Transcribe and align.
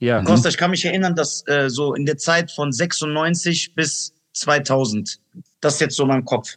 Ja. 0.00 0.22
Costa, 0.22 0.48
ich 0.48 0.56
kann 0.56 0.70
mich 0.70 0.84
erinnern, 0.84 1.14
dass 1.14 1.46
äh, 1.46 1.68
so 1.68 1.94
in 1.94 2.06
der 2.06 2.16
Zeit 2.16 2.50
von 2.50 2.72
96 2.72 3.74
bis 3.74 4.14
2000, 4.32 5.20
das 5.60 5.74
ist 5.74 5.80
jetzt 5.80 5.96
so 5.96 6.06
mein 6.06 6.24
Kopf, 6.24 6.56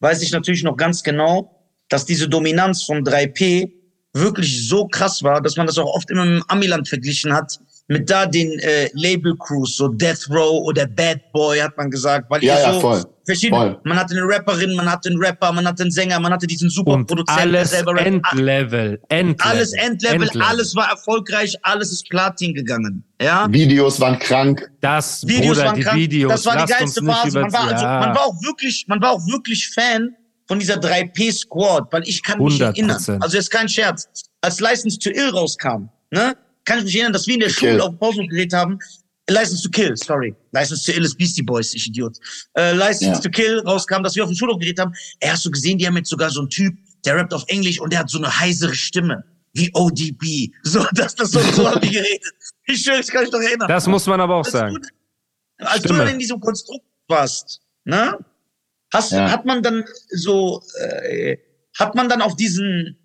weiß 0.00 0.22
ich 0.22 0.32
natürlich 0.32 0.64
noch 0.64 0.76
ganz 0.76 1.02
genau, 1.02 1.56
dass 1.88 2.04
diese 2.04 2.28
Dominanz 2.28 2.82
von 2.82 3.04
3P 3.04 3.72
wirklich 4.12 4.68
so 4.68 4.88
krass 4.88 5.22
war, 5.22 5.40
dass 5.40 5.56
man 5.56 5.66
das 5.66 5.78
auch 5.78 5.94
oft 5.94 6.10
immer 6.10 6.24
mit 6.24 6.42
dem 6.42 6.44
Amiland 6.48 6.88
verglichen 6.88 7.32
hat, 7.32 7.60
mit 7.90 8.08
da 8.08 8.24
den 8.24 8.56
äh, 8.60 8.88
Label 8.94 9.36
Crews, 9.36 9.76
so 9.76 9.88
Death 9.88 10.28
Row 10.30 10.62
oder 10.64 10.86
Bad 10.86 11.20
Boy, 11.32 11.58
hat 11.58 11.76
man 11.76 11.90
gesagt, 11.90 12.30
weil 12.30 12.42
Ja, 12.44 12.54
ihr 12.54 12.62
ja, 12.62 12.74
so 12.74 12.80
voll, 12.80 13.04
verschiedene, 13.26 13.60
voll. 13.60 13.80
man 13.82 13.98
hatte 13.98 14.14
eine 14.16 14.22
Rapperin, 14.28 14.76
man 14.76 14.88
hatte 14.88 15.08
einen 15.08 15.18
Rapper, 15.18 15.50
man 15.50 15.66
hatte 15.66 15.82
einen 15.82 15.90
Sänger, 15.90 16.20
man 16.20 16.32
hatte 16.32 16.46
diesen 16.46 16.70
super 16.70 16.92
Und 16.92 17.06
Produzenten, 17.08 17.50
der 17.50 17.60
alles 17.60 17.70
selber. 17.70 18.00
Endlevel. 18.00 19.00
Endlevel. 19.08 19.36
alles 19.40 19.72
Endlevel, 19.72 20.30
alles 20.40 20.76
war 20.76 20.88
erfolgreich, 20.88 21.56
alles 21.62 21.90
ist 21.90 22.08
Platin 22.08 22.54
gegangen. 22.54 23.02
Ja? 23.20 23.48
Videos 23.50 23.98
waren 24.00 24.20
krank. 24.20 24.70
Das, 24.80 25.26
Videos 25.26 25.56
Bruder, 25.56 25.66
waren 25.66 25.74
die 25.76 25.82
krank. 25.82 25.98
Videos. 25.98 26.32
Das 26.32 26.46
war 26.46 26.64
die 26.64 26.72
geilste 26.72 27.04
Phase. 27.04 27.40
Man 27.40 27.52
war, 27.52 27.72
also, 27.72 27.84
ja. 27.84 28.00
man 28.00 28.14
war 28.14 28.22
auch 28.26 28.40
wirklich, 28.40 28.84
man 28.86 29.02
war 29.02 29.10
auch 29.10 29.26
wirklich 29.26 29.68
Fan 29.68 30.14
von 30.46 30.60
dieser 30.60 30.76
3P 30.76 31.32
Squad, 31.32 31.88
weil 31.90 32.02
ich 32.04 32.22
kann 32.22 32.40
mich 32.40 32.54
100%. 32.60 32.64
erinnern. 32.66 33.18
Also 33.20 33.36
jetzt 33.36 33.50
kein 33.50 33.68
Scherz. 33.68 34.08
Als 34.42 34.60
License 34.60 34.96
to 34.96 35.10
Ill 35.10 35.30
rauskam, 35.30 35.88
ne, 36.12 36.36
kann 36.70 36.78
ich 36.78 36.84
mich 36.84 36.94
erinnern, 36.94 37.12
dass 37.12 37.26
wir 37.26 37.34
in 37.34 37.40
der. 37.40 37.48
Schule 37.50 37.82
auf 37.82 37.98
Pause 37.98 38.24
geredet 38.26 38.52
haben. 38.52 38.78
License 39.28 39.62
to 39.62 39.70
Kill, 39.70 39.96
sorry. 39.96 40.34
License 40.52 40.84
to 40.84 40.96
Ill 40.96 41.04
ist 41.04 41.16
Beastie 41.16 41.42
Boys, 41.42 41.72
ich 41.74 41.86
Idiot. 41.88 42.16
Äh, 42.54 42.72
License 42.72 43.04
Ja. 43.12 43.18
to 43.20 43.30
Kill 43.30 43.60
rauskam, 43.60 44.02
dass 44.02 44.16
wir 44.16 44.24
auf 44.24 44.30
dem 44.30 44.36
Schulhof 44.36 44.58
geredet 44.58 44.80
haben. 44.80 44.92
Er 45.20 45.32
hast 45.32 45.44
du 45.44 45.50
gesehen, 45.50 45.78
die 45.78 45.86
haben 45.86 45.96
jetzt 45.96 46.08
sogar 46.10 46.30
so 46.30 46.40
einen 46.40 46.48
Typ, 46.50 46.74
der 47.04 47.16
rappt 47.16 47.32
auf 47.34 47.44
Englisch 47.48 47.80
und 47.80 47.92
der 47.92 48.00
hat 48.00 48.10
so 48.10 48.18
eine 48.18 48.40
heisere 48.40 48.74
Stimme. 48.74 49.24
Wie 49.52 49.70
ODB. 49.74 50.52
So, 50.62 50.84
das, 50.94 51.14
das, 51.16 51.30
so, 51.32 51.40
so 51.40 51.68
haben 51.68 51.80
die 51.80 51.90
geredet. 51.90 52.22
Ich 52.66 52.82
schwöre, 52.82 53.00
ich 53.00 53.06
kann 53.08 53.22
mich 53.24 53.32
noch 53.32 53.40
erinnern. 53.40 53.68
Das 53.68 53.86
muss 53.86 54.06
man 54.06 54.20
aber 54.20 54.36
auch 54.36 54.44
sagen. 54.44 54.80
du, 55.58 55.66
als 55.66 55.82
du 55.82 55.88
Stimme. 55.88 55.98
dann 56.04 56.08
in 56.14 56.18
diesem 56.18 56.40
Konstrukt 56.40 56.84
warst, 57.08 57.60
ne? 57.84 58.16
Hast, 58.92 59.12
Ja. 59.12 59.30
Hat 59.30 59.44
man 59.44 59.62
dann 59.62 59.84
so, 60.10 60.62
äh, 60.80 61.36
hat 61.78 61.94
man 61.94 62.08
dann 62.08 62.20
auf 62.22 62.34
diesen 62.36 62.96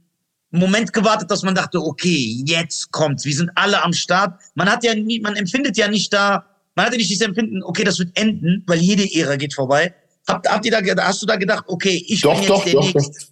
Moment 0.60 0.94
gewartet, 0.94 1.30
dass 1.32 1.44
man 1.44 1.56
dachte, 1.56 1.80
okay, 1.82 2.44
jetzt 2.46 2.92
kommt's, 2.92 3.26
wir 3.26 3.34
sind 3.36 3.52
alle 3.56 3.84
am 3.84 3.94
Start. 3.94 4.40
Man 4.56 4.70
hat 4.70 4.84
ja 4.84 4.94
nie, 4.96 5.20
man 5.20 5.36
empfindet 5.36 5.78
ja 5.78 5.88
nicht 5.88 6.14
da, 6.14 6.46
man 6.76 6.86
hat 6.86 6.94
ja 6.94 6.98
nicht 6.98 7.10
dieses 7.10 7.26
Empfinden, 7.26 7.64
okay, 7.64 7.84
das 7.84 8.00
wird 8.00 8.18
enden, 8.20 8.64
weil 8.68 8.80
jede 8.80 9.04
Ära 9.14 9.36
geht 9.36 9.54
vorbei. 9.54 9.94
Habt, 10.28 10.50
habt 10.50 10.66
ihr 10.66 10.72
da, 10.72 11.04
hast 11.06 11.22
du 11.22 11.26
da 11.26 11.36
gedacht, 11.36 11.66
okay, 11.68 12.04
ich 12.08 12.22
Doch, 12.22 12.34
bin 12.34 12.42
jetzt 12.42 12.50
doch, 12.50 12.64
der 12.64 12.74
doch, 12.74 12.86
doch. 12.88 12.94
Nächste? 12.94 13.28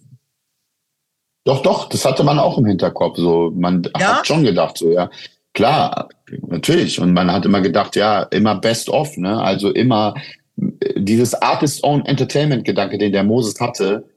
Doch, 1.44 1.62
doch, 1.62 1.88
das 1.90 2.04
hatte 2.04 2.24
man 2.24 2.38
auch 2.38 2.56
im 2.56 2.64
Hinterkopf. 2.64 3.18
So, 3.18 3.52
man 3.54 3.82
Ja? 3.98 4.18
hat 4.18 4.26
schon 4.26 4.44
gedacht, 4.44 4.78
so, 4.78 4.90
ja. 4.90 5.10
Klar, 5.52 6.08
natürlich. 6.48 6.98
Und 7.00 7.12
man 7.12 7.30
hat 7.30 7.44
immer 7.44 7.60
gedacht, 7.60 7.96
ja, 7.96 8.22
immer 8.24 8.56
best 8.56 8.88
of, 8.88 9.16
ne? 9.16 9.40
Also 9.40 9.70
immer 9.70 10.14
äh, 10.58 10.94
dieses 10.96 11.34
Artist-Own 11.34 12.06
Entertainment-Gedanke, 12.06 12.98
den 12.98 13.12
der 13.12 13.24
Moses 13.24 13.60
hatte, 13.60 14.08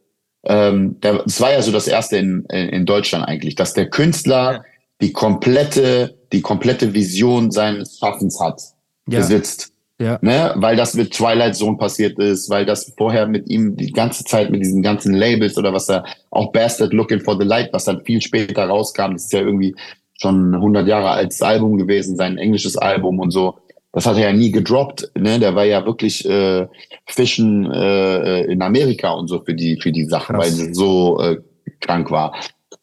ähm, 0.48 0.96
das 1.02 1.40
war 1.42 1.52
ja 1.54 1.62
so 1.62 1.72
das 1.72 1.88
erste 1.88 2.18
in, 2.18 2.46
in 2.50 2.70
in 2.70 2.86
Deutschland 2.86 3.28
eigentlich, 3.28 3.56
dass 3.56 3.74
der 3.74 3.90
Künstler 3.90 4.52
Ja. 4.54 4.64
die 5.02 5.14
komplette, 5.14 6.16
die 6.32 6.42
komplette 6.42 6.94
Vision 6.94 7.52
seines 7.52 7.98
Schaffens 8.00 8.40
hat, 8.40 8.62
Ja. 9.08 9.20
besitzt. 9.20 9.72
Ja. 10.00 10.20
Ne? 10.22 10.54
Weil 10.58 10.76
das 10.76 10.94
mit 10.94 11.12
Twilight 11.12 11.56
Zone 11.56 11.78
passiert 11.78 12.20
ist, 12.20 12.50
weil 12.52 12.66
das 12.66 12.94
vorher 12.98 13.26
mit 13.28 13.50
ihm 13.50 13.76
die 13.76 13.92
ganze 13.92 14.24
Zeit 14.24 14.52
mit 14.52 14.62
diesen 14.62 14.84
ganzen 14.84 15.14
Labels 15.16 15.58
oder 15.58 15.74
was 15.74 15.88
da 15.88 16.04
auch 16.30 16.52
Bastard 16.52 16.94
Looking 16.94 17.22
for 17.22 17.36
the 17.40 17.46
Light, 17.46 17.74
was 17.74 17.86
dann 17.86 18.04
viel 18.06 18.22
später 18.22 18.66
rauskam, 18.66 19.14
das 19.14 19.24
ist 19.26 19.34
ja 19.34 19.40
irgendwie 19.42 19.76
schon 20.20 20.54
100 20.54 20.88
Jahre 20.88 21.10
altes 21.10 21.42
Album 21.42 21.78
gewesen, 21.78 22.16
sein 22.16 22.38
englisches 22.38 22.78
Album 22.78 23.20
und 23.20 23.32
so. 23.32 23.56
Das 23.98 24.06
hat 24.06 24.18
er 24.18 24.30
ja 24.30 24.32
nie 24.34 24.52
gedroppt, 24.52 25.10
ne? 25.18 25.40
Der 25.40 25.56
war 25.56 25.66
ja 25.66 25.84
wirklich 25.84 26.24
äh, 26.30 26.68
Fischen 27.08 27.66
äh, 27.72 28.44
in 28.44 28.62
Amerika 28.62 29.10
und 29.10 29.28
so 29.28 29.42
für 29.44 29.56
die 29.56 29.80
für 29.82 29.92
die 29.92 30.06
Sachen, 30.06 30.36
Krass. 30.36 30.56
weil 30.60 30.70
es 30.70 30.78
so 30.78 31.20
äh, 31.20 31.38
krank 31.80 32.12
war. 32.12 32.36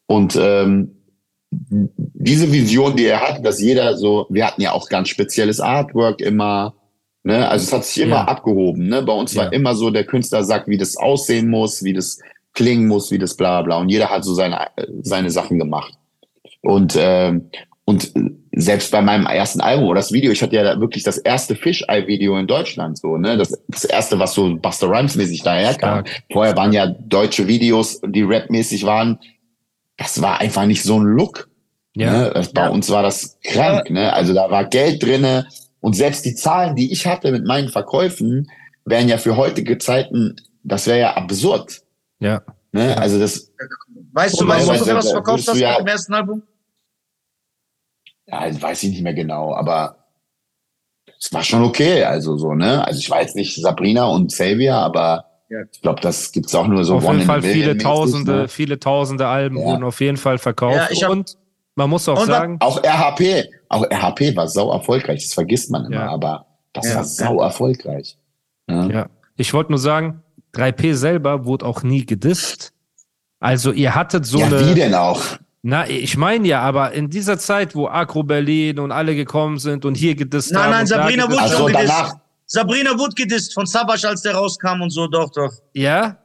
Und 0.06 0.37
ähm, 0.43 0.91
diese 1.53 2.50
Vision, 2.50 2.97
die 2.97 3.05
er 3.06 3.21
hatte, 3.21 3.43
dass 3.43 3.61
jeder 3.61 3.97
so, 3.97 4.27
wir 4.28 4.44
hatten 4.44 4.61
ja 4.61 4.72
auch 4.72 4.89
ganz 4.89 5.09
spezielles 5.09 5.61
Artwork 5.61 6.21
immer, 6.21 6.75
ne? 7.22 7.49
Also 7.49 7.62
es 7.66 7.72
hat 7.72 7.84
sich 7.84 8.03
immer 8.03 8.16
Ja. 8.16 8.25
abgehoben, 8.25 8.89
ne? 8.89 9.00
Bei 9.05 9.12
uns 9.12 9.34
Ja. 9.34 9.44
war 9.44 9.53
immer 9.53 9.77
so, 9.77 9.91
der 9.91 10.06
Künstler 10.06 10.43
sagt, 10.43 10.66
wie 10.66 10.78
das 10.78 10.97
aussehen 10.97 11.49
muss, 11.49 11.84
wie 11.84 11.93
das 11.93 12.19
klingen 12.55 12.89
muss, 12.89 13.12
wie 13.12 13.19
das 13.19 13.37
bla 13.37 13.62
bla. 13.62 13.77
Und 13.78 13.89
jeder 13.89 14.10
hat 14.10 14.25
so 14.25 14.34
seine, 14.34 14.59
äh, 14.75 14.87
seine 15.03 15.31
Sachen 15.31 15.60
gemacht. 15.60 15.94
Und, 16.60 16.97
ähm, 16.99 17.50
und 17.87 18.12
selbst 18.56 18.91
bei 18.93 19.03
meinem 19.03 19.27
ersten 19.27 19.61
Album 19.61 19.87
oder 19.89 19.99
das 20.00 20.12
Video, 20.12 20.31
ich 20.33 20.43
hatte 20.43 20.56
ja 20.56 20.62
da 20.62 20.81
wirklich 20.81 21.03
das 21.03 21.19
erste 21.19 21.55
Fish-Eye-Video 21.55 22.39
in 22.39 22.47
Deutschland, 22.47 22.97
so, 22.99 23.17
ne? 23.19 23.37
Das, 23.37 23.59
das 23.69 23.84
erste, 23.84 24.19
was 24.19 24.33
so 24.34 24.56
Buster 24.56 24.89
Rhymes-mäßig 24.89 25.43
daherkam. 25.43 26.06
Stark. 26.06 26.22
Vorher 26.33 26.56
waren 26.56 26.72
ja 26.72 26.87
deutsche 26.87 27.47
Videos, 27.47 28.00
die 28.06 28.22
rapmäßig 28.22 28.84
waren. 28.87 29.19
Das 29.97 30.22
war 30.22 30.41
einfach 30.41 30.65
nicht 30.67 30.83
so 30.83 30.99
ein 30.99 31.05
Look. 31.05 31.49
Ja. 31.95 32.11
Ne? 32.12 32.31
Das, 32.34 32.53
bei 32.53 32.62
Ja. 32.62 32.69
uns 32.71 32.91
war 32.91 33.03
das 33.03 33.39
krank. 33.45 33.91
Ne? 33.91 34.12
Also 34.12 34.33
da 34.34 34.51
war 34.51 34.65
Geld 34.65 35.03
drinne 35.03 35.47
und 35.81 35.95
selbst 35.95 36.25
die 36.25 36.34
Zahlen, 36.34 36.75
die 36.77 36.91
ich 36.93 37.06
hatte 37.06 37.31
mit 37.33 37.45
meinen 37.45 37.69
Verkäufen, 37.69 38.51
wären 38.84 39.09
ja 39.09 39.19
für 39.19 39.37
heutige 39.37 39.78
Zeiten, 39.78 40.37
das 40.62 40.87
wäre 40.87 40.99
ja 41.01 41.15
absurd. 41.16 41.83
Ja. 42.21 42.43
Ne? 42.72 42.97
Also 42.99 43.19
das, 43.19 43.53
Weißt 44.12 44.41
du, 44.41 44.47
weißt 44.49 44.69
du, 44.69 44.72
was 44.95 45.05
du 45.06 45.11
verkauft 45.11 45.49
hast 45.49 45.59
ja- 45.59 45.71
mit 45.72 45.81
dem 45.81 45.87
ersten 45.89 46.15
Album? 46.15 46.43
Ja, 48.27 48.62
weiß 48.62 48.83
ich 48.85 48.91
nicht 48.91 49.03
mehr 49.03 49.15
genau, 49.15 49.55
aber 49.55 49.97
es 51.19 51.33
war 51.33 51.43
schon 51.43 51.62
okay. 51.65 52.05
Also 52.05 52.37
so, 52.37 52.55
ne? 52.55 52.85
Also 52.87 52.99
ich 53.01 53.11
war 53.11 53.21
jetzt 53.21 53.37
nicht 53.37 53.55
Sabrina 53.61 54.05
und 54.07 54.31
Xavier, 54.33 54.77
aber 54.77 55.27
Ja. 55.49 55.59
ich 55.71 55.81
glaube, 55.81 56.01
das 56.01 56.33
gibt's 56.33 56.55
auch 56.55 56.67
nur 56.67 56.84
so 56.84 56.97
auf 56.97 57.05
jeden 57.05 57.23
Fall 57.23 57.43
viele 57.43 57.75
mäßig, 57.75 57.83
tausende, 57.83 58.33
Ne? 58.33 58.49
viele 58.49 58.79
tausende 58.81 59.27
Alben 59.29 59.59
Ja. 59.59 59.65
wurden 59.65 59.84
auf 59.84 60.01
jeden 60.01 60.17
Fall 60.17 60.39
verkauft. 60.39 60.77
Ja, 60.77 60.89
ich 60.91 61.05
hab- 61.05 61.11
und 61.11 61.37
man 61.77 61.91
muss 61.91 62.09
auch 62.09 62.25
sagen, 62.25 62.57
Auch 62.61 62.83
RHP, 62.83 63.49
auch 63.69 63.84
RHP 63.91 64.37
war 64.37 64.49
sau 64.49 64.73
erfolgreich. 64.73 65.25
Das 65.25 65.34
vergisst 65.34 65.71
man 65.71 65.84
immer, 65.87 65.97
Ja. 65.97 66.09
aber 66.11 66.47
das 66.73 66.89
Ja. 66.89 66.97
war 66.97 67.05
sau 67.05 67.41
erfolgreich. 67.41 68.17
Ja. 68.69 68.87
ja, 68.87 69.07
ich 69.37 69.53
wollte 69.53 69.73
nur 69.73 69.79
sagen, 69.79 70.23
3P 70.53 70.95
selber 70.95 71.45
wurde 71.45 71.67
auch 71.67 71.83
nie 71.83 72.07
gedisst. 72.07 72.73
Also 73.41 73.73
ihr 73.73 73.95
hattet 73.95 74.25
so 74.25 74.39
ja, 74.39 74.47
eine. 74.47 74.69
wie 74.71 74.75
denn 74.75 74.95
auch? 74.95 75.21
Na, 75.67 75.89
ich 75.89 76.19
meine 76.19 76.47
ja, 76.47 76.61
aber 76.61 76.93
in 76.93 77.09
dieser 77.09 77.39
Zeit, 77.39 77.75
wo 77.75 77.89
Agro 77.89 78.23
Berlin 78.23 78.79
und 78.81 78.93
alle 78.93 79.15
gekommen 79.17 79.59
sind 79.59 79.87
und 79.87 79.95
hier 79.95 80.15
gedisst 80.15 80.53
Nein, 80.53 80.63
haben. 80.65 80.71
nein, 80.73 80.87
Sabrina 80.87 81.25
wurde 81.27 81.41
Also 81.41 81.57
schon 81.57 81.67
gedisst. 81.73 81.89
danach, 81.89 82.15
Sabrina 82.45 82.99
wurde 82.99 83.15
gedisst 83.15 83.55
von 83.55 83.65
Sabasch, 83.65 84.05
als 84.05 84.21
der 84.21 84.35
rauskam 84.35 84.83
und 84.83 84.91
so, 84.91 85.07
doch, 85.07 85.31
doch. 85.33 85.51
Ja? 85.73 86.19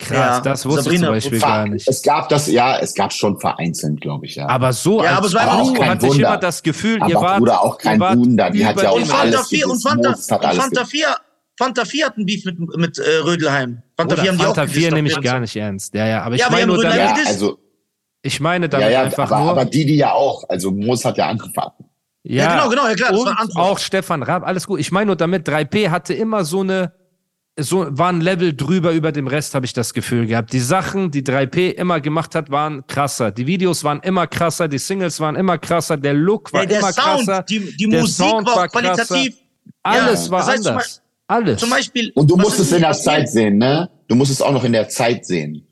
Krass, 0.00 0.16
Ja, 0.16 0.40
das 0.40 0.66
wusste 0.66 0.82
Sabrina 0.82 1.14
ich 1.14 1.22
zum 1.22 1.30
Beispiel 1.30 1.38
gar 1.40 1.66
nicht. 1.68 1.86
Es 1.86 2.02
gab 2.02 2.28
das, 2.28 2.48
ja, 2.48 2.76
es 2.80 2.92
gab 2.92 3.12
schon 3.12 3.38
vereinzelt, 3.38 4.00
glaube 4.00 4.26
ich, 4.26 4.34
ja. 4.34 4.48
Aber 4.48 4.72
so 4.72 5.00
Ja, 5.00 5.10
als 5.10 5.18
aber 5.18 5.26
es 5.28 5.34
war 5.34 5.42
aber 5.42 5.62
auch 5.62 5.74
kein 5.74 5.88
hatte 5.90 6.06
ich 6.06 6.12
Wunder. 6.14 6.28
immer 6.30 6.36
das 6.38 6.60
Gefühl, 6.64 6.96
ihr 6.96 7.02
aber 7.04 7.20
wart, 7.20 7.38
Bruder, 7.38 7.62
auch 7.62 7.78
kein 7.78 7.94
ihr 7.94 8.00
wart 8.00 8.18
Wunder, 8.18 8.50
die 8.50 8.66
hat 8.66 8.82
ja 8.82 8.90
auch 8.90 8.96
Und 8.96 9.06
Fanta 9.06 9.22
alles 9.38 9.48
4, 9.48 9.68
und. 9.70 9.80
Fanta, 9.80 10.10
hat 10.10 10.16
und 10.40 10.44
alles 10.44 10.58
Fanta 10.60 10.80
gedisst. 10.82 10.90
4, 10.90 11.16
Fanta 11.56 11.84
4 11.84 12.06
hatten 12.06 12.26
Beef 12.26 12.44
mit, 12.46 12.58
mit 12.58 12.98
äh, 12.98 13.18
Rödelheim. 13.18 13.80
Fanta 13.96 14.14
Oder 14.14 14.22
4 14.22 14.30
haben 14.32 14.38
die 14.38 14.42
auch 14.44 14.46
Fanta 14.48 14.62
gedisst 14.64 14.78
4 14.80 14.88
auf 14.88 14.94
nehme 14.96 15.08
ich 15.08 15.20
gar 15.20 15.38
nicht 15.38 15.54
ernst. 15.54 15.94
Ja, 15.94 16.06
ja, 16.08 16.22
aber 16.24 16.34
ich 16.34 16.40
Ja, 16.40 16.50
meine 16.50 16.66
nur 16.66 16.82
Ja, 16.84 17.14
also, 17.24 17.58
ich 18.22 18.40
meine 18.40 18.66
ja, 18.66 18.68
damit 18.68 18.90
ja, 18.90 19.02
einfach 19.02 19.30
aber, 19.30 19.40
nur, 19.40 19.50
aber 19.50 19.64
die, 19.64 19.84
die 19.84 19.96
ja 19.96 20.12
auch, 20.12 20.48
also 20.48 20.70
Moos 20.70 21.04
hat 21.04 21.18
ja 21.18 21.28
angefangen. 21.28 21.72
Ja, 22.24 22.54
genau, 22.54 22.68
genau, 22.70 22.86
ja 22.86 22.94
klar, 22.94 23.10
das 23.10 23.24
war 23.24 23.40
und 23.42 23.56
auch 23.56 23.78
Stefan 23.78 24.22
Raab, 24.22 24.46
alles 24.46 24.66
gut. 24.66 24.78
Ich 24.78 24.92
meine 24.92 25.06
nur 25.06 25.16
damit, 25.16 25.48
3P 25.48 25.90
hatte 25.90 26.14
immer 26.14 26.44
so 26.44 26.60
eine, 26.60 26.92
so 27.58 27.86
war 27.90 28.10
ein 28.10 28.20
Level 28.20 28.54
drüber 28.54 28.92
über 28.92 29.10
dem 29.10 29.26
Rest, 29.26 29.56
habe 29.56 29.66
ich 29.66 29.72
das 29.72 29.92
Gefühl 29.92 30.26
gehabt. 30.26 30.52
Die 30.52 30.60
Sachen, 30.60 31.10
die 31.10 31.22
3P 31.22 31.72
immer 31.72 32.00
gemacht 32.00 32.36
hat, 32.36 32.50
waren 32.50 32.86
krasser. 32.86 33.32
Die 33.32 33.46
Videos 33.48 33.82
waren 33.82 34.00
immer 34.00 34.28
krasser, 34.28 34.68
die 34.68 34.78
Singles 34.78 35.18
waren 35.18 35.34
immer 35.34 35.58
krasser, 35.58 35.96
der 35.96 36.14
Look 36.14 36.52
war 36.52 36.62
Ey, 36.62 36.68
der 36.68 36.78
immer 36.78 36.92
Sound, 36.92 37.26
krasser. 37.26 37.42
die, 37.42 37.76
die 37.76 37.88
der 37.88 38.00
Musik 38.02 38.26
Sound 38.28 38.46
war 38.46 38.68
qualitativ. 38.68 39.36
Alles 39.82 40.26
Ja, 40.26 40.30
war 40.30 40.38
das 40.38 40.48
heißt 40.48 40.62
zum 40.62 40.72
anders. 40.72 41.02
Alles. 41.26 41.60
Zum 41.60 41.70
Beispiel. 41.70 42.12
Und 42.14 42.30
du 42.30 42.36
was 42.36 42.44
musst 42.44 42.60
ist 42.60 42.66
es 42.66 42.72
in 42.72 42.82
der? 42.82 42.92
Zeit 42.92 43.28
sehen, 43.28 43.58
ne? 43.58 43.90
Du 44.06 44.14
musst 44.14 44.30
es 44.30 44.40
auch 44.42 44.52
noch 44.52 44.64
in 44.64 44.72
der 44.72 44.88
Zeit 44.88 45.24
sehen. 45.26 45.66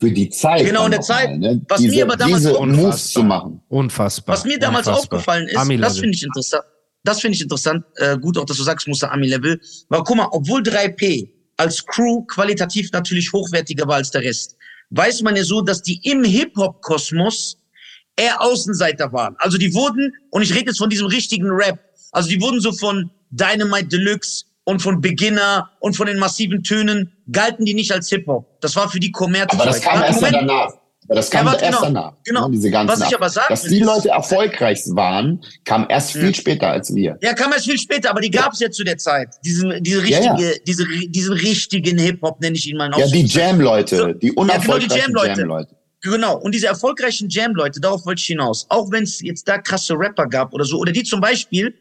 Für 0.00 0.10
die 0.10 0.28
Zeit. 0.30 0.64
Genau, 0.66 0.84
in 0.84 0.90
der 0.90 1.00
Zeit. 1.00 1.30
Mal, 1.30 1.38
ne? 1.38 1.62
Was 1.68 1.80
diese, 1.80 1.94
mir 1.94 2.04
aber 2.04 2.16
damals 2.16 2.42
diese 2.42 2.60
Moves 2.60 3.12
zu 3.12 3.22
machen. 3.22 3.60
Unfassbar. 3.68 4.36
Was 4.36 4.44
mir 4.44 4.58
damals 4.58 4.86
Unfassbar. 4.86 5.18
aufgefallen 5.18 5.48
ist, 5.48 5.56
Ami-Level. 5.56 5.88
das 5.88 5.98
finde 5.98 6.14
ich 6.14 6.22
interessant. 6.22 6.64
Das 7.04 7.20
finde 7.20 7.36
ich 7.36 7.42
interessant. 7.42 7.84
Äh, 7.96 8.18
gut, 8.18 8.38
auch 8.38 8.44
dass 8.44 8.56
du 8.56 8.62
sagst, 8.62 8.88
Muster 8.88 9.12
Ami-Level. 9.12 9.60
Weil 9.88 10.02
guck 10.02 10.16
mal, 10.16 10.28
obwohl 10.32 10.62
3P 10.62 11.30
als 11.56 11.84
Crew 11.84 12.22
qualitativ 12.24 12.90
natürlich 12.92 13.32
hochwertiger 13.32 13.86
war 13.86 13.96
als 13.96 14.10
der 14.10 14.22
Rest, 14.22 14.56
weiß 14.90 15.22
man 15.22 15.36
ja 15.36 15.44
so, 15.44 15.60
dass 15.60 15.82
die 15.82 16.00
im 16.02 16.24
Hip-Hop-Kosmos 16.24 17.58
eher 18.16 18.40
Außenseiter 18.40 19.12
waren. 19.12 19.34
Also 19.38 19.58
die 19.58 19.74
wurden, 19.74 20.12
und 20.30 20.42
ich 20.42 20.54
rede 20.54 20.66
jetzt 20.66 20.78
von 20.78 20.90
diesem 20.90 21.06
richtigen 21.06 21.48
Rap, 21.50 21.78
also 22.12 22.28
die 22.28 22.40
wurden 22.40 22.60
so 22.60 22.72
von 22.72 23.10
Dynamite 23.30 23.88
Deluxe 23.88 24.44
und 24.64 24.80
von 24.80 25.00
Beginner 25.00 25.70
und 25.80 25.96
von 25.96 26.06
den 26.06 26.18
massiven 26.18 26.62
Tönen, 26.62 27.12
galten 27.30 27.64
die 27.64 27.74
nicht 27.74 27.92
als 27.92 28.08
Hip-Hop. 28.08 28.60
Das 28.60 28.74
war 28.76 28.88
für 28.88 29.00
die 29.00 29.12
Kommerz. 29.12 29.52
Aber 29.52 29.66
das 29.66 29.80
kam 29.80 30.02
erst 30.02 30.22
ja 30.22 30.30
danach. 30.30 30.72
Aber 31.06 31.16
das 31.16 31.30
kam 31.30 31.46
Ja, 31.46 31.52
erst 31.52 31.64
genau, 31.66 31.80
danach. 31.82 32.12
genau. 32.24 32.48
ne, 32.48 32.52
Diese 32.52 32.70
ganzen 32.70 32.98
Was 32.98 33.08
ich 33.10 33.14
aber 33.14 33.28
sagen 33.28 33.46
Dass 33.50 33.62
die 33.64 33.80
Leute 33.80 34.08
erfolgreich 34.08 34.80
waren, 34.92 35.44
kam 35.64 35.84
erst 35.90 36.12
viel 36.12 36.28
Ja. 36.28 36.32
später 36.34 36.68
als 36.70 36.94
wir. 36.94 37.18
Ja, 37.20 37.34
kam 37.34 37.52
erst 37.52 37.66
viel 37.66 37.76
später, 37.78 38.08
aber 38.10 38.22
die 38.22 38.30
gab 38.30 38.54
es 38.54 38.60
ja 38.60 38.70
zu 38.70 38.84
der 38.84 38.96
Zeit. 38.96 39.28
Diesen, 39.44 39.82
diese 39.82 40.00
richtige, 40.02 40.24
Ja, 40.24 40.38
ja. 40.38 40.50
Diese, 40.66 40.86
diesen 41.08 41.34
richtigen 41.34 41.98
Hip-Hop 41.98 42.40
nenne 42.40 42.56
ich 42.56 42.66
ihn 42.66 42.78
mal. 42.78 42.86
in 42.90 42.98
Ja, 42.98 43.06
die. 43.06 43.22
Jam-Leute, 43.26 43.96
So, 43.96 44.06
die 44.14 44.28
ja, 44.28 44.32
genau, 44.32 44.40
unerfolgreichen 44.42 44.96
Jam-Leute. 44.98 45.40
Jam-Leute. 45.40 45.76
Genau. 46.00 46.38
Und 46.38 46.54
diese 46.54 46.68
erfolgreichen 46.68 47.28
Jam-Leute, 47.28 47.80
darauf 47.80 48.06
wollte 48.06 48.20
ich 48.20 48.26
hinaus. 48.26 48.64
Auch 48.70 48.90
wenn 48.90 49.02
es 49.04 49.20
jetzt 49.20 49.46
da 49.46 49.58
krasse 49.58 49.92
Rapper 49.98 50.26
gab 50.26 50.54
oder 50.54 50.64
so, 50.64 50.78
oder 50.78 50.92
die 50.92 51.02
zum 51.02 51.20
Beispiel 51.20 51.74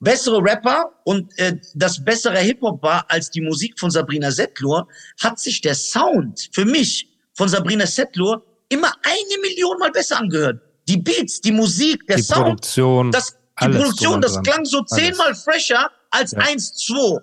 bessere 0.00 0.42
Rapper 0.42 0.92
und 1.04 1.36
äh, 1.38 1.56
das 1.74 2.02
bessere 2.04 2.38
Hip-Hop 2.38 2.82
war 2.82 3.04
als 3.08 3.30
die 3.30 3.40
Musik 3.40 3.78
von 3.78 3.90
Sabrina 3.90 4.30
Setlur, 4.30 4.86
hat 5.22 5.38
sich 5.40 5.60
der 5.60 5.74
Sound 5.74 6.48
für 6.52 6.64
mich 6.64 7.08
von 7.34 7.48
Sabrina 7.48 7.86
Setlur 7.86 8.44
immer 8.68 8.92
eine 9.02 9.40
Million 9.42 9.78
mal 9.78 9.90
besser 9.90 10.18
angehört. 10.18 10.60
Die 10.88 10.96
Beats, 10.98 11.40
die 11.40 11.52
Musik, 11.52 12.06
der 12.06 12.16
Die 12.16 12.22
Sound, 12.22 12.44
Produktion. 12.44 13.10
das, 13.12 13.36
die 13.60 13.68
Produktion, 13.68 14.20
das 14.20 14.34
dran. 14.34 14.42
klang 14.44 14.64
so 14.64 14.82
zehnmal 14.84 15.34
fresher 15.34 15.90
als 16.10 16.32
Ja. 16.32 16.38
1-2. 16.40 17.20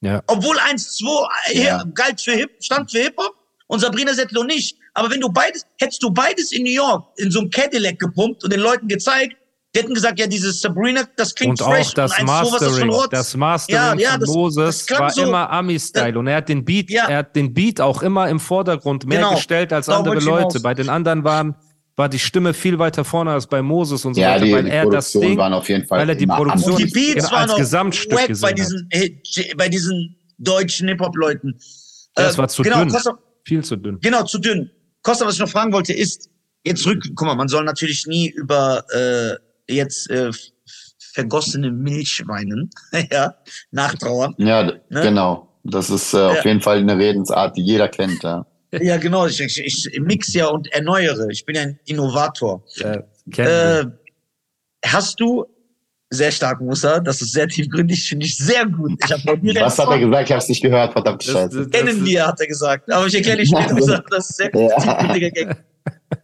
Ja. 0.00 0.22
Obwohl 0.26 0.58
1-2 0.58 1.28
äh, 1.52 1.62
Ja. 1.64 1.84
galt 1.94 2.20
für 2.20 2.32
Hip, 2.32 2.50
stand 2.62 2.90
für 2.90 2.98
Hip-Hop 3.00 3.34
und 3.68 3.80
Sabrina 3.80 4.12
Settler 4.14 4.44
nicht. 4.44 4.76
Aber 4.94 5.10
wenn 5.10 5.20
du 5.20 5.28
beides, 5.28 5.64
hättest 5.78 6.02
du 6.02 6.10
beides 6.10 6.52
in 6.52 6.64
New 6.64 6.70
York 6.72 7.06
in 7.16 7.30
so 7.30 7.40
einem 7.40 7.50
Cadillac 7.50 7.98
gepumpt 7.98 8.42
und 8.44 8.52
den 8.52 8.60
Leuten 8.60 8.88
gezeigt, 8.88 9.36
die 9.78 9.82
hätten 9.84 9.94
gesagt, 9.94 10.18
ja, 10.18 10.26
dieses 10.26 10.60
Sabrina, 10.60 11.02
das 11.16 11.34
klingt 11.34 11.60
Und 11.60 11.66
fresh. 11.66 11.88
auch 11.88 11.94
das 11.94 12.18
und 12.18 12.28
1-2, 12.28 12.28
was 12.28 12.46
ist 12.52 12.52
das 12.52 13.08
das 13.10 13.36
Mastering 13.36 13.76
Ja, 13.80 13.94
ja, 13.94 14.10
von 14.12 14.20
das- 14.20 14.28
Moses 14.30 14.86
das 14.86 14.98
war 14.98 15.10
so- 15.10 15.22
immer 15.22 15.50
Ami-Style 15.50 16.18
und 16.18 16.26
er 16.26 16.36
hat 16.36 16.48
den 16.48 16.64
Beat, 16.64 16.90
Ja. 16.90 17.06
er 17.08 17.18
hat 17.18 17.36
den 17.36 17.54
Beat 17.54 17.80
auch 17.80 18.02
immer 18.02 18.28
im 18.28 18.40
Vordergrund 18.40 19.06
mehr 19.06 19.18
Genau. 19.20 19.34
gestellt 19.34 19.72
als 19.72 19.86
Darauf 19.86 20.06
andere 20.06 20.24
Leute. 20.24 20.38
hinaus. 20.48 20.62
Bei 20.62 20.74
den 20.74 20.88
anderen 20.88 21.24
waren, 21.24 21.54
war 21.96 22.08
die 22.08 22.18
Stimme 22.18 22.54
viel 22.54 22.78
weiter 22.78 23.04
vorne 23.04 23.32
als 23.32 23.46
bei 23.46 23.60
Moses 23.62 24.04
und 24.04 24.14
so 24.14 24.20
Ja, 24.20 24.30
weiter, 24.34 24.44
die, 24.44 24.52
weil 24.52 24.64
die 24.64 24.70
er 24.70 24.82
das 24.84 24.90
Produktionen 25.12 25.26
Ding, 25.30 25.38
waren 25.38 25.52
auf 25.52 25.68
jeden 25.68 25.86
Fall 25.86 25.98
weil 26.00 26.08
er 26.08 26.14
die 26.14 26.26
Produktion- 26.26 26.72
Und 26.72 26.78
die. 26.80 26.84
Beats 26.86 27.14
genau, 27.14 27.30
waren 27.32 27.42
als 27.42 27.50
auch 27.52 27.56
Gesamtstück 27.58 28.40
bei 28.40 28.52
diesen, 28.52 28.88
bei 29.56 29.68
diesen 29.68 30.16
deutschen 30.38 30.88
Hip-Hop-Leuten. 30.88 31.58
Das 32.14 32.34
Äh, 32.34 32.38
war 32.38 32.48
zu 32.48 32.62
genau, 32.62 32.78
dünn. 32.80 32.88
Costa, 32.90 33.18
viel 33.44 33.64
zu 33.64 33.76
dünn. 33.76 33.98
Genau, 34.00 34.22
zu 34.24 34.38
dünn. 34.38 34.70
Costa, 35.02 35.26
was 35.26 35.34
ich 35.34 35.40
noch 35.40 35.48
fragen 35.48 35.72
wollte, 35.72 35.92
ist, 35.92 36.28
jetzt 36.64 36.86
rück, 36.86 37.02
guck 37.14 37.26
mal, 37.26 37.34
man 37.34 37.48
soll 37.48 37.64
natürlich 37.64 38.06
nie 38.06 38.28
über 38.28 38.84
äh, 38.92 39.34
jetzt 39.68 40.10
äh, 40.10 40.30
vergossene 41.14 41.70
Milch 41.70 42.22
weinen, 42.26 42.70
ja, 43.12 43.34
nachtrauern. 43.70 44.34
Ja, 44.38 44.62
Ne? 44.64 44.80
genau. 45.02 45.44
Das 45.64 45.90
ist 45.90 46.14
äh, 46.14 46.18
auf 46.18 46.36
Ja. 46.36 46.44
jeden 46.44 46.60
Fall 46.60 46.78
eine 46.78 46.96
Redensart, 46.96 47.56
die 47.56 47.62
jeder 47.62 47.88
kennt. 47.88 48.22
Ja. 48.22 48.46
Ja, 48.70 48.98
genau, 48.98 49.26
ich, 49.26 49.40
ich, 49.40 49.58
ich 49.58 49.98
mix 50.00 50.34
ja 50.34 50.48
und 50.48 50.70
erneuere. 50.74 51.28
Ich 51.30 51.46
bin 51.46 51.56
ja 51.56 51.62
ein 51.62 51.80
Innovator. 51.86 52.62
Wir. 52.76 53.08
Äh, 53.38 53.86
hast 54.84 55.18
du, 55.18 55.46
sehr 56.10 56.30
stark, 56.30 56.60
Musa, 56.60 57.00
das 57.00 57.22
ist 57.22 57.32
sehr 57.32 57.48
tiefgründig, 57.48 58.06
finde 58.06 58.26
ich 58.26 58.36
sehr 58.36 58.66
gut. 58.66 58.92
Ich 59.02 59.10
hab 59.10 59.20
Was 59.24 59.78
hat 59.78 59.88
er 59.88 59.98
gesagt? 59.98 60.28
Ich 60.28 60.34
hab's 60.34 60.48
nicht 60.50 60.62
gehört, 60.62 60.92
verdammt 60.92 61.26
Das- 61.26 61.32
Scheiße. 61.32 61.66
das- 61.66 61.70
Kennen 61.70 62.04
wir, 62.04 62.26
hat 62.26 62.38
er 62.40 62.46
gesagt. 62.46 62.92
Aber 62.92 63.06
ich 63.06 63.14
erkläre 63.14 63.38
dich 63.38 63.48
später, 63.48 63.72
Musa, 63.74 64.04
das 64.10 64.28
ist 64.30 64.36
sehr 64.36 64.50
Ja. 64.54 64.76
tiefgründiger 64.80 65.30
Gag. 65.30 65.56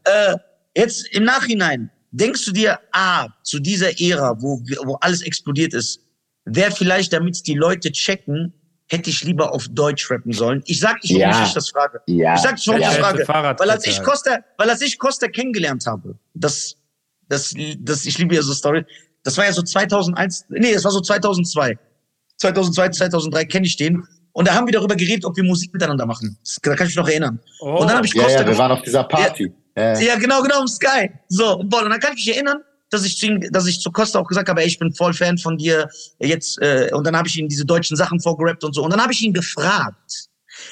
Äh, 0.05 0.35
jetzt 0.77 1.07
im 1.15 1.25
Nachhinein, 1.25 1.91
denkst 2.17 2.45
du 2.47 2.53
dir, 2.53 2.79
ah, 2.93 3.29
zu 3.43 3.59
dieser 3.59 4.01
Ära, 4.01 4.37
wo, 4.41 4.61
wo 4.85 4.95
alles 5.01 5.23
explodiert 5.23 5.75
ist, 5.75 6.01
wäre 6.45 6.71
vielleicht, 6.71 7.13
damit 7.13 7.47
die 7.47 7.55
Leute 7.55 7.91
checken, 7.93 8.53
hätte 8.89 9.11
ich 9.11 9.25
lieber 9.25 9.53
auf 9.53 9.67
Deutsch 9.69 10.11
rappen 10.11 10.33
sollen? 10.33 10.63
Ich 10.67 10.79
sag 10.81 11.03
nicht, 11.03 11.15
warum 11.15 11.33
Ja. 11.33 11.47
ich 11.47 11.53
das 11.55 11.71
frage. 11.71 12.01
Ja. 12.07 12.35
Ich 12.35 12.41
sag 12.43 12.53
nicht, 12.55 12.67
warum 12.69 12.81
ja. 12.83 12.91
ich 12.93 12.99
Ja. 12.99 13.25
frage. 13.25 13.59
Weil 13.59 13.71
als 13.71 13.87
ich. 13.87 14.03
Costa, 14.03 14.39
weil 14.59 14.71
als 14.71 14.81
ich 14.83 14.99
Costa 14.99 15.27
kennengelernt 15.29 15.87
habe, 15.87 16.17
das, 16.35 16.77
das, 17.29 17.55
das, 17.79 18.05
ich 18.05 18.19
liebe 18.19 18.35
ja 18.35 18.43
so 18.43 18.53
Story. 18.53 18.85
Das 19.23 19.37
war 19.39 19.47
ja 19.47 19.53
so 19.53 19.63
2001, 19.63 20.45
nee, 20.51 20.75
das 20.75 20.85
war 20.85 20.91
so 20.91 21.01
2002. 21.01 21.79
2002, 22.37 22.89
2003 22.91 23.45
kenne 23.47 23.67
ich 23.67 23.77
den. 23.77 24.03
Und 24.33 24.49
da 24.49 24.55
haben 24.55 24.67
wir 24.67 24.73
darüber 24.73 24.97
geredet, 24.97 25.25
ob 25.25 25.37
wir 25.37 25.45
Musik 25.45 25.73
miteinander 25.73 26.05
machen. 26.07 26.37
Das, 26.43 26.59
da 26.63 26.75
kann 26.75 26.87
ich 26.89 26.91
mich 26.95 26.97
noch 26.97 27.09
erinnern. 27.09 27.41
Oh. 27.61 27.77
Und 27.81 27.87
dann 27.89 27.97
habe 27.97 28.07
ich 28.07 28.13
Ja, 28.15 28.25
Costa 28.25 28.41
ja, 28.41 28.45
wir 28.45 28.51
gefragt- 28.51 28.69
waren 28.71 28.79
auf 28.79 28.83
dieser 28.85 29.05
Party. 29.05 29.53
Ja. 29.77 29.99
ja, 29.99 30.17
genau, 30.17 30.41
genau, 30.43 30.61
im 30.61 30.69
Sky. 30.69 31.11
So, 31.29 31.59
und 31.59 31.69
boah, 31.69 31.83
und 31.83 31.91
dann 31.91 32.01
kann 32.01 32.13
ich 32.17 32.27
mich 32.27 32.35
erinnern, 32.37 32.59
dass 32.91 33.05
ich 33.05 33.17
zu 33.19 33.27
ihm, 33.27 33.41
dass 33.51 33.67
ich 33.67 33.81
zu 33.81 33.91
Costa 33.91 34.21
auch 34.21 34.27
gesagt 34.29 34.49
habe, 34.49 34.61
ey, 34.61 34.67
ich 34.69 34.79
bin 34.79 34.93
voll 34.95 35.13
Fan 35.13 35.37
von 35.37 35.57
dir 35.59 35.89
jetzt, 36.21 36.61
äh, 36.63 36.91
und 36.93 37.05
dann 37.05 37.17
habe 37.17 37.27
ich 37.27 37.37
ihm 37.37 37.49
diese 37.49 37.65
deutschen 37.65 37.97
Sachen 37.97 38.21
vorgerappt 38.21 38.63
und 38.63 38.73
so. 38.75 38.85
Und 38.85 38.93
dann 38.93 39.03
habe 39.03 39.13
ich 39.13 39.21
ihn 39.23 39.33
gefragt, 39.33 40.29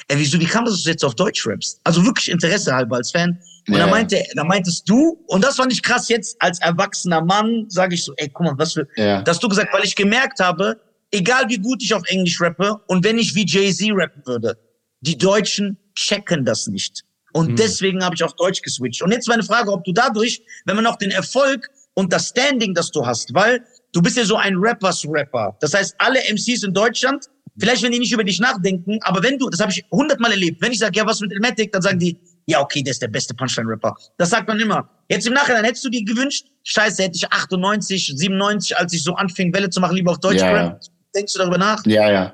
ey, 0.07 0.17
wieso, 0.17 0.39
wie 0.39 0.45
kam 0.45 0.63
das, 0.63 0.75
dass 0.75 0.83
du 0.83 0.89
jetzt 0.91 1.03
auf 1.03 1.15
Deutsch 1.15 1.45
rappst? 1.45 1.81
Also 1.83 2.05
wirklich 2.05 2.29
Interesse 2.31 2.73
halber 2.73 2.95
als 2.97 3.11
Fan. 3.11 3.37
Und 3.67 3.73
Ja, 3.73 3.81
dann 3.81 3.89
meinte, 3.89 4.23
dann 4.35 4.47
meintest 4.47 4.87
du, 4.89 5.21
und 5.27 5.43
das 5.43 5.57
fand 5.57 5.73
ich 5.73 5.81
krass 5.83 6.07
jetzt 6.07 6.35
als 6.41 6.59
erwachsener 6.61 7.21
Mann, 7.21 7.65
sage 7.69 7.95
ich 7.95 8.03
so, 8.05 8.13
ey, 8.17 8.29
guck 8.29 8.45
mal, 8.45 8.57
was 8.57 8.73
für, 8.73 8.87
Ja. 8.95 9.21
dass 9.21 9.39
du 9.39 9.49
gesagt, 9.49 9.73
weil 9.73 9.83
ich 9.83 9.95
gemerkt 9.95 10.39
habe, 10.39 10.79
egal 11.11 11.45
wie 11.49 11.57
gut 11.57 11.81
ich 11.83 11.93
auf 11.93 12.03
Englisch 12.07 12.39
rappe 12.41 12.79
und 12.87 13.03
wenn 13.03 13.17
ich 13.17 13.35
wie 13.35 13.45
Jay-Z 13.45 13.89
rappen 13.93 14.21
würde, 14.25 14.57
die 15.01 15.17
Deutschen 15.17 15.77
checken 15.95 16.45
das 16.45 16.67
nicht. 16.67 17.03
Und 17.33 17.49
Hm. 17.49 17.55
deswegen 17.55 18.03
habe 18.03 18.15
ich 18.15 18.23
auf 18.23 18.35
Deutsch 18.35 18.61
geswitcht. 18.61 19.01
Und 19.01 19.11
jetzt 19.11 19.27
meine 19.27 19.43
Frage, 19.43 19.71
ob 19.71 19.83
du 19.83 19.91
dadurch, 19.91 20.41
wenn 20.65 20.75
man 20.75 20.85
auch 20.85 20.97
den 20.97 21.11
Erfolg 21.11 21.69
und 21.95 22.13
das 22.13 22.29
Standing, 22.29 22.73
das 22.73 22.91
du 22.91 23.05
hast, 23.05 23.33
weil 23.33 23.63
du 23.91 24.01
bist 24.01 24.17
ja 24.17 24.25
so 24.25 24.35
ein 24.37 24.55
Rappers-Rapper. 24.55 25.57
Das 25.59 25.73
heißt, 25.73 25.95
alle 25.97 26.19
MCs 26.31 26.63
in 26.63 26.73
Deutschland, 26.73 27.25
vielleicht 27.57 27.83
wenn 27.83 27.91
die 27.91 27.99
nicht 27.99 28.11
über 28.11 28.23
dich 28.23 28.39
nachdenken, 28.39 28.99
aber 29.01 29.21
wenn 29.21 29.37
du, 29.37 29.49
das 29.49 29.59
habe 29.59 29.71
ich 29.71 29.83
hundertmal 29.91 30.31
erlebt, 30.31 30.61
wenn 30.61 30.71
ich 30.71 30.79
sage, 30.79 30.97
ja, 30.97 31.05
was 31.05 31.19
mit 31.19 31.31
Elmatic, 31.31 31.71
dann 31.71 31.81
sagen 31.81 31.99
die, 31.99 32.17
ja, 32.45 32.59
okay, 32.61 32.81
der 32.83 32.91
ist 32.91 33.01
der 33.01 33.07
beste 33.07 33.33
Punchline-Rapper. 33.35 33.95
Das 34.17 34.31
sagt 34.31 34.47
man 34.47 34.59
immer. 34.59 34.89
Jetzt 35.09 35.25
im 35.27 35.33
Nachhinein 35.33 35.63
hättest 35.63 35.85
du 35.85 35.89
dir 35.89 36.03
gewünscht, 36.03 36.47
scheiße, 36.63 37.03
hätte 37.03 37.15
ich 37.15 37.31
98, 37.31 38.13
97, 38.15 38.75
als 38.77 38.93
ich 38.93 39.03
so 39.03 39.13
anfing, 39.15 39.53
Welle 39.53 39.69
zu 39.69 39.79
machen, 39.79 39.95
lieber 39.95 40.11
auf 40.11 40.19
Deutsch 40.19 40.41
Ja, 40.41 40.51
gerappt. 40.51 40.89
Denkst 41.15 41.33
du 41.33 41.39
darüber 41.39 41.57
nach? 41.57 41.85
Ja, 41.85 42.11
ja. 42.11 42.33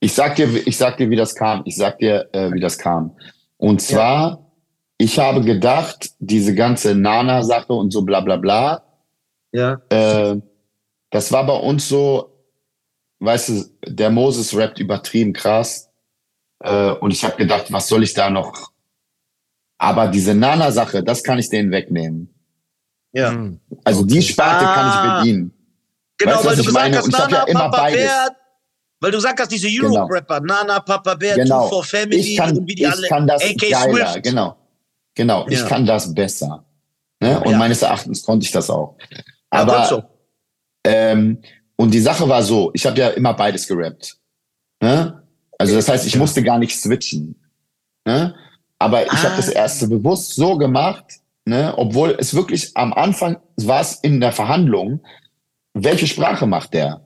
Ich 0.00 0.12
sag 0.12 0.36
dir, 0.36 0.48
ich 0.64 0.76
sag 0.76 0.96
dir, 0.98 1.10
wie 1.10 1.16
das 1.16 1.34
kam. 1.34 1.62
Ich 1.64 1.76
sag 1.76 1.98
dir, 1.98 2.28
äh, 2.32 2.52
wie 2.52 2.60
das 2.60 2.78
kam. 2.78 3.16
Und 3.58 3.82
zwar, 3.82 4.50
ich 4.98 5.18
habe 5.18 5.42
gedacht, 5.42 6.10
diese 6.18 6.54
ganze 6.54 6.94
Nana-Sache 6.94 7.72
und 7.72 7.92
so 7.92 8.02
bla 8.02 8.20
bla 8.20 8.36
bla, 8.36 8.82
Ja. 9.52 9.80
äh, 9.90 10.36
das 11.10 11.30
war 11.32 11.44
bei 11.46 11.56
uns 11.56 11.88
so, 11.88 12.32
weißt 13.20 13.48
du, 13.50 13.64
der 13.86 14.10
Moses 14.10 14.56
rappt 14.56 14.78
übertrieben 14.78 15.32
krass. 15.32 15.90
Äh, 16.60 16.92
und 16.92 17.12
ich 17.12 17.24
habe 17.24 17.36
gedacht, 17.36 17.70
was 17.72 17.88
soll 17.88 18.02
ich 18.02 18.14
da 18.14 18.30
noch? 18.30 18.72
Aber 19.78 20.08
diese 20.08 20.34
Nana-Sache, 20.34 21.02
das 21.04 21.22
kann 21.22 21.38
ich 21.38 21.48
denen 21.50 21.70
wegnehmen. 21.70 22.34
Ja. 23.12 23.30
Hm. 23.30 23.60
Also 23.84 24.04
die. 24.04 24.20
Sparte 24.22 24.64
kann 24.64 24.86
Ah. 24.86 25.18
ich 25.18 25.20
bedienen. 25.24 25.52
Genau, 26.18 26.32
Weißt 26.32 26.44
du, 26.44 26.48
weil 26.48 26.50
was 26.50 26.56
du 26.56 26.60
ich 26.62 26.66
gesagt 26.66 26.84
meine? 26.84 26.96
hast, 26.98 27.04
Und 27.04 27.14
ich 27.14 27.20
hab 27.20 27.30
Nana, 27.30 27.42
ja 27.46 27.48
immer 27.48 27.60
Papa 27.70 27.76
beides. 27.76 28.00
Bär. 28.04 28.36
Weil 29.00 29.12
du 29.12 29.18
gesagt 29.18 29.38
hast, 29.40 29.50
diese 29.52 29.68
Genau. 29.68 29.94
Europe-Rapper, 29.94 30.40
Nana, 30.40 30.80
Papa 30.80 31.14
Bär, 31.14 31.36
Genau. 31.36 31.64
Two 31.64 31.68
for 31.76 31.84
Family 31.84 32.18
Ich 32.18 32.36
kann, 32.36 32.66
wie 32.66 32.74
die 32.74 32.82
ich 32.82 32.90
alle, 32.90 33.06
kann 33.08 33.26
das 33.26 33.42
AK 33.42 33.70
geiler, 33.70 34.06
Swift. 34.08 34.22
genau. 34.24 34.56
Genau, 35.14 35.46
ich 35.48 35.58
Ja. 35.60 35.66
kann 35.66 35.86
das 35.86 36.12
besser. 36.14 36.64
Ne? 37.20 37.40
Und 37.40 37.52
Ja. 37.52 37.58
meines 37.58 37.82
Erachtens 37.82 38.22
konnte 38.24 38.44
ich 38.44 38.52
das 38.52 38.70
auch. 38.70 38.96
Ja, 39.10 39.18
Aber 39.50 39.84
so. 39.86 40.02
ähm, 40.84 41.40
und 41.76 41.92
die 41.92 42.00
Sache 42.00 42.28
war 42.28 42.42
so, 42.42 42.70
ich 42.74 42.84
habe 42.86 42.98
ja 42.98 43.08
immer 43.10 43.34
beides 43.34 43.66
gerappt. 43.68 44.16
Ne? 44.82 45.22
Also 45.58 45.74
das 45.74 45.88
heißt, 45.88 46.06
ich 46.06 46.14
Ja. 46.14 46.18
musste 46.20 46.42
gar 46.42 46.58
nicht 46.58 46.78
switchen. 46.78 47.34
Ne? 48.06 48.34
Aber 48.78 49.04
ich 49.06 49.22
habe 49.24 49.36
das 49.36 49.48
Ah. 49.50 49.52
erste 49.52 49.88
bewusst 49.88 50.34
so 50.36 50.56
gemacht, 50.56 51.04
ne? 51.44 51.74
obwohl 51.76 52.16
es 52.18 52.34
wirklich 52.34 52.76
am 52.76 52.92
Anfang 52.92 53.38
war 53.56 53.80
es 53.80 53.94
in 53.94 54.20
der 54.20 54.32
Verhandlung, 54.32 55.00
welche 55.74 56.06
Sprache 56.06 56.46
macht 56.46 56.74
der? 56.74 57.04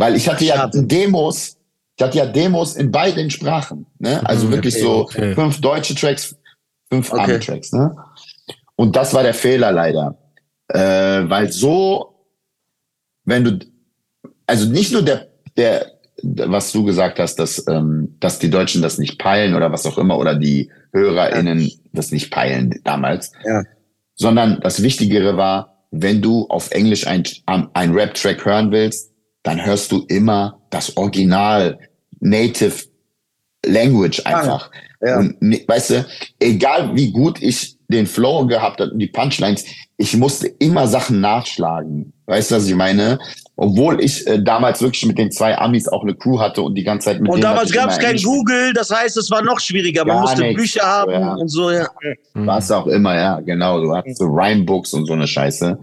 Weil 0.00 0.16
ich 0.16 0.26
hatte 0.28 0.44
ja. 0.46 0.66
Demos, 0.72 1.58
ich 1.96 2.02
hatte 2.02 2.16
ja 2.16 2.24
Demos 2.26 2.74
in 2.76 2.90
beiden 2.90 3.30
Sprachen. 3.30 3.86
Ne? 3.98 4.26
Also 4.26 4.46
Mhm, 4.46 4.52
wirklich 4.52 4.74
okay, 4.76 4.82
so 4.82 4.92
okay. 5.00 5.34
fünf 5.34 5.60
deutsche 5.60 5.94
Tracks, 5.94 6.34
fünf 6.90 7.12
Okay. 7.12 7.22
Ami-Tracks. 7.34 7.72
Ne? 7.72 7.94
Und 8.76 8.96
das 8.96 9.12
war 9.12 9.22
der 9.22 9.34
Fehler 9.34 9.72
leider. 9.72 10.16
Äh, 10.68 11.28
weil 11.28 11.52
so, 11.52 12.14
wenn 13.24 13.44
du, 13.44 13.58
also 14.46 14.66
nicht 14.70 14.90
nur 14.90 15.02
der, 15.02 15.28
der, 15.58 15.92
was 16.22 16.72
du 16.72 16.82
gesagt 16.84 17.18
hast, 17.18 17.36
dass, 17.36 17.66
ähm, 17.68 18.16
dass 18.20 18.38
die 18.38 18.48
Deutschen 18.48 18.80
das 18.80 18.96
nicht 18.96 19.18
peilen 19.18 19.54
oder 19.54 19.70
was 19.70 19.84
auch 19.84 19.98
immer, 19.98 20.16
oder 20.18 20.34
die 20.34 20.70
HörerInnen 20.92 21.70
das 21.92 22.10
nicht 22.10 22.30
peilen 22.30 22.80
damals, 22.84 23.32
Ja. 23.44 23.64
sondern 24.14 24.60
das 24.62 24.82
Wichtigere 24.82 25.36
war, 25.36 25.84
wenn 25.90 26.22
du 26.22 26.46
auf 26.48 26.70
Englisch 26.70 27.06
ein, 27.06 27.24
ein 27.44 27.92
Rap-Track 27.92 28.44
hören 28.46 28.70
willst, 28.72 29.09
dann 29.42 29.64
hörst 29.64 29.92
du 29.92 30.04
immer 30.08 30.60
das 30.70 30.96
Original 30.96 31.78
Native 32.20 32.84
Language 33.64 34.24
einfach. 34.24 34.70
Ja. 35.02 35.18
Und 35.18 35.36
weißt 35.40 35.90
du, 35.90 36.06
egal 36.38 36.94
wie 36.94 37.10
gut 37.10 37.42
ich 37.42 37.76
den 37.88 38.06
Flow 38.06 38.46
gehabt 38.46 38.80
habe 38.80 38.90
und 38.92 38.98
die 38.98 39.08
Punchlines, 39.08 39.64
ich 39.96 40.16
musste 40.16 40.46
immer 40.46 40.86
Sachen 40.86 41.20
nachschlagen. 41.20 42.12
Weißt 42.26 42.50
du, 42.50 42.56
was 42.56 42.66
ich 42.66 42.74
meine? 42.74 43.18
Obwohl 43.56 44.02
ich 44.02 44.26
äh, 44.26 44.42
damals 44.42 44.80
wirklich 44.80 45.04
mit 45.04 45.18
den 45.18 45.30
zwei 45.30 45.58
Amis 45.58 45.88
auch 45.88 46.02
eine 46.02 46.14
Crew 46.14 46.38
hatte 46.38 46.62
und 46.62 46.74
die 46.74 46.84
ganze 46.84 47.06
Zeit 47.06 47.20
mit 47.20 47.30
Und 47.30 47.42
damals 47.42 47.72
gab 47.72 47.90
es 47.90 47.98
kein 47.98 48.16
Google, 48.16 48.72
das 48.72 48.90
heißt, 48.90 49.16
es 49.16 49.30
war 49.30 49.42
noch 49.42 49.60
schwieriger. 49.60 50.04
Man 50.04 50.20
musste 50.20 50.40
nichts, 50.40 50.62
Bücher 50.62 50.86
haben 50.86 51.12
ja. 51.12 51.34
und 51.34 51.48
so, 51.48 51.70
ja. 51.70 51.88
Was 52.34 52.70
auch 52.70 52.86
immer, 52.86 53.14
ja, 53.14 53.40
genau. 53.40 53.80
Du 53.80 53.94
hattest 53.94 54.18
so 54.18 54.26
Rhymebooks 54.26 54.94
und 54.94 55.06
so 55.06 55.12
eine 55.12 55.26
Scheiße. 55.26 55.78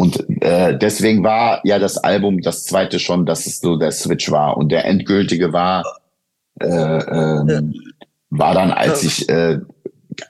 Und 0.00 0.24
äh, 0.40 0.78
deswegen 0.78 1.22
war 1.22 1.60
ja 1.62 1.78
das 1.78 1.98
Album, 1.98 2.40
das 2.40 2.64
zweite 2.64 2.98
schon, 2.98 3.26
dass 3.26 3.44
es 3.44 3.60
so 3.60 3.76
der 3.76 3.92
Switch 3.92 4.30
war. 4.30 4.56
Und 4.56 4.72
der 4.72 4.86
endgültige 4.86 5.52
war, 5.52 5.84
äh, 6.58 6.66
ähm, 6.66 7.74
war 8.30 8.54
dann, 8.54 8.70
als 8.70 9.04
ich 9.04 9.28
äh, 9.28 9.58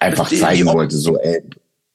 einfach 0.01 0.29
zeigen 0.29 0.67
wollte, 0.67 0.97
so, 0.97 1.17
ey, 1.19 1.45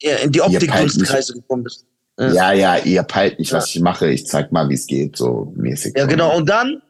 ja 0.02 0.16
in 0.20 0.32
die 0.32 0.40
peilt 0.40 0.54
Optikkunstkreise 0.54 1.34
gekommen 1.34 1.64
bist. 1.64 1.86
Ja. 2.18 2.32
ja, 2.32 2.54
ja, 2.54 2.78
ihr 2.78 3.04
peilt 3.04 3.40
nicht, 3.40 3.52
was 3.52 3.76
ich 3.76 3.82
mache, 3.82 4.10
ich 4.10 4.26
zeig 4.26 4.54
mal, 4.54 4.70
wie 4.70 4.76
es 4.76 4.88
geht, 4.88 5.18
so 5.18 5.52
mäßig. 5.58 5.98
Ja, 5.98 6.06
genau. 6.06 6.34
Und 6.34 6.48
dann, 6.48 6.82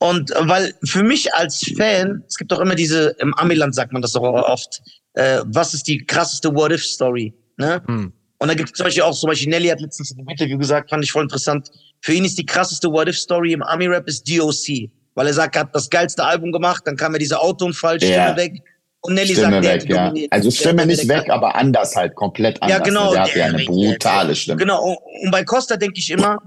und 0.00 0.32
weil 0.38 0.74
für 0.84 1.02
mich 1.02 1.32
als 1.32 1.64
Fan, 1.78 2.24
es 2.28 2.36
gibt 2.36 2.52
doch 2.52 2.60
immer 2.60 2.74
diese, 2.74 3.16
im 3.20 3.32
Amiland 3.36 3.74
sagt 3.74 3.94
man 3.94 4.02
das 4.02 4.12
doch 4.12 4.22
auch 4.22 4.50
oft, 4.50 4.82
äh, 5.14 5.40
was 5.46 5.72
ist 5.72 5.88
die 5.88 6.04
krasseste 6.04 6.54
What-If-Story? 6.54 7.32
Ne? 7.56 7.80
Hm. 7.86 8.12
Und 8.40 8.48
da 8.48 8.54
gibt 8.54 8.70
es 8.70 8.74
zum 8.76 8.84
Beispiel 8.84 9.02
auch, 9.02 9.14
zum 9.14 9.28
Beispiel 9.28 9.48
Nelly 9.50 9.68
hat 9.68 9.80
letztens 9.80 10.10
in 10.12 10.18
einem 10.18 10.28
Interview 10.28 10.56
gesagt, 10.58 10.88
fand 10.90 11.04
ich 11.04 11.12
voll 11.12 11.22
interessant. 11.24 11.70
Für 12.00 12.14
ihn 12.14 12.24
ist 12.24 12.38
die 12.38 12.46
krasseste 12.46 12.90
What-If-Story 12.90 13.52
im 13.52 13.62
Ami-Rap 13.62 14.08
ist 14.08 14.28
DOC. 14.28 14.90
Weil 15.14 15.26
er 15.26 15.34
sagt, 15.34 15.56
er 15.56 15.62
hat 15.62 15.74
das 15.74 15.90
geilste 15.90 16.24
Album 16.24 16.50
gemacht, 16.50 16.82
dann 16.86 16.96
kam 16.96 17.12
ja 17.12 17.18
dieser 17.18 17.42
Autounfall, 17.42 17.96
Stimme 17.98 18.14
Ja. 18.14 18.36
weg. 18.36 18.62
Und 19.02 19.14
Nelly 19.14 19.34
Stimme 19.34 19.62
sagt, 19.62 19.82
weg, 19.82 19.90
ja. 19.90 20.06
dominiert. 20.08 20.32
Also 20.32 20.50
Stimme 20.50 20.86
nicht 20.86 21.08
der- 21.08 21.20
weg, 21.22 21.30
aber 21.30 21.54
anders 21.54 21.94
halt, 21.96 22.14
komplett 22.14 22.62
anders. 22.62 22.78
Ja, 22.78 22.84
genau. 22.84 23.12
Der 23.12 23.22
hat 23.22 23.34
ja 23.34 23.44
eine 23.46 23.64
brutale 23.64 24.34
Stimme. 24.34 24.56
Genau. 24.58 24.82
Und, 24.84 24.98
und 25.24 25.30
bei 25.30 25.44
Costa 25.44 25.76
denke 25.76 25.98
ich 25.98 26.10
immer, 26.10 26.38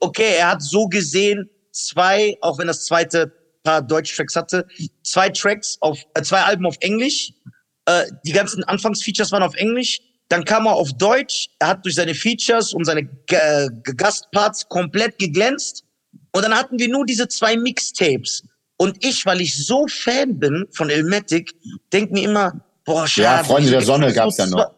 okay, 0.00 0.36
er 0.38 0.52
hat 0.52 0.62
so 0.62 0.86
gesehen 0.86 1.50
zwei, 1.72 2.36
auch 2.40 2.58
wenn 2.58 2.68
das 2.68 2.84
zweite 2.86 3.32
paar 3.64 3.82
Deutsch-Tracks 3.82 4.36
hatte, 4.36 4.66
zwei 5.02 5.28
Tracks 5.30 5.76
auf, 5.80 5.98
äh, 6.14 6.22
zwei 6.22 6.40
Alben 6.42 6.64
auf 6.66 6.76
Englisch. 6.80 7.32
Äh, 7.86 8.04
die 8.24 8.32
ganzen 8.32 8.64
Anfangsfeatures 8.64 9.32
waren 9.32 9.42
auf 9.42 9.54
Englisch. 9.56 10.00
Dann 10.34 10.44
kam 10.44 10.66
er 10.66 10.72
auf 10.72 10.92
Deutsch. 10.94 11.48
Er 11.60 11.68
hat 11.68 11.84
durch 11.84 11.94
seine 11.94 12.12
Features 12.12 12.72
und 12.74 12.84
seine 12.86 13.08
äh, 13.28 13.68
Gastparts 13.96 14.68
komplett 14.68 15.16
geglänzt. 15.16 15.84
Und 16.32 16.42
dann 16.42 16.52
hatten 16.52 16.76
wir 16.76 16.88
nur 16.88 17.06
diese 17.06 17.28
zwei 17.28 17.56
Mixtapes. 17.56 18.42
Und 18.76 18.96
ich, 19.04 19.24
weil 19.26 19.40
ich 19.40 19.64
so 19.64 19.86
Fan 19.86 20.36
bin 20.40 20.66
von 20.72 20.90
Ilmatic, 20.90 21.52
denk 21.92 22.10
mir 22.10 22.24
immer, 22.24 22.52
boah, 22.84 23.06
schade. 23.06 23.22
Ja, 23.38 23.44
Freunde 23.44 23.68
wieso 23.68 23.70
der 23.70 23.78
gibt's 23.78 23.86
Sonne 23.86 24.08
so 24.08 24.14
gab's 24.16 24.36
ja 24.38 24.46
noch. 24.46 24.58
Ja, 24.58 24.64
Gab 24.64 24.74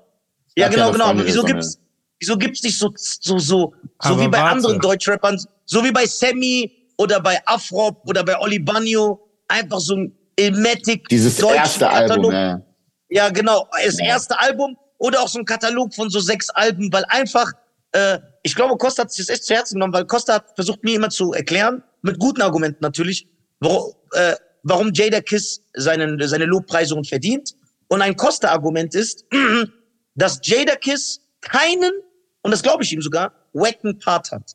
ja 0.57 0.69
genau, 0.69 0.93
genau. 0.93 1.05
Freunde 1.07 1.23
Aber 1.23 1.27
wieso 1.31 1.43
der 1.43 1.55
gibt's, 1.55 1.79
wieso 2.21 2.37
gibt's 2.37 2.63
nicht 2.63 2.79
so, 2.79 2.93
so, 2.95 3.39
so, 3.39 3.75
so 4.03 4.21
wie 4.21 4.29
bei 4.29 4.37
warte. 4.39 4.57
anderen 4.57 4.79
Deutschrappern, 4.81 5.43
so 5.65 5.83
wie 5.83 5.91
bei 5.91 6.05
Sammy 6.05 6.71
oder 6.99 7.19
bei 7.19 7.41
Afrop 7.47 8.07
oder 8.07 8.23
bei 8.25 8.39
Oli 8.39 8.59
Banyo, 8.59 9.27
einfach 9.49 9.81
so 9.81 9.97
ein 9.97 10.13
Ilmatic 10.39 11.09
Dieses 11.09 11.41
erste 11.41 11.89
Album, 11.89 12.31
Katalog. 12.31 12.33
ja. 12.35 12.63
Ja, 13.09 13.29
genau. 13.31 13.67
Das 13.83 13.99
Ja. 13.99 14.07
erste 14.07 14.39
Album 14.39 14.77
oder 14.99 15.21
auch 15.21 15.29
so 15.29 15.39
ein 15.39 15.45
Katalog 15.45 15.95
von 15.95 16.11
so 16.11 16.21
sechs 16.21 16.51
Alben, 16.51 16.93
weil 16.93 17.05
einfach, 17.09 17.53
äh, 17.93 18.19
ich 18.43 18.55
glaube, 18.55 18.77
Costa 18.77 19.03
hat 19.03 19.13
sich 19.13 19.27
das 19.27 19.35
echt 19.35 19.45
zu 19.45 19.55
Herzen 19.55 19.75
genommen, 19.75 19.93
weil 19.93 20.07
Costa 20.07 20.35
hat 20.35 20.55
versucht, 20.55 20.83
mir 20.85 20.97
immer 20.97 21.11
zu 21.11 21.33
erklären, 21.33 21.83
mit 22.03 22.19
guten 22.19 22.43
Argumenten 22.43 22.79
natürlich, 22.81 23.29
warum, 23.61 23.95
äh, 24.13 24.35
warum 24.63 24.93
Jada 24.93 25.21
Kiss 25.21 25.63
seinen, 25.75 26.21
seine 26.27 26.45
Lobpreisungen 26.45 27.05
verdient. 27.05 27.55
Und 27.89 28.03
ein 28.03 28.17
Costa-Argument 28.17 28.95
ist, 28.95 29.25
dass 30.15 30.41
Jada 30.43 30.77
Kiss 30.77 31.21
keinen, 31.41 31.93
und 32.43 32.51
das 32.51 32.63
glaube 32.63 32.83
ich 32.83 32.93
ihm 32.93 33.03
sogar, 33.03 33.33
wacken 33.53 33.99
Part 33.99 34.33
hat. 34.33 34.53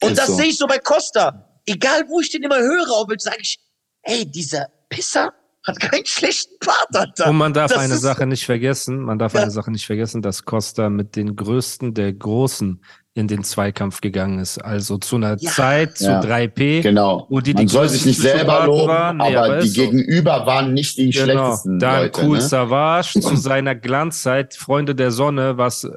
Und 0.00 0.12
Ist 0.12 0.18
das 0.18 0.26
so. 0.28 0.34
sehe 0.36 0.46
ich 0.46 0.58
so 0.58 0.66
bei 0.66 0.78
Costa. 0.78 1.60
Egal, 1.66 2.08
wo 2.08 2.20
ich 2.20 2.30
den 2.30 2.42
immer 2.42 2.58
höre, 2.58 2.90
auf 2.90 3.08
sage 3.18 3.38
ich, 3.40 3.58
ey, 4.02 4.24
dieser 4.24 4.68
Pisser 4.88 5.32
hat 5.68 5.78
keinen 5.80 6.06
schlechten 6.06 6.58
Part, 6.58 6.88
Alter. 6.94 7.30
Und 7.30 7.36
man 7.36 7.52
darf 7.52 7.70
Das 7.72 7.80
eine 7.80 7.96
Sache 7.96 8.26
nicht 8.26 8.44
vergessen, 8.44 9.00
man 9.02 9.18
darf 9.18 9.34
Ja. 9.34 9.42
eine 9.42 9.50
Sache 9.50 9.70
nicht 9.70 9.86
vergessen, 9.86 10.22
dass 10.22 10.44
Costa 10.44 10.90
mit 10.90 11.14
den 11.16 11.36
Größten 11.36 11.94
der 11.94 12.12
Großen 12.12 12.82
in 13.14 13.26
den 13.28 13.42
Zweikampf 13.42 14.00
gegangen 14.00 14.38
ist. 14.38 14.58
Also 14.58 14.96
zu 14.98 15.16
einer 15.16 15.36
Ja. 15.40 15.50
Zeit, 15.50 15.98
zu 15.98 16.04
Ja. 16.06 16.20
3P. 16.20 16.82
Genau. 16.82 17.26
Wo 17.28 17.40
die 17.40 17.52
Man 17.52 17.66
die 17.66 17.72
soll 17.72 17.88
sich 17.88 18.04
nicht 18.06 18.20
selber 18.20 18.64
loben, 18.66 18.88
waren. 18.88 19.16
Nee, 19.18 19.36
aber, 19.36 19.44
aber 19.46 19.58
die 19.60 19.68
so. 19.68 19.80
Gegenüber 19.82 20.46
waren 20.46 20.72
nicht 20.72 20.96
die 20.98 21.10
Genau. 21.10 21.24
schlechtesten 21.24 21.78
Dann 21.80 22.02
Leute. 22.02 22.20
Cool 22.24 22.36
Ne? 22.38 22.42
Savage 22.42 23.20
zu 23.20 23.36
seiner 23.36 23.74
Glanzzeit, 23.74 24.54
Freunde 24.54 24.94
der 24.94 25.10
Sonne, 25.10 25.58
was 25.58 25.88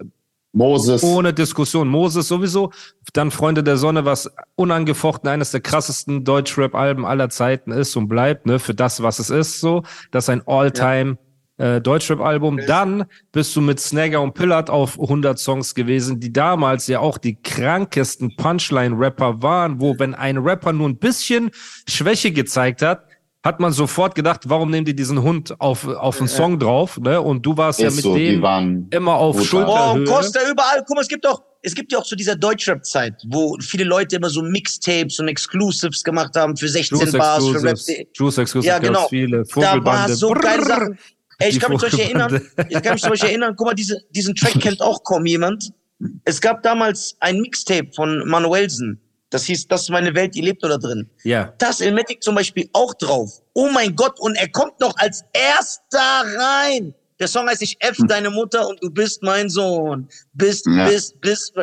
Moses. 0.53 1.03
ohne 1.03 1.33
Diskussion. 1.33 1.87
Moses 1.87 2.27
sowieso. 2.27 2.71
Dann 3.13 3.31
Freunde 3.31 3.63
der 3.63 3.77
Sonne, 3.77 4.05
was 4.05 4.29
unangefochten 4.55 5.29
eines 5.29 5.51
der 5.51 5.61
krassesten 5.61 6.23
Deutschrap-Alben 6.23 7.05
aller 7.05 7.29
Zeiten 7.29 7.71
ist 7.71 7.95
und 7.95 8.07
bleibt, 8.07 8.45
ne, 8.45 8.59
für 8.59 8.73
das, 8.73 9.01
was 9.01 9.19
es 9.19 9.29
ist, 9.29 9.59
so. 9.61 9.83
Das 10.11 10.25
ist 10.25 10.29
ein 10.29 10.45
All-Time 10.45 11.17
äh, 11.57 11.79
Deutschrap-Album. 11.79 12.59
Dann 12.67 13.05
bist 13.31 13.55
du 13.55 13.61
mit 13.61 13.79
Snagger 13.79 14.21
und 14.21 14.33
Pillard 14.33 14.69
auf 14.69 14.99
100 14.99 15.37
Songs 15.39 15.75
gewesen, 15.75 16.19
die 16.19 16.33
damals 16.33 16.87
ja 16.87 16.99
auch 16.99 17.17
die 17.17 17.41
krankesten 17.41 18.35
Punchline-Rapper 18.35 19.41
waren, 19.41 19.79
wo, 19.79 19.97
wenn 19.99 20.15
ein 20.15 20.37
Rapper 20.37 20.73
nur 20.73 20.89
ein 20.89 20.97
bisschen 20.97 21.51
Schwäche 21.87 22.31
gezeigt 22.31 22.81
hat, 22.81 23.05
hat 23.43 23.59
man 23.59 23.71
sofort 23.71 24.13
gedacht, 24.13 24.41
warum 24.45 24.69
nehmen 24.69 24.85
die 24.85 24.95
diesen 24.95 25.21
Hund 25.21 25.59
auf, 25.59 25.87
auf 25.87 26.19
einen 26.19 26.27
Song 26.27 26.59
drauf, 26.59 26.99
ne? 26.99 27.19
Und 27.19 27.43
du 27.43 27.57
warst 27.57 27.79
ja 27.79 27.87
ist 27.87 27.95
mit 27.95 28.03
so, 28.03 28.13
waren 28.41 28.87
immer 28.91 29.15
auf 29.15 29.35
brutal. 29.35 29.47
Schulterhöhe. 29.65 30.05
Oh, 30.07 30.13
Costa 30.13 30.39
überall. 30.49 30.83
Guck 30.85 30.95
mal, 30.95 31.01
es 31.01 31.07
gibt 31.07 31.25
doch, 31.25 31.41
es 31.63 31.73
gibt 31.73 31.91
ja 31.91 31.97
auch 31.99 32.05
so 32.05 32.15
dieser 32.15 32.35
Deutschrap-Zeit, 32.35 33.23
wo 33.29 33.57
viele 33.59 33.83
Leute 33.83 34.17
immer 34.17 34.29
so 34.29 34.43
Mixtapes 34.43 35.19
und 35.19 35.27
Exclusives 35.27 36.03
gemacht 36.03 36.35
haben 36.35 36.55
für 36.55 36.67
16 36.69 36.99
Juice 36.99 37.11
Bars, 37.13 37.47
für 37.47 37.55
Rap. 37.63 37.71
Exclusives, 37.71 38.07
Juice 38.15 38.37
Exclusives 38.37 38.67
Ja, 38.67 38.79
genau. 38.79 39.07
viele. 39.07 39.43
Da 39.55 39.61
war 39.61 39.71
Vogelbande. 39.71 40.15
so 40.15 40.31
geile. 40.33 40.65
Sachen. 40.65 40.99
Ey, 41.39 41.49
ich 41.49 41.59
kann 41.59 41.71
mich 41.71 41.79
zum 41.79 41.89
Beispiel 41.89 42.05
Vogelbande. 42.05 42.35
erinnern, 42.35 42.67
ich 42.69 42.81
kann 42.83 42.93
mich 42.93 43.01
zum 43.01 43.09
Beispiel 43.09 43.29
erinnern, 43.29 43.53
guck 43.57 43.67
mal, 43.67 43.73
diese, 43.73 43.99
diesen 44.11 44.35
Track 44.35 44.59
kennt 44.59 44.81
auch 44.83 45.03
kaum 45.03 45.25
jemand. 45.25 45.71
Es 46.25 46.39
gab 46.41 46.61
damals 46.61 47.15
ein 47.19 47.39
Mixtape 47.41 47.89
von 47.95 48.27
Manuelsen. 48.27 48.99
Das 49.31 49.45
hieß, 49.45 49.67
das 49.67 49.83
ist 49.83 49.89
meine 49.89 50.13
Welt, 50.13 50.35
ihr 50.35 50.43
lebt 50.43 50.63
da 50.63 50.77
drin. 50.77 51.09
Ja. 51.23 51.53
Da 51.57 51.69
ist 51.69 51.81
Elmatic 51.81 52.21
zum 52.21 52.35
Beispiel 52.35 52.69
auch 52.73 52.93
drauf. 52.93 53.41
Oh 53.53 53.69
mein 53.69 53.95
Gott, 53.95 54.19
und 54.19 54.35
er 54.35 54.49
kommt 54.49 54.79
noch 54.79 54.95
als 54.97 55.23
erster 55.33 55.99
rein. 56.37 56.93
Der 57.19 57.27
Song 57.27 57.47
heißt 57.47 57.61
Ich 57.61 57.77
F 57.79 57.97
deine 58.07 58.29
Mutter 58.29 58.67
und 58.67 58.81
du 58.83 58.89
bist 58.89 59.23
mein 59.23 59.49
Sohn. 59.49 60.07
Bist, 60.33 60.65
Ja. 60.67 60.87
bist, 60.87 61.19
bist. 61.21 61.53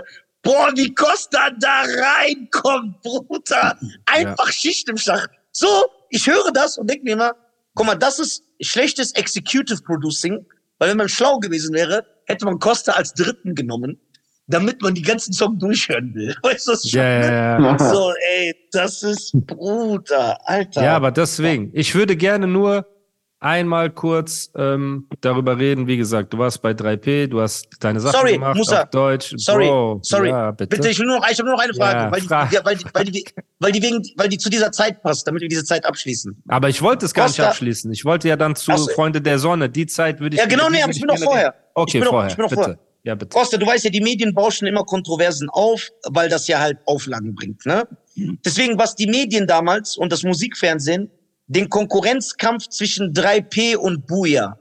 Boah, 0.43 0.71
wie 0.77 0.95
Costa 0.95 1.51
da 1.61 1.83
reinkommt, 1.83 3.03
Bruder. 3.03 3.79
Einfach 4.07 4.51
Schicht 4.51 4.89
im 4.89 4.97
Schacht. 4.97 5.29
So, 5.53 5.67
ich 6.11 6.27
höre 6.27 6.51
das 6.53 6.79
und 6.79 6.89
denke 6.89 7.05
mir 7.05 7.13
immer, 7.15 7.35
guck 7.75 7.87
mal, 7.87 7.97
das 7.97 8.19
ist 8.19 8.45
schlechtes 8.63 9.13
Executive 9.13 9.83
Producing, 9.83 10.47
weil 10.79 10.91
wenn 10.91 10.97
man 10.97 11.09
schlau 11.09 11.39
gewesen 11.39 11.75
wäre, 11.75 12.07
hätte 12.27 12.45
man 12.45 12.59
Costa 12.61 12.93
als 12.93 13.13
Dritten 13.15 13.55
genommen, 13.55 14.01
damit 14.49 14.83
man 14.83 14.95
die 14.95 15.03
ganzen 15.03 15.33
Songs 15.33 15.59
durchhören 15.61 16.15
will. 16.15 16.35
Weißt 16.43 16.67
du, 16.69 16.73
Ja, 16.89 17.03
meine? 17.03 17.27
ja, 17.27 17.61
ja. 17.61 17.79
So, 17.79 18.13
ey, 18.37 18.55
das 18.73 19.03
ist 19.03 19.33
Bruder, 19.47 20.39
Alter. 20.49 20.83
ja, 20.83 20.97
aber 20.97 21.11
deswegen, 21.11 21.71
ich 21.75 21.95
würde 21.95 22.17
gerne 22.17 22.47
nur 22.47 22.87
einmal 23.41 23.91
kurz 23.91 24.51
ähm, 24.57 25.07
darüber 25.21 25.57
reden. 25.59 25.87
Wie 25.87 25.97
gesagt, 25.97 26.33
du 26.33 26.39
warst 26.39 26.61
bei 26.61 26.73
3P, 26.73 27.29
du 27.29 27.41
hast 27.41 27.69
deine 27.79 28.01
Sachen 28.01 28.19
Sorry, 28.19 28.33
gemacht 28.33 28.57
Musa. 28.57 28.83
auf 28.83 28.91
Deutsch. 28.91 29.33
Sorry, 29.37 29.67
Bro, 29.69 30.01
sorry. 30.03 30.31
Ja, 30.31 30.51
bitte. 30.51 30.75
Bitte, 30.77 30.89
ich 30.89 30.99
will 30.99 31.07
nur 31.07 31.19
noch, 31.21 31.31
ich 31.31 31.39
habe 31.39 31.49
nur 31.49 31.57
noch 31.57 31.63
eine 31.63 31.73
Frage, 31.75 31.99
Ja, 32.01 32.11
weil, 32.11 32.21
die, 32.21 32.27
frag. 32.27 32.53
ja, 32.53 32.61
weil, 32.65 32.77
die, 32.77 32.85
weil, 32.93 33.05
die, 33.05 33.25
weil 33.61 33.71
die 33.73 33.83
wegen, 33.83 34.03
weil 34.17 34.29
die 34.29 34.39
zu 34.39 34.51
dieser 34.51 34.73
Zeit 34.73 35.01
passt, 35.03 35.25
damit 35.29 35.43
wir 35.43 35.49
diese 35.49 35.63
Zeit 35.65 35.85
abschließen. 35.87 36.43
Aber 36.49 36.69
ich 36.69 36.83
wollte 36.83 37.07
es 37.07 37.15
gar 37.15 37.27
nicht 37.27 37.37
Costa- 37.37 37.51
abschließen. 37.51 37.93
Ich 37.93 38.05
wollte 38.05 38.27
ja 38.27 38.35
dann 38.35 38.57
zu 38.57 38.73
Ach 38.73 38.79
so. 38.79 38.89
Freunde 38.89 39.21
der 39.21 39.39
Sonne. 39.39 39.69
Die 39.69 39.87
Zeit 39.87 40.19
würde 40.19 40.35
ich. 40.35 40.43
Ja, 40.43 40.49
genau, 40.49 40.69
nee, 40.69 40.83
aber 40.83 40.91
ich 40.91 40.99
bin 41.01 41.07
noch 41.07 41.19
vorher. 41.19 41.55
Okay, 41.75 41.91
Ich 41.91 41.93
bin 41.93 42.03
noch- 42.05 42.11
vorher. 42.11 42.31
ich 42.31 42.37
bin 42.37 42.43
noch 42.43 42.51
bitte. 42.51 42.63
vorher. 42.63 42.79
Ja, 43.09 43.15
bitte. 43.15 43.31
Costa, 43.31 43.57
du 43.57 43.67
weißt 43.67 43.85
ja, 43.85 43.91
die 43.91 44.03
Medien 44.03 44.35
bauschen 44.35 44.67
immer 44.67 44.85
Kontroversen 44.85 45.49
auf, 45.49 45.89
weil 46.11 46.29
das 46.29 46.47
ja 46.47 46.61
halt 46.61 46.77
Auflagen 46.85 47.35
bringt, 47.35 47.65
ne? 47.65 47.89
Deswegen, 48.45 48.79
was 48.79 48.97
die 48.97 49.07
Medien 49.07 49.47
damals 49.47 49.97
und 49.97 50.13
das 50.13 50.25
Musikfernsehen, 50.25 51.11
den 51.47 51.71
Konkurrenzkampf 51.71 52.69
zwischen 52.69 53.15
3P 53.15 53.77
und 53.77 54.07
Buja. 54.07 54.59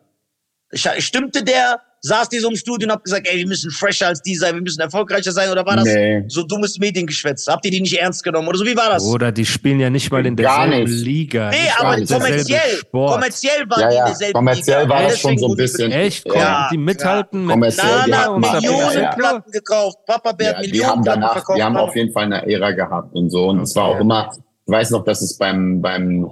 Stimmte 0.72 1.44
der, 1.44 1.82
saß 2.01 2.30
die 2.30 2.39
so 2.39 2.50
im 2.50 2.56
Studio 2.56 2.88
und 2.88 2.92
hab 2.94 3.04
gesagt, 3.04 3.27
ey, 3.30 3.38
wir 3.38 3.48
müssen 3.48 3.72
fresher 3.72 4.08
als 4.08 4.22
die 4.22 4.36
sein, 4.36 4.54
wir 4.56 4.62
müssen 4.62 4.80
erfolgreicher 4.82 5.32
sein, 5.32 5.50
oder 5.50 5.66
war 5.66 5.75
das 5.77 5.86
Nee. 5.86 6.24
so 6.27 6.44
dummes 6.44 6.77
Mediengeschwätz? 6.80 7.48
Habt 7.48 7.66
ihr 7.66 7.72
die 7.72 7.82
nicht 7.82 7.94
ernst 8.00 8.24
genommen, 8.24 8.48
oder 8.48 8.58
so? 8.60 8.66
Wie 8.66 8.75
war 8.77 8.89
das? 8.89 9.04
Oder 9.04 9.32
die 9.32 9.46
spielen 9.46 9.80
ja 9.80 9.89
nicht 9.89 10.12
mal 10.12 10.25
in 10.25 10.36
Gar 10.36 10.68
derselben. 10.68 10.92
Nee, 10.92 10.98
Liga. 11.04 11.50
nicht 11.50 11.80
aber 11.80 11.96
kommerziell, 12.06 12.60
Sport. 12.80 13.12
kommerziell 13.13 13.70
waren 13.70 13.82
Ja, 13.82 13.88
die 13.89 13.94
in 13.94 14.00
ja, 14.00 14.06
derselben 14.06 14.34
kommerziell 14.34 14.82
Liga. 14.84 14.94
war 14.96 15.01
das 15.04 15.20
schon 15.20 15.38
so 15.38 15.48
ein 15.50 15.56
bisschen. 15.58 15.92
Echt? 15.92 16.25
Ja. 16.27 16.32
Konnten 16.34 16.68
die 16.72 16.77
mithalten 16.77 17.42
mit 17.46 17.51
Kommerziell, 17.54 18.04
die 18.06 18.12
Nana 18.12 18.38
Millionen 18.38 18.80
ja, 18.94 19.01
ja. 19.01 19.16
Platten 19.16 19.51
gekauft, 19.51 19.98
Papa 20.06 20.32
Bär 20.34 20.51
Ja, 20.51 20.56
hat 20.58 20.62
Millionen 20.66 20.89
haben 20.89 21.01
Platten 21.04 21.22
danach, 21.22 21.34
verkauft. 21.34 21.58
die 21.60 21.63
haben 21.63 21.77
auf 21.77 21.96
jeden 21.96 22.12
Fall 22.13 22.24
eine 22.25 22.48
Ära 22.51 22.72
gehabt 22.72 23.16
und 23.16 23.30
so. 23.30 23.48
Und 23.48 23.62
es 23.62 23.75
war 23.75 23.86
auch 23.86 24.00
immer, 24.00 24.32
ich 24.36 24.72
weiß 24.72 24.92
noch, 24.92 25.04
dass 25.04 25.22
es 25.22 25.38
beim, 25.38 25.82
beim, 25.82 26.25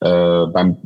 äh, 0.00 0.46
beim, 0.52 0.76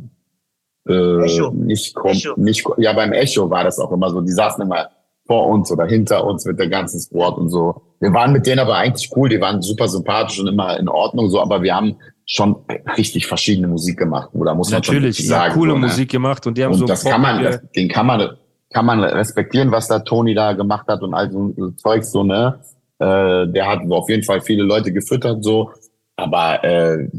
äh, 0.87 1.23
Echo. 1.23 1.51
nicht, 1.51 1.95
Echo. 2.03 2.33
nicht, 2.37 2.65
ja, 2.77 2.93
beim 2.93 3.13
Echo 3.13 3.49
war 3.49 3.63
das 3.63 3.79
auch 3.79 3.91
immer 3.91 4.09
so. 4.09 4.21
Die 4.21 4.31
saßen 4.31 4.63
immer 4.63 4.89
vor 5.25 5.47
uns 5.47 5.71
oder 5.71 5.85
hinter 5.85 6.25
uns 6.25 6.45
mit 6.45 6.59
der 6.59 6.67
ganzen 6.67 6.99
Squad 6.99 7.37
und 7.37 7.49
so. 7.49 7.81
Wir 7.99 8.13
waren 8.13 8.33
mit 8.33 8.45
denen 8.45 8.59
aber 8.59 8.75
eigentlich 8.75 9.09
cool, 9.15 9.29
die 9.29 9.39
waren 9.39 9.61
super 9.61 9.87
sympathisch 9.87 10.39
und 10.39 10.47
immer 10.47 10.77
in 10.77 10.89
Ordnung 10.89 11.29
so, 11.29 11.41
aber 11.41 11.61
wir 11.61 11.73
haben 11.73 11.95
schon 12.25 12.57
richtig 12.97 13.27
verschiedene 13.27 13.67
Musik 13.67 13.97
gemacht, 13.97 14.29
oder 14.33 14.55
muss 14.55 14.69
man 14.69 14.79
Natürlich, 14.79 15.17
schon 15.17 15.27
sagen. 15.27 15.51
Ja, 15.51 15.57
coole 15.57 15.71
so, 15.71 15.77
ne? 15.77 15.87
Musik 15.87 16.11
gemacht 16.11 16.45
und 16.47 16.57
die 16.57 16.63
haben 16.63 16.73
und 16.73 16.79
so 16.79 16.85
das 16.85 17.03
kann 17.03 17.21
man, 17.21 17.43
das, 17.43 17.61
den 17.75 17.87
kann 17.89 18.05
man, 18.05 18.37
kann 18.71 18.85
man 18.85 19.01
respektieren, 19.01 19.71
was 19.71 19.87
da 19.87 19.99
Toni 19.99 20.33
da 20.33 20.53
gemacht 20.53 20.87
hat 20.87 21.01
und 21.01 21.13
all 21.13 21.31
so, 21.31 21.53
so 21.55 21.71
Zeugs 21.71 22.11
so, 22.11 22.23
ne? 22.23 22.59
Äh, 22.99 23.47
der 23.47 23.67
hat 23.67 23.79
auf 23.89 24.09
jeden 24.09 24.23
Fall 24.23 24.41
viele 24.41 24.63
Leute 24.63 24.91
gefüttert, 24.91 25.43
so. 25.43 25.71
Aber 26.15 26.63
äh, 26.63 27.09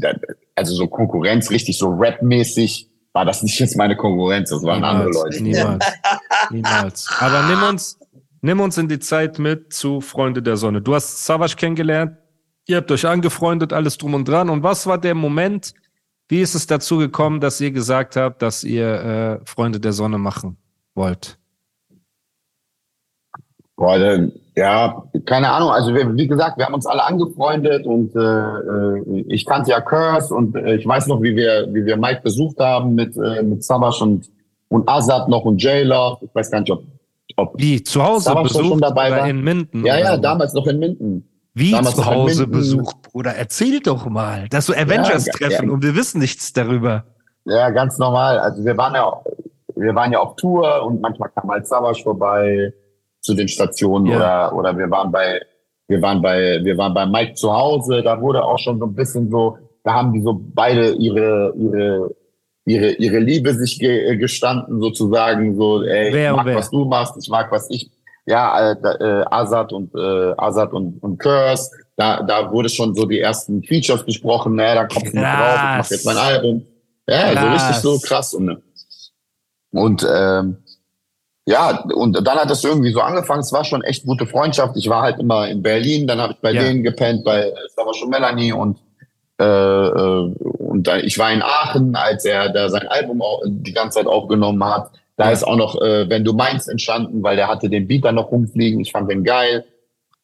also 0.55 0.73
so 0.73 0.87
Konkurrenz, 0.87 1.51
richtig 1.51 1.77
so 1.77 1.89
Rap-mäßig, 1.89 2.89
war 3.15 3.23
das 3.23 3.41
nicht 3.41 3.57
jetzt 3.59 3.77
meine 3.77 3.95
Konkurrenz, 3.95 4.49
das 4.49 4.61
waren 4.63 4.83
andere 4.83 5.09
Leute. 5.09 5.41
Niemals. 5.41 5.85
Niemals. 6.51 7.09
Aber 7.19 7.47
nimm 7.47 7.63
uns, 7.63 7.97
nimm 8.41 8.59
uns 8.59 8.77
in 8.77 8.89
die 8.89 8.99
Zeit 8.99 9.39
mit 9.39 9.71
zu 9.71 10.01
Freunde 10.01 10.43
der 10.43 10.57
Sonne. 10.57 10.81
Du 10.81 10.93
hast 10.93 11.25
Savage 11.25 11.55
kennengelernt, 11.55 12.17
ihr 12.67 12.75
habt 12.75 12.91
euch 12.91 13.07
angefreundet, 13.07 13.71
alles 13.71 13.97
drum 13.97 14.15
und 14.15 14.27
dran. 14.27 14.49
Und 14.49 14.63
was 14.63 14.85
war 14.85 14.97
der 14.97 15.15
Moment, 15.15 15.73
wie 16.27 16.41
ist 16.41 16.55
es 16.55 16.67
dazu 16.67 16.97
gekommen, 16.97 17.39
dass 17.39 17.61
ihr 17.61 17.71
gesagt 17.71 18.17
habt, 18.17 18.41
dass 18.41 18.65
ihr 18.65 19.39
äh, 19.41 19.45
Freunde 19.45 19.79
der 19.79 19.93
Sonne 19.93 20.17
machen 20.17 20.57
wollt? 20.93 21.39
Boah, 23.77 23.97
dann, 23.97 24.33
ja, 24.55 25.03
keine 25.25 25.49
Ahnung. 25.51 25.69
Also 25.71 25.93
wir, 25.93 26.15
wie 26.15 26.27
gesagt, 26.27 26.57
wir 26.57 26.65
haben 26.65 26.73
uns 26.73 26.85
alle 26.85 27.05
angefreundet 27.05 27.85
und 27.85 28.15
äh, 28.15 28.19
äh, 28.19 29.25
ich 29.27 29.45
kannte 29.45 29.71
ja 29.71 29.81
Curse 29.81 30.33
und 30.33 30.55
äh, 30.55 30.75
ich 30.75 30.87
weiß 30.87 31.07
noch, 31.07 31.21
wie 31.21 31.35
wir, 31.35 31.67
wie 31.73 31.85
wir 31.85 31.97
Mike 31.97 32.21
besucht 32.23 32.59
haben 32.59 32.95
mit 32.95 33.17
äh, 33.17 33.43
mit 33.43 33.63
Sabash 33.63 34.01
und 34.01 34.29
und 34.69 34.87
Azad 34.87 35.27
noch 35.27 35.43
und 35.43 35.61
J-Love. 35.61 36.25
Ich 36.25 36.33
weiß 36.33 36.51
gar 36.51 36.61
nicht, 36.61 36.71
ob 36.71 36.83
ob 37.35 37.59
Wie, 37.59 37.83
zu 37.83 38.01
Hause 38.01 38.31
schon 38.31 38.43
besucht 38.43 38.83
dabei 38.83 39.07
oder 39.11 39.21
war? 39.21 39.27
in 39.27 39.43
Minden? 39.43 39.85
ja 39.85 39.99
ja 39.99 40.17
damals 40.17 40.53
noch 40.53 40.67
in 40.67 40.79
Minden. 40.79 41.27
Wie 41.53 41.71
damals 41.71 41.95
zu 41.95 42.05
Hause 42.05 42.47
besucht, 42.47 43.01
Bruder? 43.01 43.35
Erzähl 43.35 43.79
doch 43.81 44.05
mal. 44.07 44.47
Das 44.49 44.67
ist 44.69 44.75
so 44.75 44.81
Avengers-Treffen 44.81 45.67
ja. 45.67 45.73
und 45.73 45.83
wir 45.83 45.95
wissen 45.95 46.19
nichts 46.19 46.53
darüber. 46.53 47.05
Ja, 47.45 47.69
ganz 47.69 47.97
normal. 47.97 48.39
Also 48.39 48.63
wir 48.63 48.77
waren 48.77 48.95
ja 48.95 49.21
wir 49.75 49.93
waren 49.95 50.13
ja 50.13 50.19
auf 50.19 50.37
Tour 50.37 50.83
und 50.83 51.01
manchmal 51.01 51.29
kam 51.29 51.49
halt 51.51 51.67
Savage 51.67 52.03
vorbei 52.03 52.73
zu 53.25 53.33
den 53.33 53.47
Stationen 53.47 54.05
Ja. 54.07 54.17
oder 54.17 54.55
oder 54.57 54.77
wir 54.77 54.89
waren 54.89 55.11
bei 55.11 55.41
wir 55.87 56.01
waren 56.01 56.21
bei 56.21 56.59
wir 56.63 56.77
waren 56.77 56.93
bei 56.93 57.05
Mike 57.05 57.33
zu 57.35 57.51
Hause, 57.51 58.01
da 58.03 58.19
wurde 58.21 58.43
auch 58.43 58.59
schon 58.59 58.79
so 58.79 58.85
ein 58.85 58.95
bisschen 58.95 59.29
so, 59.29 59.57
da 59.83 59.93
haben 59.93 60.13
die 60.13 60.21
so 60.21 60.33
beide 60.53 60.93
ihre 60.93 61.53
ihre 61.57 62.15
ihre 62.65 62.91
ihre 62.93 63.19
Liebe 63.19 63.53
sich 63.53 63.77
ge 63.79 64.15
gestanden 64.17 64.79
sozusagen 64.81 65.55
so 65.57 65.83
ey, 65.83 66.13
Wer 66.13 66.31
ich 66.31 66.35
mag 66.37 66.45
wer? 66.45 66.55
was 66.55 66.69
du 66.69 66.85
machst, 66.85 67.15
ich 67.21 67.29
mag 67.29 67.51
was 67.51 67.69
ich 67.69 67.91
ja, 68.27 68.71
äh, 68.71 68.73
äh, 68.73 69.23
Azad 69.29 69.71
und 69.71 69.93
äh, 69.93 70.33
Azad 70.37 70.73
und, 70.73 70.97
und 71.03 71.19
Curse, 71.19 71.69
da, 71.95 72.23
da 72.23 72.51
wurde 72.51 72.69
schon 72.69 72.95
so 72.95 73.05
die 73.05 73.19
ersten 73.19 73.61
Features 73.61 74.03
besprochen, 74.03 74.55
ne, 74.55 74.73
da 74.73 74.85
kommt 74.87 75.13
noch 75.13 75.21
drauf, 75.21 75.55
ich 75.55 75.77
mach 75.77 75.91
jetzt 75.91 76.05
mein 76.07 76.17
Album. 76.17 76.65
Ja, 77.07 77.29
so 77.29 77.35
Krass. 77.35 77.53
richtig 77.53 77.75
so 77.83 77.99
krass. 77.99 78.33
Und, 78.33 78.45
ne. 78.45 78.61
und 79.73 80.07
ähm, 80.11 80.57
ja, 81.45 81.83
und 81.95 82.25
dann 82.25 82.37
hat 82.37 82.49
es 82.51 82.63
irgendwie 82.63 82.91
so 82.91 83.01
angefangen, 83.01 83.41
es 83.41 83.51
war 83.53 83.63
schon 83.63 83.83
echt 83.83 84.05
gute 84.05 84.25
Freundschaft. 84.25 84.75
Ich 84.77 84.89
war 84.89 85.01
halt 85.03 85.19
immer 85.19 85.47
in 85.47 85.61
Berlin, 85.61 86.07
dann 86.07 86.19
habe 86.19 86.33
ich 86.33 86.39
bei 86.39 86.51
Ja. 86.51 86.63
denen 86.63 86.83
gepennt, 86.83 87.23
bei 87.23 87.51
es 87.65 87.77
war 87.77 87.93
schon 87.93 88.09
Melanie 88.09 88.51
und 88.51 88.79
äh, 89.39 89.43
äh, 89.43 90.33
und 90.59 90.87
ich 91.03 91.19
war 91.19 91.31
in 91.31 91.41
Aachen, 91.41 91.95
als 91.95 92.23
er 92.25 92.49
da 92.49 92.69
sein 92.69 92.87
Album 92.87 93.21
auch 93.21 93.41
die 93.45 93.73
ganze 93.73 93.99
Zeit 93.99 94.07
aufgenommen 94.07 94.63
hat. 94.63 94.91
Da 95.17 95.25
Ja. 95.25 95.31
ist 95.31 95.43
auch 95.45 95.57
noch, 95.57 95.79
äh, 95.81 96.09
wenn 96.09 96.23
du 96.23 96.33
meinst, 96.33 96.69
entstanden, 96.69 97.21
weil 97.21 97.35
der 97.35 97.47
hatte 97.49 97.69
den 97.69 97.85
Beat 97.87 98.05
dann 98.05 98.15
noch 98.15 98.31
rumfliegen. 98.31 98.79
Ich 98.79 98.91
fand 98.91 99.09
den 99.11 99.23
geil. 99.25 99.65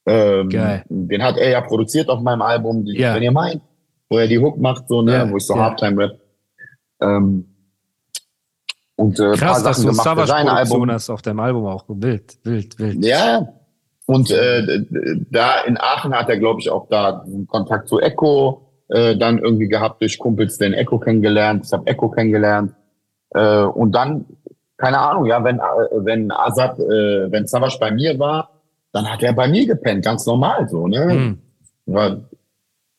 Ähm, 0.05 0.49
Geil. 0.49 0.83
Den 0.89 1.21
hat 1.23 1.37
er 1.37 1.49
ja 1.49 1.61
produziert 1.61 2.09
auf 2.09 2.21
meinem 2.21 2.41
Album, 2.41 2.85
die, 2.85 2.97
Ja. 2.97 3.13
wenn 3.13 3.21
ihr 3.23 3.31
meint, 3.31 3.61
wo 4.09 4.17
er 4.17 4.27
die 4.27 4.39
Hook 4.39 4.57
macht, 4.57 4.87
so, 4.87 5.01
ne, 5.01 5.27
wo 5.29 5.37
ich 5.37 5.45
so. 5.45 5.55
Halftime-Rap. 5.55 6.17
Ähm, 7.01 7.50
und 9.01 9.19
äh, 9.19 9.31
Krass, 9.31 9.63
dass 9.63 9.77
Sachen 9.77 9.87
du 9.87 9.91
gemacht 9.91 10.19
für 10.19 10.27
sein 10.27 10.47
Album. 10.47 10.91
hast 10.91 11.09
auf 11.09 11.21
deinem 11.21 11.39
Album 11.39 11.65
auch. 11.65 11.85
Wild, 11.87 12.37
wild, 12.43 12.77
wild. 12.77 13.03
Ja. 13.03 13.47
Und 14.05 14.29
äh, 14.29 14.83
da 15.29 15.61
in 15.61 15.77
Aachen 15.79 16.13
hat 16.13 16.29
er, 16.29 16.37
glaube 16.37 16.59
ich, 16.59 16.69
auch 16.69 16.87
da 16.89 17.25
Kontakt 17.47 17.87
zu 17.87 17.99
Echo 17.99 18.69
äh, 18.89 19.15
dann 19.17 19.39
irgendwie 19.39 19.67
gehabt 19.67 20.01
durch 20.01 20.19
Kumpels, 20.19 20.57
den 20.57 20.73
Echo 20.73 20.99
kennengelernt. 20.99 21.65
Ich 21.65 21.73
habe 21.73 21.87
Echo 21.87 22.09
kennengelernt. 22.09 22.73
Äh, 23.31 23.63
und 23.63 23.93
dann, 23.93 24.25
keine 24.77 24.99
Ahnung, 24.99 25.25
ja, 25.25 25.43
wenn 25.43 25.57
äh, 25.57 25.61
wenn 25.93 26.31
Azad, 26.31 26.77
äh, 26.77 27.31
wenn 27.31 27.47
Savage 27.47 27.77
bei 27.79 27.91
mir 27.91 28.19
war, 28.19 28.61
dann 28.91 29.11
hat 29.11 29.23
er 29.23 29.33
bei 29.33 29.47
mir 29.47 29.65
gepennt, 29.65 30.05
ganz 30.05 30.25
normal 30.27 30.69
so, 30.69 30.87
ne? 30.87 31.09
Hm. 31.09 31.37
Ja. 31.87 32.17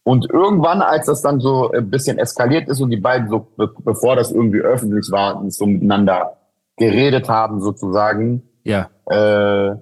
Und 0.05 0.29
irgendwann, 0.31 0.83
als 0.83 1.07
das 1.07 1.23
dann 1.23 1.39
so 1.41 1.71
ein 1.71 1.89
bisschen 1.89 2.19
eskaliert 2.19 2.69
ist 2.69 2.81
und 2.81 2.91
die 2.91 2.97
beiden 2.97 3.29
so, 3.29 3.47
be 3.57 3.71
bevor 3.85 4.17
das 4.17 4.33
irgendwie 4.33 4.59
öffentlich 4.61 5.09
war, 5.13 5.43
so 5.49 5.65
miteinander 5.67 6.37
geredet 6.77 7.29
haben 7.29 7.61
sozusagen, 7.61 8.43
Ja. 8.65 8.89
äh, 9.11 9.77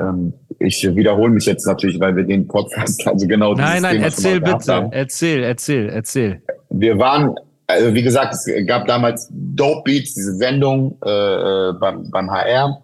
ähm, 0.00 0.32
ich 0.58 0.82
wiederhole 0.94 1.30
mich 1.30 1.44
jetzt 1.46 1.66
natürlich, 1.66 2.00
weil 2.00 2.16
wir 2.16 2.24
den 2.24 2.46
Podcast, 2.48 3.06
also 3.06 3.26
genau 3.26 3.52
Nein, 3.54 3.82
nein, 3.82 3.92
Thema 3.96 4.04
erzähl 4.06 4.40
bitte. 4.40 4.72
haben. 4.74 4.92
Erzähl, 4.92 5.42
erzähl, 5.44 5.88
erzähl. 5.90 6.42
Wir 6.70 6.98
waren, 6.98 7.34
also 7.66 7.92
wie 7.94 8.02
gesagt, 8.02 8.32
es 8.34 8.46
gab 8.66 8.86
damals 8.86 9.28
Dope 9.30 9.82
Beats, 9.84 10.14
diese 10.14 10.34
Sendung 10.36 10.96
äh, 11.04 11.10
äh, 11.10 11.72
beim, 11.74 12.10
beim 12.10 12.30
HR, 12.30 12.82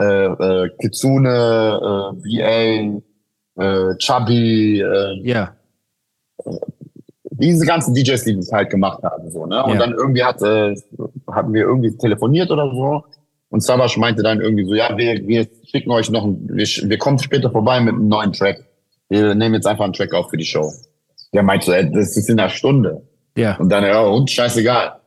äh, 0.00 0.04
äh, 0.04 0.70
Kitsune, 0.80 1.28
äh, 1.28 3.02
VA, 3.58 3.62
äh, 3.62 3.96
Chubby, 3.98 4.80
äh, 4.80 5.20
Ja. 5.22 5.54
Diese 7.30 7.66
ganzen 7.66 7.94
DJs, 7.94 8.24
die 8.24 8.36
das 8.36 8.52
halt 8.52 8.70
gemacht 8.70 9.02
haben, 9.02 9.30
so, 9.30 9.46
ne? 9.46 9.62
Und 9.64 9.72
Ja. 9.74 9.78
dann 9.78 9.92
irgendwie 9.92 10.22
hat, 10.22 10.40
äh, 10.42 10.74
hatten 11.30 11.52
wir 11.52 11.62
irgendwie 11.62 11.96
telefoniert 11.96 12.50
oder 12.50 12.70
so. 12.70 13.04
Und 13.50 13.62
Savage 13.62 13.98
meinte 13.98 14.22
dann 14.22 14.40
irgendwie 14.40 14.64
so, 14.64 14.74
ja, 14.74 14.96
wir, 14.96 15.26
wir 15.26 15.46
schicken 15.64 15.90
euch 15.90 16.10
noch, 16.10 16.24
ein, 16.24 16.48
wir, 16.52 16.66
wir 16.66 16.98
kommen 16.98 17.18
später 17.18 17.50
vorbei 17.50 17.80
mit 17.80 17.94
einem 17.94 18.08
neuen 18.08 18.32
Track. 18.32 18.64
Wir 19.08 19.34
nehmen 19.34 19.54
jetzt 19.54 19.66
einfach 19.66 19.84
einen 19.84 19.92
Track 19.92 20.12
auf 20.14 20.30
für 20.30 20.36
die 20.36 20.44
Show. 20.44 20.72
Der 21.32 21.42
meinte 21.42 21.66
so, 21.66 21.72
ey, 21.72 21.90
das 21.90 22.16
ist 22.16 22.28
in 22.28 22.38
einer 22.38 22.48
Stunde. 22.48 23.02
Ja. 23.36 23.56
Und 23.56 23.68
dann, 23.68 23.84
ja, 23.84 24.00
und 24.02 24.30
scheißegal. 24.30 25.00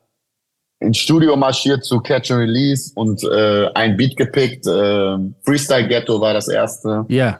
Ins 0.79 0.97
Studio 0.97 1.35
marschiert 1.35 1.83
zu 1.83 1.99
Catch 1.99 2.31
and 2.31 2.41
Release 2.41 2.91
und 2.95 3.23
äh, 3.23 3.67
ein 3.73 3.97
Beat 3.97 4.15
gepickt. 4.15 4.67
Äh, 4.67 5.17
Freestyle 5.43 5.87
Ghetto 5.87 6.21
war 6.21 6.33
das 6.33 6.47
erste. 6.49 7.05
Ja. 7.07 7.39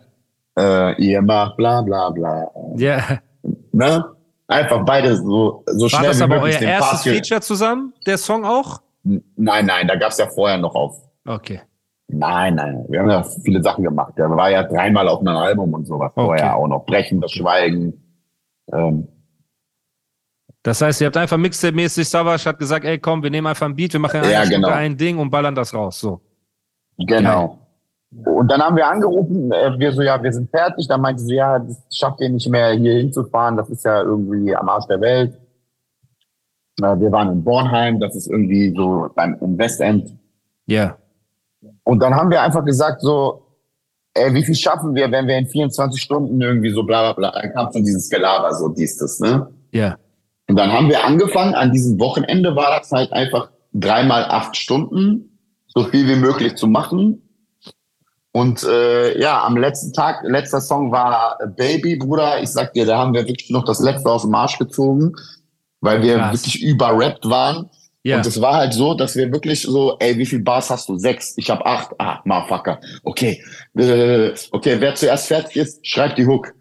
Äh, 0.58 1.02
ihr 1.02 1.22
macht 1.22 1.58
bla 1.58 1.82
bla 1.82 2.10
bla. 2.10 2.50
Ja. 2.78 3.20
Ne? 3.72 4.06
Einfach 4.48 4.86
beide 4.86 5.16
so, 5.18 5.64
so 5.68 5.84
War 5.84 5.90
schnell 5.90 6.04
das 6.10 6.20
wie 6.20 6.24
aber 6.24 6.36
möglich 6.36 6.58
euer 6.62 6.68
erstes 6.70 7.04
ge- 7.04 7.14
Feature 7.16 7.42
zusammen, 7.42 7.94
der 8.06 8.18
Song 8.18 8.46
auch? 8.46 8.82
Nein, 9.04 9.66
nein, 9.66 9.88
da 9.88 9.96
gab's 9.96 10.18
ja 10.18 10.28
vorher 10.28 10.58
noch 10.58 10.74
auf. 10.76 11.02
Okay. 11.26 11.62
Nein, 12.10 12.56
nein, 12.56 12.86
wir 12.88 13.02
haben 13.02 13.10
ja 13.10 13.24
viele 13.24 13.62
Sachen 13.62 13.84
gemacht. 13.84 14.14
Der 14.18 14.30
war 14.30 14.50
ja 14.50 14.64
dreimal 14.64 15.10
auf 15.10 15.20
einem 15.20 15.36
Album 15.36 15.74
und 15.74 15.86
sowas 15.86 16.12
Okay. 16.16 16.26
vorher 16.26 16.56
auch 16.56 16.68
noch. 16.68 16.86
Brechen, 16.86 17.20
das 17.20 17.32
Schweigen. 17.32 18.02
Ähm, 18.72 19.08
Das 20.64 20.82
heißt, 20.82 21.02
ihr 21.02 21.08
habt 21.08 21.18
einfach 21.18 21.38
Mixtape-mäßig, 21.38 22.08
Savage 22.08 22.46
hat 22.46 22.60
gesagt, 22.60 22.86
ey, 22.86 22.98
komm, 23.00 23.24
wir 23.24 23.30
nehmen 23.30 23.48
einfach 23.48 23.66
ein 23.66 23.76
Beat, 23.76 23.94
wir 23.94 24.00
machen 24.00 24.22
Ja, 24.30 24.44
genau. 24.46 24.70
ein 24.70 24.96
Ding 24.98 25.18
und 25.18 25.30
ballern 25.30 25.56
das 25.56 25.74
raus. 25.74 26.00
So. 26.00 26.22
genau. 26.98 27.60
Und 28.12 28.50
dann 28.50 28.62
haben 28.62 28.78
wir 28.78 28.88
angerufen, 28.88 29.52
äh, 29.52 29.78
wir 29.78 29.92
so, 29.92 30.02
ja, 30.02 30.22
wir 30.22 30.32
sind 30.32 30.50
fertig. 30.50 30.88
Dann 30.88 31.02
meinte 31.02 31.22
sie, 31.22 31.36
ja, 31.36 31.60
das 31.60 31.84
schafft 31.92 32.22
ihr 32.22 32.30
nicht 32.30 32.50
mehr, 32.50 32.72
hier 32.72 32.94
hinzufahren. 32.94 33.58
Das 33.58 33.70
ist 33.70 33.84
ja 33.84 34.02
irgendwie 34.02 34.56
am 34.56 34.70
Arsch 34.70 34.88
der 34.88 35.02
Welt. 35.02 35.38
Wir 36.80 37.12
waren 37.12 37.32
in 37.32 37.44
Bornheim, 37.44 38.00
das 38.00 38.16
ist 38.16 38.28
irgendwie 38.28 38.72
so 38.76 39.10
beim 39.16 39.36
im 39.42 39.58
Westend. 39.58 40.16
Ja. 40.68 40.98
Und 41.84 42.00
dann 42.02 42.16
haben 42.16 42.30
wir 42.30 42.42
einfach 42.42 42.64
gesagt 42.64 43.02
so, 43.02 43.48
ey, 44.14 44.34
wie 44.34 44.44
viel 44.44 44.56
schaffen 44.56 44.94
wir, 44.94 45.12
wenn 45.12 45.28
wir 45.28 45.38
in 45.38 45.48
24 45.48 46.02
Stunden 46.02 46.40
irgendwie 46.40 46.70
so 46.70 46.84
bla 46.84 47.14
bla 47.14 47.32
bla. 47.32 47.42
Dann 47.42 47.52
kam 47.54 47.74
schon 47.74 47.84
dieses 47.84 48.10
Gelaber, 48.10 48.54
so 48.54 48.70
dies, 48.70 48.98
das, 48.98 49.20
ne? 49.20 49.48
Ja. 49.72 49.98
Und 50.48 50.58
dann 50.58 50.72
haben 50.72 50.88
wir 50.88 51.04
angefangen, 51.04 51.56
an 51.56 51.72
diesem 51.72 52.00
Wochenende 52.00 52.56
war 52.56 52.78
das 52.78 52.92
halt 52.92 53.12
einfach 53.12 53.50
dreimal 53.74 54.24
acht 54.26 54.56
Stunden, 54.56 55.40
so 55.68 55.84
viel 55.84 56.08
wie 56.08 56.16
möglich 56.16 56.56
zu 56.56 56.68
machen. 56.68 57.27
Und 58.38 58.64
äh, 58.64 59.20
ja, 59.20 59.44
am 59.44 59.58
letzten 59.58 59.94
Tag, 59.94 60.20
letzter 60.24 60.62
Song 60.62 60.92
war 60.92 61.40
Baby, 61.56 61.96
Bruder. 61.96 62.40
Ich 62.40 62.50
sag 62.50 62.72
dir, 62.74 62.86
da 62.86 63.00
haben 63.00 63.16
wir 63.16 63.28
wirklich 63.28 63.50
noch 63.50 63.66
das 63.66 63.80
letzte 63.80 64.12
aus 64.12 64.22
dem 64.22 64.36
Arsch 64.36 64.60
gezogen, 64.60 65.14
weil 65.82 66.04
wir 66.04 66.18
Krass. 66.20 66.34
wirklich 66.34 66.62
überrappt 66.62 67.28
waren. 67.28 67.68
Ja. 68.04 68.18
Und 68.18 68.28
es 68.28 68.40
war 68.40 68.54
halt 68.54 68.74
so, 68.76 68.94
dass 68.94 69.16
wir 69.16 69.32
wirklich 69.32 69.64
so, 69.64 69.98
ey, 69.98 70.16
wie 70.20 70.26
viel 70.28 70.44
Bars 70.44 70.70
hast 70.70 70.88
du? 70.88 71.00
Sechs. 71.00 71.34
Ich 71.38 71.50
habe 71.50 71.66
acht. 71.66 71.90
Ah, 71.98 72.20
motherfucker. 72.26 72.80
Okay. 73.04 73.44
Äh, 73.76 74.34
okay, 74.52 74.76
wer 74.78 74.94
zuerst 74.94 75.26
fertig 75.30 75.56
ist, 75.56 75.88
schreibt 75.88 76.20
die 76.20 76.28
Hook. 76.28 76.54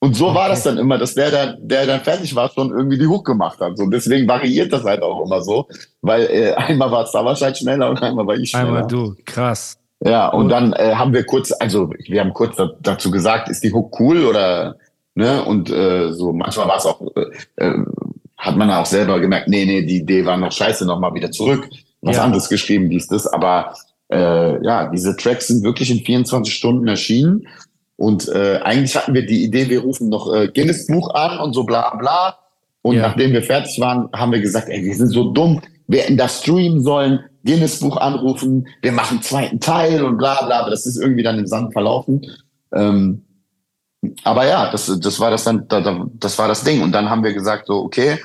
Und 0.00 0.16
so 0.16 0.34
war 0.34 0.46
Okay. 0.46 0.48
das 0.50 0.64
dann 0.64 0.78
immer, 0.78 0.98
dass 0.98 1.14
der 1.14 1.30
dann, 1.30 1.58
der 1.60 1.86
dann 1.86 2.00
fertig 2.00 2.34
war, 2.34 2.50
schon 2.50 2.70
irgendwie 2.72 2.98
die 2.98 3.06
Hook 3.06 3.24
gemacht 3.24 3.60
hat. 3.60 3.78
So, 3.78 3.86
deswegen 3.86 4.26
variiert 4.26 4.72
das 4.72 4.82
halt 4.82 5.00
auch 5.00 5.24
immer 5.24 5.40
so, 5.42 5.68
weil 6.02 6.22
äh, 6.24 6.54
einmal 6.56 6.90
war 6.90 7.04
es 7.04 7.12
da 7.12 7.24
wahrscheinlich 7.24 7.58
schneller 7.58 7.88
und 7.88 8.02
einmal 8.02 8.26
war 8.26 8.34
ich 8.34 8.50
schneller. 8.50 8.66
Einmal 8.66 8.86
du. 8.88 9.14
Krass. 9.24 9.79
Ja, 10.02 10.28
und, 10.28 10.48
dann 10.48 10.72
äh, 10.72 10.94
haben 10.94 11.12
wir 11.12 11.24
kurz, 11.24 11.52
also 11.52 11.90
wir 11.98 12.20
haben 12.20 12.32
kurz 12.32 12.56
da, 12.56 12.70
dazu 12.80 13.10
gesagt, 13.10 13.50
ist 13.50 13.62
die 13.62 13.72
Hook 13.72 14.00
cool 14.00 14.24
oder 14.24 14.76
ne? 15.14 15.44
Und 15.44 15.70
äh, 15.70 16.12
so 16.12 16.32
manchmal 16.32 16.68
war 16.68 16.78
es 16.78 16.86
auch, 16.86 17.02
äh, 17.16 17.66
äh, 17.66 17.84
hat 18.38 18.56
man 18.56 18.70
auch 18.70 18.86
selber 18.86 19.20
gemerkt, 19.20 19.48
nee, 19.48 19.66
nee, 19.66 19.82
die 19.82 19.98
Idee 19.98 20.24
war 20.24 20.38
noch 20.38 20.52
scheiße, 20.52 20.86
nochmal 20.86 21.12
wieder 21.14 21.30
zurück, 21.30 21.68
was 22.00 22.16
ja. 22.16 22.24
anderes 22.24 22.48
geschrieben, 22.48 22.88
dies, 22.88 23.08
das. 23.08 23.26
Aber 23.26 23.74
äh, 24.10 24.64
ja, 24.64 24.88
diese 24.88 25.16
Tracks 25.16 25.48
sind 25.48 25.62
wirklich 25.62 25.90
in 25.90 25.98
24 25.98 26.52
Stunden 26.52 26.88
erschienen. 26.88 27.46
Und 27.96 28.28
äh, 28.28 28.60
eigentlich 28.62 28.96
hatten 28.96 29.12
wir 29.12 29.26
die 29.26 29.44
Idee, 29.44 29.68
wir 29.68 29.80
rufen 29.80 30.08
noch 30.08 30.32
äh, 30.32 30.48
Guinness 30.48 30.86
Buch 30.86 31.12
an 31.14 31.38
und 31.38 31.52
so 31.52 31.64
bla 31.64 31.94
bla. 31.96 32.38
Und 32.80 32.96
ja. 32.96 33.02
nachdem 33.02 33.32
wir 33.32 33.42
fertig 33.42 33.78
waren, 33.78 34.08
haben 34.14 34.32
wir 34.32 34.40
gesagt, 34.40 34.70
ey, 34.70 34.82
wir 34.82 34.94
sind 34.94 35.08
so 35.08 35.32
dumm, 35.32 35.60
wir 35.86 36.00
hätten 36.00 36.16
das 36.16 36.40
streamen 36.40 36.82
sollen, 36.82 37.20
Guinness 37.44 37.80
Buch 37.80 37.96
anrufen, 37.96 38.66
wir 38.82 38.92
machen 38.92 39.18
einen 39.18 39.22
zweiten 39.22 39.60
Teil 39.60 40.02
und 40.04 40.18
bla 40.18 40.44
bla. 40.44 40.60
Aber 40.60 40.70
das 40.70 40.86
ist 40.86 40.96
irgendwie 40.96 41.22
dann 41.22 41.38
im 41.38 41.46
Sand 41.46 41.72
verlaufen. 41.72 42.26
Ähm, 42.72 43.24
aber 44.24 44.46
ja, 44.46 44.70
das, 44.70 44.86
das 45.00 45.20
war 45.20 45.30
das 45.30 45.44
dann, 45.44 45.66
das 45.68 46.38
war 46.38 46.48
das 46.48 46.64
Ding. 46.64 46.82
Und 46.82 46.92
dann 46.92 47.10
haben 47.10 47.24
wir 47.24 47.34
gesagt, 47.34 47.66
so, 47.66 47.82
okay, 47.82 48.18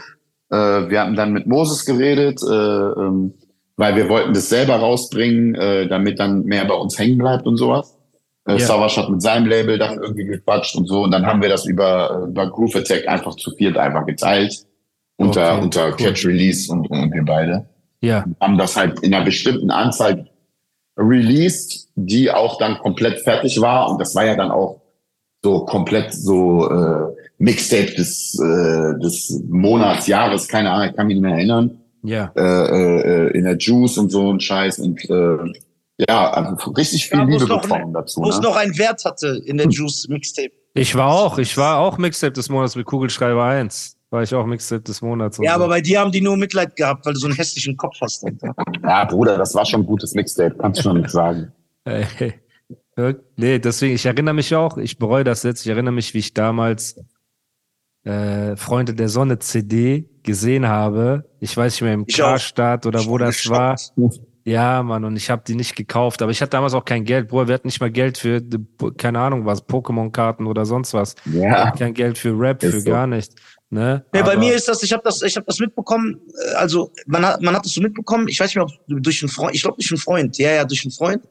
äh, 0.49 0.55
wir 0.55 1.01
haben 1.01 1.15
dann 1.15 1.33
mit 1.33 1.47
Moses 1.47 1.85
geredet, 1.85 2.41
äh, 2.43 2.53
ähm, 2.53 3.33
weil 3.77 3.95
wir 3.95 4.07
wollten 4.07 4.33
das 4.33 4.49
selber 4.49 4.77
rausbringen, 4.77 5.55
äh, 5.55 5.87
damit 5.87 6.19
dann 6.19 6.45
mehr 6.45 6.65
bei 6.65 6.75
uns 6.75 6.97
hängen 6.97 7.17
bleibt 7.17 7.45
und 7.45 7.57
sowas. 7.57 7.97
Äh, 8.47 8.53
ja. 8.53 8.59
Savage 8.59 8.97
hat 8.97 9.09
mit 9.09 9.21
seinem 9.21 9.47
Label 9.47 9.77
dann 9.77 10.01
irgendwie 10.01 10.25
gequatscht 10.25 10.75
und 10.75 10.87
so. 10.87 11.03
Und 11.03 11.11
dann 11.11 11.25
haben 11.25 11.41
wir 11.41 11.49
das 11.49 11.65
über, 11.65 12.27
über 12.29 12.49
Groove 12.49 12.77
Attack 12.77 13.07
einfach 13.07 13.35
zu 13.35 13.51
viert 13.51 13.77
einfach 13.77 14.05
geteilt. 14.05 14.65
Unter, 15.17 15.55
okay, 15.55 15.63
unter 15.63 15.87
cool. 15.87 15.95
Catch 15.95 16.25
Release 16.25 16.71
und, 16.71 16.89
und 16.89 17.13
wir 17.13 17.23
beide. 17.23 17.65
Ja. 18.05 18.25
Haben 18.39 18.57
das 18.57 18.75
halt 18.75 18.99
in 19.01 19.13
einer 19.13 19.25
bestimmten 19.25 19.71
Anzahl 19.71 20.29
released, 20.97 21.89
die 21.95 22.31
auch 22.31 22.57
dann 22.57 22.77
komplett 22.79 23.19
fertig 23.21 23.59
war. 23.61 23.89
Und 23.89 23.99
das 23.99 24.15
war 24.15 24.25
ja 24.25 24.35
dann 24.35 24.51
auch 24.51 24.81
so 25.43 25.65
komplett 25.65 26.13
so 26.13 26.69
äh, 26.69 27.15
Mixtape 27.37 27.93
des, 27.93 28.39
äh, 28.39 28.99
des 28.99 29.41
Monats, 29.47 30.07
Jahres, 30.07 30.47
keine 30.47 30.71
Ahnung, 30.71 30.89
ich 30.89 30.95
kann 30.95 31.07
mich 31.07 31.15
nicht 31.15 31.23
mehr 31.23 31.35
erinnern. 31.35 31.79
Ja. 32.03 32.31
Äh, 32.35 33.27
äh, 33.27 33.37
in 33.37 33.43
der 33.43 33.57
Juice 33.57 33.97
und 33.97 34.11
so 34.11 34.31
ein 34.31 34.39
Scheiß 34.39 34.79
und 34.79 35.07
äh, 35.09 35.37
ja, 35.97 36.29
also 36.31 36.71
richtig 36.71 37.07
viel 37.07 37.19
ja, 37.19 37.23
Liebe 37.23 37.45
bekommen 37.45 37.93
dazu. 37.93 38.21
Wo 38.21 38.29
es 38.29 38.37
ne? 38.37 38.43
noch 38.43 38.55
einen 38.55 38.77
Wert 38.77 39.05
hatte 39.05 39.41
in 39.45 39.57
der 39.57 39.67
Juice 39.67 40.07
Mixtape. 40.09 40.51
Ich 40.73 40.95
war 40.95 41.13
auch, 41.13 41.37
ich 41.37 41.57
war 41.57 41.79
auch 41.79 41.97
Mixtape 41.97 42.33
des 42.33 42.49
Monats 42.49 42.75
mit 42.75 42.85
Kugelschreiber 42.85 43.45
1. 43.45 43.94
War 44.11 44.23
ich 44.23 44.33
auch 44.33 44.45
Mixtape 44.45 44.83
des 44.83 45.01
Monats. 45.01 45.39
Ja, 45.41 45.51
so. 45.51 45.55
aber 45.55 45.67
bei 45.67 45.81
dir 45.81 45.99
haben 45.99 46.11
die 46.11 46.21
nur 46.21 46.37
Mitleid 46.37 46.75
gehabt, 46.75 47.05
weil 47.05 47.13
du 47.13 47.19
so 47.19 47.27
einen 47.27 47.35
hässlichen 47.35 47.75
Kopf 47.75 47.95
hast. 48.01 48.25
ja, 48.83 49.05
Bruder, 49.05 49.37
das 49.37 49.55
war 49.55 49.65
schon 49.65 49.81
ein 49.81 49.85
gutes 49.85 50.13
Mixtape, 50.13 50.55
kannst 50.57 50.79
du 50.79 50.83
schon 50.83 51.01
nicht 51.01 51.11
sagen. 51.11 51.51
Hey. 51.87 52.33
Nee, 53.35 53.59
deswegen, 53.59 53.93
ich 53.93 54.05
erinnere 54.05 54.33
mich 54.33 54.55
auch, 54.55 54.77
ich 54.77 54.97
bereue 54.97 55.25
das 55.25 55.43
jetzt, 55.43 55.65
ich 55.65 55.67
erinnere 55.67 55.93
mich, 55.93 56.13
wie 56.13 56.19
ich 56.19 56.33
damals 56.33 56.95
äh, 58.05 58.55
Freunde 58.55 58.93
der 58.93 59.09
Sonne 59.09 59.39
CD 59.39 60.09
gesehen 60.23 60.67
habe. 60.67 61.29
Ich 61.39 61.55
weiß 61.55 61.73
nicht 61.73 61.81
mehr 61.81 61.93
im 61.93 62.05
Karstadt 62.05 62.85
oder 62.85 63.05
wo 63.05 63.17
das 63.17 63.49
war. 63.49 63.75
Ja, 64.45 64.83
Mann, 64.83 65.03
und 65.05 65.17
ich 65.17 65.31
habe 65.31 65.41
die 65.45 65.55
nicht 65.55 65.75
gekauft, 65.75 66.21
aber 66.21 66.31
ich 66.31 66.39
hatte 66.39 66.51
damals 66.51 66.75
auch 66.75 66.85
kein 66.85 67.03
Geld, 67.03 67.29
Bruder, 67.29 67.47
wir 67.47 67.55
hatten 67.55 67.67
nicht 67.67 67.81
mal 67.81 67.89
Geld 67.89 68.19
für, 68.19 68.43
keine 68.95 69.19
Ahnung 69.19 69.45
was, 69.45 69.67
Pokémon-Karten 69.67 70.45
oder 70.45 70.65
sonst 70.65 70.93
was. 70.93 71.15
Ja. 71.25 71.71
Kein 71.71 71.95
Geld 71.95 72.19
für 72.19 72.39
Rap, 72.39 72.61
für 72.61 72.79
so. 72.79 72.89
gar 72.89 73.07
nichts. 73.07 73.35
Ne? 73.69 74.05
Nee, 74.13 74.21
bei 74.21 74.37
mir 74.37 74.53
ist 74.53 74.67
das, 74.67 74.83
ich 74.83 74.93
habe 74.93 75.01
das, 75.03 75.21
ich 75.21 75.35
habe 75.35 75.45
das 75.45 75.59
mitbekommen, 75.59 76.21
äh, 76.51 76.53
also 76.55 76.91
man 77.07 77.25
hat, 77.25 77.41
man 77.41 77.55
hat 77.55 77.65
das 77.65 77.73
so 77.73 77.81
mitbekommen, 77.81 78.27
ich 78.27 78.39
weiß 78.39 78.47
nicht 78.47 78.55
mehr, 78.55 78.65
ob 78.65 79.03
durch 79.03 79.21
einen 79.21 79.29
Freund, 79.29 79.55
ich 79.55 79.63
glaube 79.63 79.77
durch 79.77 79.91
einen 79.91 79.99
Freund, 79.99 80.37
ja, 80.37 80.51
ja, 80.51 80.65
durch 80.65 80.85
einen 80.85 80.91
Freund. 80.91 81.23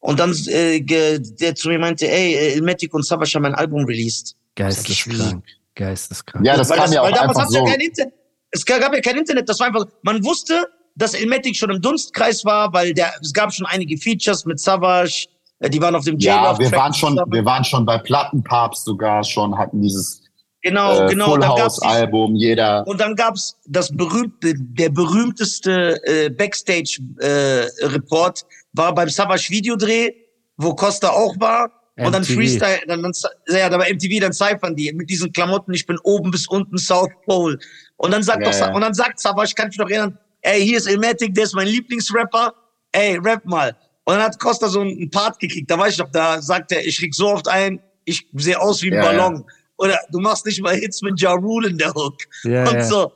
Und 0.00 0.18
dann, 0.18 0.34
äh, 0.48 0.80
der 0.80 1.54
zu 1.54 1.68
mir 1.68 1.78
meinte, 1.78 2.10
ey, 2.10 2.54
Ilmatic 2.56 2.92
und 2.92 3.06
Savage 3.06 3.34
haben 3.34 3.44
ein 3.46 3.54
Album 3.54 3.84
released. 3.84 4.36
Geisteskrank. 4.56 5.44
Geisteskrank. 5.74 6.44
Ja, 6.44 6.56
das 6.56 6.68
weil 6.68 6.78
kam 6.78 6.86
das, 6.86 6.94
ja 6.94 7.00
auch 7.02 7.06
weil 7.06 7.12
damals 7.12 7.48
so. 7.50 7.58
ja 7.58 7.64
kein 7.64 7.80
Internet. 7.80 8.14
Es 8.50 8.66
gab 8.66 8.94
ja 8.94 9.00
kein 9.00 9.16
Internet, 9.16 9.48
das 9.48 9.58
war 9.60 9.68
einfach, 9.68 9.86
man 10.02 10.22
wusste, 10.24 10.66
dass 10.96 11.14
Ilmatic 11.14 11.56
schon 11.56 11.70
im 11.70 11.80
Dunstkreis 11.80 12.44
war, 12.44 12.72
weil 12.72 12.92
der, 12.92 13.12
es 13.22 13.32
gab 13.32 13.52
schon 13.52 13.66
einige 13.66 13.96
Features 13.96 14.44
mit 14.44 14.60
Savage, 14.60 15.28
äh, 15.60 15.70
die 15.70 15.80
waren 15.80 15.94
auf 15.94 16.04
dem 16.04 16.18
Ja, 16.18 16.58
wir 16.58 16.70
waren 16.72 16.92
schon, 16.92 17.16
wir 17.16 17.44
waren 17.44 17.64
schon 17.64 17.86
bei 17.86 17.98
Plattenpapst 17.98 18.84
sogar 18.84 19.24
schon, 19.24 19.56
hatten 19.56 19.80
dieses 19.80 20.21
Genau, 20.62 21.06
äh, 21.06 21.08
genau. 21.08 21.26
Full 21.26 21.44
House 21.44 21.82
Album, 21.82 22.36
jeder. 22.36 22.86
Und 22.86 23.00
dann 23.00 23.16
gab's 23.16 23.58
das 23.66 23.94
berühmte, 23.94 24.54
der 24.56 24.90
berühmteste 24.90 26.00
äh, 26.04 26.30
Backstage 26.30 26.98
äh, 27.18 27.66
Report 27.86 28.44
war 28.72 28.94
beim 28.94 29.08
Savage 29.08 29.50
Videodreh, 29.50 30.12
wo 30.56 30.74
Costa 30.74 31.10
auch 31.10 31.34
war. 31.38 31.70
MTV. 31.94 32.06
Und 32.06 32.12
dann 32.12 32.24
Freestyle, 32.24 32.80
dann, 32.86 33.02
dann, 33.02 33.12
ja, 33.48 33.68
da 33.68 33.78
war 33.78 33.86
MTV, 33.86 34.20
dann 34.20 34.32
cyphern 34.32 34.74
die 34.74 34.90
mit 34.94 35.10
diesen 35.10 35.30
Klamotten, 35.30 35.74
ich 35.74 35.86
bin 35.86 35.98
oben 36.04 36.30
bis 36.30 36.48
unten 36.48 36.78
South 36.78 37.10
Pole. 37.26 37.58
Und 37.96 38.12
dann 38.12 38.22
sagt 38.22 38.46
ja, 38.46 38.50
doch, 38.50 38.58
ja. 38.58 38.72
und 38.72 38.80
dann 38.80 38.94
sagt 38.94 39.20
Savage, 39.20 39.52
kann 39.54 39.68
ich 39.68 39.76
mich 39.76 39.78
noch 39.78 39.90
erinnern, 39.90 40.18
ey, 40.40 40.64
hier 40.64 40.78
ist 40.78 40.88
Ilmatic, 40.88 41.34
der 41.34 41.44
ist 41.44 41.54
mein 41.54 41.66
Lieblingsrapper, 41.66 42.54
ey, 42.92 43.18
rap 43.18 43.44
mal. 43.44 43.76
Und 44.04 44.14
dann 44.14 44.22
hat 44.22 44.38
Costa 44.38 44.68
so 44.68 44.80
einen 44.80 45.10
Part 45.10 45.38
gekriegt, 45.38 45.70
da 45.70 45.78
weiß 45.78 45.92
ich 45.92 45.98
noch, 45.98 46.10
da 46.10 46.40
sagt 46.40 46.72
er, 46.72 46.84
ich 46.84 46.96
krieg 46.98 47.14
so 47.14 47.28
oft 47.28 47.46
ein, 47.46 47.78
ich 48.04 48.26
sehe 48.34 48.58
aus 48.58 48.82
wie 48.82 48.90
ein 48.90 48.94
ja, 48.94 49.02
Ballon. 49.02 49.44
Oder 49.82 49.98
du 50.10 50.20
machst 50.20 50.46
nicht 50.46 50.62
mal 50.62 50.74
Hits 50.74 51.02
mit 51.02 51.20
Ja 51.20 51.32
Rule 51.32 51.68
in 51.68 51.78
der 51.78 51.92
Hook. 51.92 52.16
Ja, 52.44 52.68
und 52.68 52.84
so. 52.84 53.12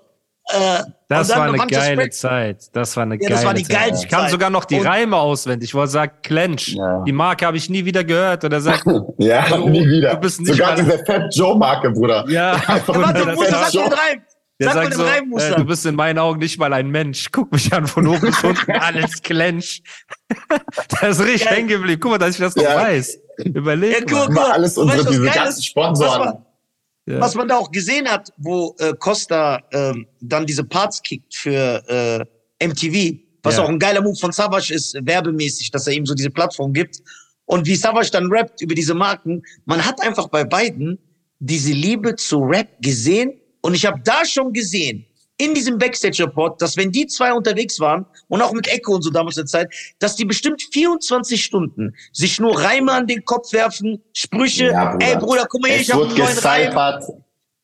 Äh, 0.49 0.83
das 1.09 1.29
war 1.31 1.43
eine 1.43 1.59
geile 1.67 2.11
Zeit. 2.11 2.69
Das 2.73 2.97
war 2.97 3.03
eine 3.03 3.15
ja, 3.15 3.21
geile 3.21 3.35
das 3.35 3.45
war 3.45 3.55
die 3.55 3.65
Zeit. 3.65 3.95
Ich 3.95 4.09
kann 4.09 4.29
sogar 4.31 4.51
noch 4.51 4.65
die 4.65 4.79
und 4.79 4.87
Reime 4.87 5.17
auswendig, 5.17 5.75
wo 5.75 5.81
er 5.81 5.87
sagt, 5.89 6.25
Clench. 6.25 6.75
Ja. 6.75 7.03
Die 7.05 7.13
Marke 7.13 7.47
habe 7.47 7.57
ich 7.57 7.69
nie 7.69 7.85
wieder 7.85 8.05
gehört. 8.05 8.45
Oder 8.45 8.61
sagt, 8.61 8.85
ja, 9.19 9.45
oh, 9.53 9.69
nie 9.69 9.87
wieder. 9.87 10.15
Du 10.15 10.21
bist 10.21 10.41
nicht 10.41 10.55
sogar 10.55 10.77
diese 10.77 11.05
Fat 11.05 11.35
Joe 11.35 11.57
Marke, 11.57 11.91
Bruder. 11.91 12.25
Ja, 12.29 12.55
Einfach 12.67 12.97
warte, 12.97 13.27
Bruder, 13.27 13.51
sag 13.51 13.71
den 13.73 13.93
Reim. 13.93 14.23
Der 14.59 14.73
Sag 14.73 14.95
sagt 14.95 14.95
so, 14.95 15.39
äh, 15.39 15.55
du 15.55 15.65
bist 15.67 15.85
in 15.85 15.97
meinen 15.97 16.19
Augen 16.19 16.39
nicht 16.39 16.59
mal 16.59 16.73
ein 16.73 16.89
Mensch. 16.89 17.31
Guck 17.31 17.53
mich 17.53 17.71
an 17.75 17.87
von 17.87 18.07
oben 18.07 18.21
bis 18.23 18.43
unten, 18.43 18.71
alles 18.73 19.21
Clench. 19.21 19.83
das 21.01 21.19
ist 21.19 21.27
richtig 21.27 21.51
hängen 21.51 21.69
geblieben. 21.69 22.01
Guck 22.01 22.13
mal, 22.13 22.19
dass 22.19 22.31
ich 22.31 22.39
das 22.39 22.57
noch 22.57 22.65
ja. 22.65 22.75
weiß. 22.75 23.19
Überleg 23.45 24.11
ja, 24.11 24.25
guck, 24.25 24.33
mal. 24.33 24.53
Alles 24.53 24.79
unsere, 24.79 25.11
diese 25.11 25.27
ganzen 25.27 25.63
Sponsoren. 25.63 26.46
Ja. 27.07 27.21
Was 27.21 27.37
man 27.37 27.47
da 27.47 27.57
auch 27.57 27.71
gesehen 27.71 28.09
hat, 28.09 28.33
wo 28.37 28.75
äh, 28.79 28.93
Costa 28.99 29.63
ähm, 29.73 30.07
dann 30.21 30.45
diese 30.45 30.65
Parts 30.65 31.01
kickt 31.03 31.35
für 31.35 31.83
äh, 32.61 32.67
MTV, 32.67 33.19
was 33.45 33.57
ja. 33.57 33.63
auch 33.63 33.69
ein 33.69 33.79
geiler 33.79 34.03
Move 34.03 34.17
von 34.17 34.33
Savage 34.33 34.75
ist, 34.75 34.95
werbemäßig, 35.01 35.71
dass 35.71 35.87
er 35.87 35.93
ihm 35.93 36.05
so 36.05 36.15
diese 36.15 36.31
Plattform 36.31 36.73
gibt. 36.73 37.01
Und 37.45 37.65
wie 37.67 37.77
Savage 37.77 38.11
dann 38.11 38.31
rappt 38.33 38.61
über 38.61 38.75
diese 38.75 38.95
Marken, 38.95 39.43
man 39.67 39.85
hat 39.85 40.01
einfach 40.03 40.29
bei 40.29 40.43
beiden 40.43 40.99
diese 41.39 41.73
Liebe 41.73 42.17
zu 42.17 42.39
Rap 42.39 42.69
gesehen. 42.81 43.41
Und 43.61 43.75
ich 43.75 43.87
habe 43.87 44.01
da 44.05 44.25
schon 44.25 44.53
gesehen, 44.53 45.07
in 45.39 45.55
diesem 45.55 45.79
Backstage-Report, 45.79 46.61
dass 46.63 46.77
wenn 46.77 46.91
die 46.91 47.07
zwei 47.07 47.33
unterwegs 47.33 47.79
waren 47.79 48.07
und 48.29 48.41
auch 48.41 48.53
mit 48.53 48.69
Echo 48.69 48.95
und 48.95 49.03
so 49.03 49.11
damals 49.11 49.37
in 49.37 49.43
der 49.43 49.47
Zeit, 49.47 49.75
dass 49.99 50.17
die 50.17 50.25
bestimmt 50.25 50.63
24 50.73 51.43
Stunden 51.43 51.95
sich 52.13 52.41
nur 52.41 52.59
Reime 52.59 52.93
an 52.93 53.07
den 53.07 53.25
Kopf 53.25 53.53
werfen, 53.53 54.03
Sprüche, 54.15 54.67
ja, 54.67 54.93
Bruder. 54.93 55.07
ey 55.07 55.17
Bruder, 55.17 55.47
guck 55.49 55.63
mal 55.63 55.71
hier, 55.71 55.81
es 55.81 55.89
ich 55.89 55.93
habe 55.93 56.07
einen 56.07 56.17
neuen 56.17 56.39
Reim. 56.39 57.01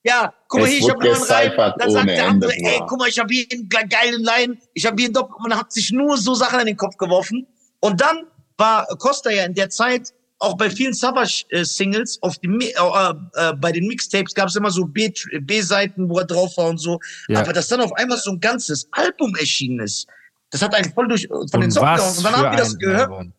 Ja, 0.05 0.35
guck 0.49 0.61
mal 0.61 0.69
hier, 0.69 0.79
ich 0.81 0.91
habe 0.91 1.01
einen 1.01 1.13
neuen 1.13 1.23
Reim. 1.23 1.75
Dann 1.79 1.91
sagt 1.91 2.09
der 2.09 2.27
andere, 2.27 2.53
Ende, 2.53 2.71
ey, 2.71 2.81
guck 2.87 2.99
mal, 2.99 3.09
ich 3.09 3.19
habe 3.19 3.33
hier 3.33 3.47
einen 3.53 3.69
geilen 3.69 4.23
Line, 4.23 4.59
ich 4.75 4.85
habe 4.85 4.97
hier 4.97 5.07
einen 5.07 5.15
Doppel, 5.15 5.37
man 5.41 5.57
hat 5.59 5.73
sich 5.73 5.91
nur 5.93 6.19
so 6.19 6.35
Sachen 6.35 6.61
an 6.61 6.67
den 6.67 6.77
Kopf 6.77 6.97
geworfen. 6.97 7.47
Und 7.81 8.01
dann 8.01 8.27
war 8.59 8.87
Costa 8.99 9.31
ja 9.31 9.45
in 9.45 9.55
der 9.55 9.71
Zeit 9.71 10.13
auch 10.43 10.57
bei 10.57 10.69
vielen 10.69 10.93
Savage-Singles, 10.93 12.19
auf 12.23 12.37
die, 12.39 12.49
äh, 12.49 13.15
äh, 13.35 13.55
bei 13.55 13.73
den 13.73 13.87
Mixtapes 13.87 14.35
gab 14.35 14.49
es 14.49 14.57
immer 14.57 14.71
so 14.71 14.85
B-Seiten, 14.85 16.09
wo 16.09 16.19
er 16.19 16.25
drauf 16.25 16.57
war 16.57 16.69
und 16.69 16.79
so. 16.79 16.99
Ja. 17.29 17.41
Aber 17.41 17.53
dass 17.53 17.69
dann 17.69 17.81
auf 17.81 17.93
einmal 17.93 18.19
so 18.19 18.33
ein 18.33 18.41
ganzes 18.41 18.89
Album 18.91 19.35
erschienen 19.37 19.81
ist, 19.81 20.09
das 20.51 20.61
hat 20.61 20.75
einen 20.75 20.93
voll 20.93 21.09
durch 21.09 21.29
von 21.29 21.41
und 21.41 21.61
den 21.61 21.71
Socken 21.71 21.97
gehauen. 21.97 22.17
Und 22.17 22.25
dann 22.25 22.37
haben 22.37 22.51
wir 22.51 22.59
das 22.59 22.79
gehört. 22.79 23.11
Album. 23.11 23.33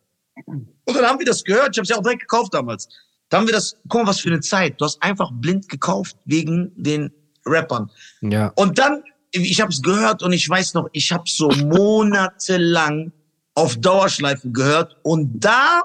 Und 0.46 0.96
dann 0.96 1.06
haben 1.06 1.20
wir 1.20 1.26
das 1.26 1.44
gehört. 1.44 1.70
Ich 1.74 1.78
habe 1.78 1.84
es 1.84 1.90
ja 1.90 1.98
auch 1.98 2.02
direkt 2.02 2.22
gekauft 2.22 2.54
damals. 2.54 2.88
Dann 3.30 3.42
haben 3.42 3.48
wir 3.48 3.54
das, 3.54 3.76
guck 3.90 4.04
mal, 4.04 4.08
was 4.08 4.20
für 4.22 4.30
eine 4.30 4.40
Zeit. 4.40 4.80
Du 4.80 4.86
hast 4.86 5.02
einfach 5.04 5.30
blind 5.34 5.68
gekauft 5.70 6.16
wegen 6.26 6.72
den 6.76 7.12
Rappern. 7.46 7.92
Ja. 8.22 8.52
Und 8.56 8.80
dann, 8.80 9.04
ich 9.32 9.60
habe 9.60 9.72
es 9.72 9.82
gehört 9.82 10.24
und 10.24 10.32
ich 10.32 10.48
weiß 10.48 10.74
noch, 10.74 10.88
ich 10.94 11.12
habe 11.12 11.24
so 11.28 11.50
monatelang 11.66 13.12
auf 13.56 13.76
Dauerschleifen 13.78 14.54
gehört 14.54 14.96
und 15.04 15.44
da 15.44 15.82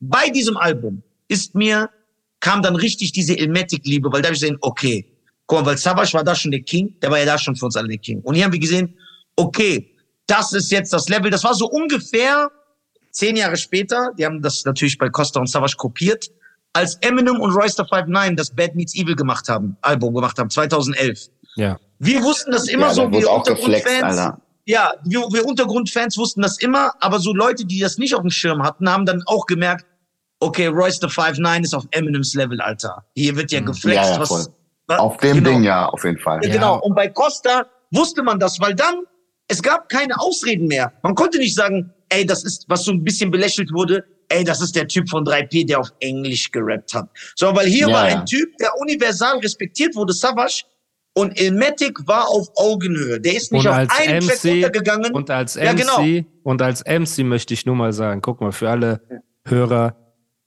bei 0.00 0.30
diesem 0.30 0.56
Album 0.56 1.02
ist 1.28 1.54
mir, 1.54 1.90
kam 2.40 2.62
dann 2.62 2.74
richtig 2.74 3.12
diese 3.12 3.34
Ilmatic-Liebe, 3.34 4.10
weil 4.12 4.22
da 4.22 4.28
habe 4.28 4.34
ich 4.34 4.40
gesehen, 4.40 4.58
okay, 4.62 5.06
guck 5.46 5.60
mal, 5.60 5.66
weil 5.66 5.78
Savage 5.78 6.14
war 6.14 6.24
da 6.24 6.34
schon 6.34 6.50
der 6.50 6.62
King, 6.62 6.98
der 7.00 7.10
war 7.10 7.18
ja 7.18 7.26
da 7.26 7.38
schon 7.38 7.54
für 7.54 7.66
uns 7.66 7.76
alle 7.76 7.88
der 7.88 7.98
King. 7.98 8.20
Und 8.22 8.34
hier 8.34 8.44
haben 8.44 8.52
wir 8.52 8.58
gesehen, 8.58 8.96
okay, 9.36 9.94
das 10.26 10.52
ist 10.52 10.70
jetzt 10.70 10.92
das 10.92 11.08
Level, 11.08 11.30
das 11.30 11.44
war 11.44 11.54
so 11.54 11.68
ungefähr 11.68 12.50
zehn 13.10 13.36
Jahre 13.36 13.56
später, 13.56 14.12
die 14.16 14.24
haben 14.24 14.40
das 14.40 14.64
natürlich 14.64 14.96
bei 14.96 15.08
Costa 15.08 15.40
und 15.40 15.48
Savage 15.48 15.76
kopiert, 15.76 16.30
als 16.72 16.94
Eminem 17.00 17.40
und 17.40 17.50
Royster 17.50 17.84
59 17.84 18.36
das 18.36 18.54
Bad 18.54 18.74
Meets 18.76 18.94
Evil 18.94 19.16
gemacht 19.16 19.48
haben, 19.48 19.76
Album 19.82 20.14
gemacht 20.14 20.38
haben, 20.38 20.50
2011. 20.50 21.28
Ja. 21.56 21.78
Wir 21.98 22.22
wussten 22.22 22.52
das 22.52 22.68
immer 22.68 22.86
ja, 22.86 22.94
so, 22.94 23.10
wie 23.10 23.24
Untergrundfans. 23.24 24.38
ja, 24.64 24.94
wir, 25.04 25.20
wir 25.20 25.44
Untergrundfans 25.44 26.16
wussten 26.16 26.42
das 26.42 26.58
immer, 26.58 26.92
aber 27.00 27.18
so 27.18 27.34
Leute, 27.34 27.64
die 27.64 27.80
das 27.80 27.98
nicht 27.98 28.14
auf 28.14 28.22
dem 28.22 28.30
Schirm 28.30 28.62
hatten, 28.62 28.88
haben 28.88 29.04
dann 29.04 29.22
auch 29.26 29.46
gemerkt, 29.46 29.84
okay, 30.40 30.66
Royce 30.66 30.98
the 31.00 31.06
5'9 31.06 31.62
ist 31.62 31.74
auf 31.74 31.84
Eminems 31.92 32.34
Level, 32.34 32.60
Alter. 32.60 33.04
Hier 33.14 33.36
wird 33.36 33.52
ja 33.52 33.60
geflext, 33.60 34.10
ja, 34.10 34.12
ja, 34.14 34.20
was, 34.20 34.50
auf 34.88 35.16
dem 35.18 35.36
genau. 35.36 35.50
Ding 35.50 35.62
ja, 35.64 35.86
auf 35.86 36.04
jeden 36.04 36.18
Fall. 36.18 36.40
Ja, 36.42 36.52
genau. 36.52 36.80
Und 36.80 36.94
bei 36.94 37.08
Costa 37.08 37.66
wusste 37.90 38.22
man 38.22 38.38
das, 38.40 38.58
weil 38.60 38.74
dann, 38.74 39.04
es 39.48 39.62
gab 39.62 39.88
keine 39.88 40.18
Ausreden 40.18 40.66
mehr. 40.66 40.92
Man 41.02 41.14
konnte 41.14 41.38
nicht 41.38 41.54
sagen, 41.54 41.92
ey, 42.08 42.26
das 42.26 42.44
ist, 42.44 42.64
was 42.68 42.84
so 42.84 42.92
ein 42.92 43.04
bisschen 43.04 43.30
belächelt 43.30 43.72
wurde, 43.72 44.04
ey, 44.28 44.44
das 44.44 44.60
ist 44.60 44.74
der 44.76 44.86
Typ 44.88 45.08
von 45.08 45.24
3P, 45.24 45.66
der 45.66 45.80
auf 45.80 45.92
Englisch 46.00 46.50
gerappt 46.50 46.94
hat. 46.94 47.08
So, 47.36 47.54
weil 47.54 47.66
hier 47.66 47.88
Ja, 47.88 47.94
war 47.94 48.08
ja. 48.10 48.18
ein 48.18 48.26
Typ, 48.26 48.56
der 48.58 48.70
universal 48.80 49.38
respektiert 49.38 49.94
wurde, 49.94 50.12
Savage, 50.12 50.62
und 51.14 51.38
Ilmatic 51.40 52.06
war 52.06 52.28
auf 52.28 52.48
Augenhöhe. 52.54 53.20
Der 53.20 53.34
ist 53.34 53.52
nicht 53.52 53.66
Und 53.66 53.72
auf 53.72 53.76
einen 53.76 54.20
Track 54.20 54.44
MC 54.44 54.50
runtergegangen. 54.52 55.12
Und 55.12 55.28
als 55.28 55.54
Ja, 55.56 55.72
MC, 55.72 55.78
genau. 55.78 56.28
und 56.44 56.62
als 56.62 56.84
MC 56.84 57.24
möchte 57.24 57.52
ich 57.52 57.66
nur 57.66 57.74
mal 57.74 57.92
sagen, 57.92 58.22
guck 58.22 58.40
mal, 58.40 58.52
für 58.52 58.70
alle 58.70 59.00
Hörer, 59.44 59.96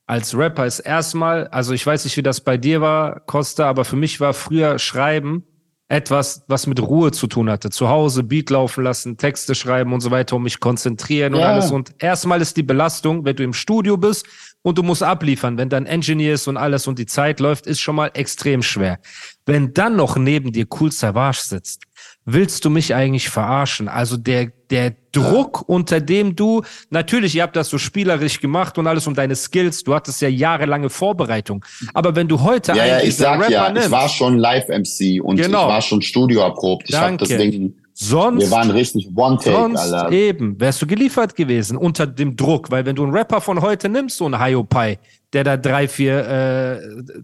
als 0.06 0.38
Rapper 0.38 0.66
ist 0.66 0.80
erstmal, 0.80 1.48
also 1.48 1.74
ich 1.74 1.86
weiß 1.86 2.04
nicht, 2.04 2.18
wie 2.18 2.24
das 2.24 2.42
bei 2.42 2.58
dir 2.58 2.82
war, 2.82 3.22
Costa, 3.22 3.70
aber 3.70 3.86
für 3.86 3.96
mich 3.96 4.20
war 4.20 4.34
früher 4.34 4.78
Schreiben 4.80 5.44
etwas, 5.88 6.44
was 6.48 6.66
mit 6.66 6.82
Ruhe 6.82 7.12
zu 7.12 7.28
tun 7.28 7.50
hatte. 7.50 7.70
Zu 7.70 7.88
Hause 7.88 8.24
Beat 8.24 8.50
laufen 8.50 8.84
lassen, 8.84 9.18
Texte 9.18 9.54
schreiben 9.54 9.94
und 9.94 10.02
so 10.02 10.12
weiter, 10.12 10.36
um 10.36 10.44
mich 10.44 10.60
konzentrieren 10.60 11.36
und 11.36 11.42
Ja. 11.42 11.48
alles. 11.52 11.72
Und 11.72 11.94
erstmal 12.00 12.42
ist 12.42 12.58
die 12.58 12.64
Belastung, 12.64 13.26
wenn 13.26 13.36
du 13.36 13.44
im 13.44 13.54
Studio 13.54 13.96
bist 13.96 14.26
und 14.64 14.78
du 14.78 14.84
musst 14.84 15.04
abliefern, 15.04 15.58
wenn 15.58 15.70
dann 15.70 15.86
Engineer 15.86 16.34
ist 16.34 16.48
und 16.48 16.58
alles 16.58 16.88
und 16.88 16.98
die 16.98 17.06
Zeit 17.06 17.40
läuft, 17.40 17.68
ist 17.68 17.80
schon 17.80 17.96
mal 17.96 18.10
extrem 18.14 18.64
schwer. 18.64 18.98
Wenn 19.46 19.74
dann 19.74 19.96
noch 19.96 20.16
neben 20.18 20.52
dir 20.52 20.66
Cool 20.80 20.92
Savage 20.92 21.42
sitzt, 21.44 21.84
willst 22.26 22.66
du 22.66 22.70
mich 22.70 22.96
eigentlich 22.96 23.30
verarschen? 23.30 23.88
Also 23.88 24.18
der, 24.18 24.52
der 24.70 24.94
Druck, 25.12 25.64
unter 25.68 26.00
dem 26.02 26.36
du, 26.36 26.64
natürlich, 26.90 27.36
ihr 27.36 27.44
habt 27.44 27.56
das 27.56 27.70
so 27.70 27.78
spielerisch 27.78 28.40
gemacht 28.40 28.78
und 28.78 28.88
alles 28.88 29.06
um 29.08 29.14
deine 29.14 29.36
Skills, 29.36 29.84
du 29.84 29.94
hattest 29.94 30.22
ja 30.22 30.30
jahrelange 30.30 30.90
Vorbereitung. 30.90 31.64
Aber 31.94 32.16
wenn 32.16 32.28
du 32.28 32.42
heute 32.42 32.72
Ja, 32.74 32.86
ja, 32.86 32.96
einen 32.98 33.08
ich 33.08 33.18
sag 33.18 33.40
Rapper 33.40 33.52
ja, 33.52 33.70
nimmst, 33.70 33.88
ich 33.88 33.92
war 33.92 34.10
schon 34.10 34.38
Live-MC 34.38 35.24
und 35.24 35.38
Genau. 35.38 35.64
ich 35.64 35.68
war 35.68 35.82
schon 35.82 36.02
Studio 36.02 36.42
erprobt. 36.42 36.90
Ich 36.90 36.96
hab 36.96 37.18
das. 37.18 37.30
Ding, 37.30 37.76
sonst 37.94 38.42
wir 38.42 38.52
waren 38.52 38.72
richtig 38.72 39.10
One-Take, 39.16 39.52
Sonst 39.56 39.80
Alter. 39.94 40.12
eben, 40.12 40.60
wärst 40.60 40.82
du 40.82 40.88
geliefert 40.88 41.36
gewesen 41.36 41.78
unter 41.78 42.08
dem 42.08 42.36
Druck, 42.36 42.72
weil 42.72 42.86
wenn 42.86 42.96
du 42.96 43.04
einen 43.04 43.14
Rapper 43.16 43.40
von 43.42 43.62
heute 43.62 43.90
nimmst, 43.90 44.18
so 44.18 44.26
einen 44.26 44.44
Hiopai, 44.44 44.98
der 45.34 45.44
da 45.44 45.58
drei, 45.58 45.88
vier 45.88 46.28
äh, 46.28 46.80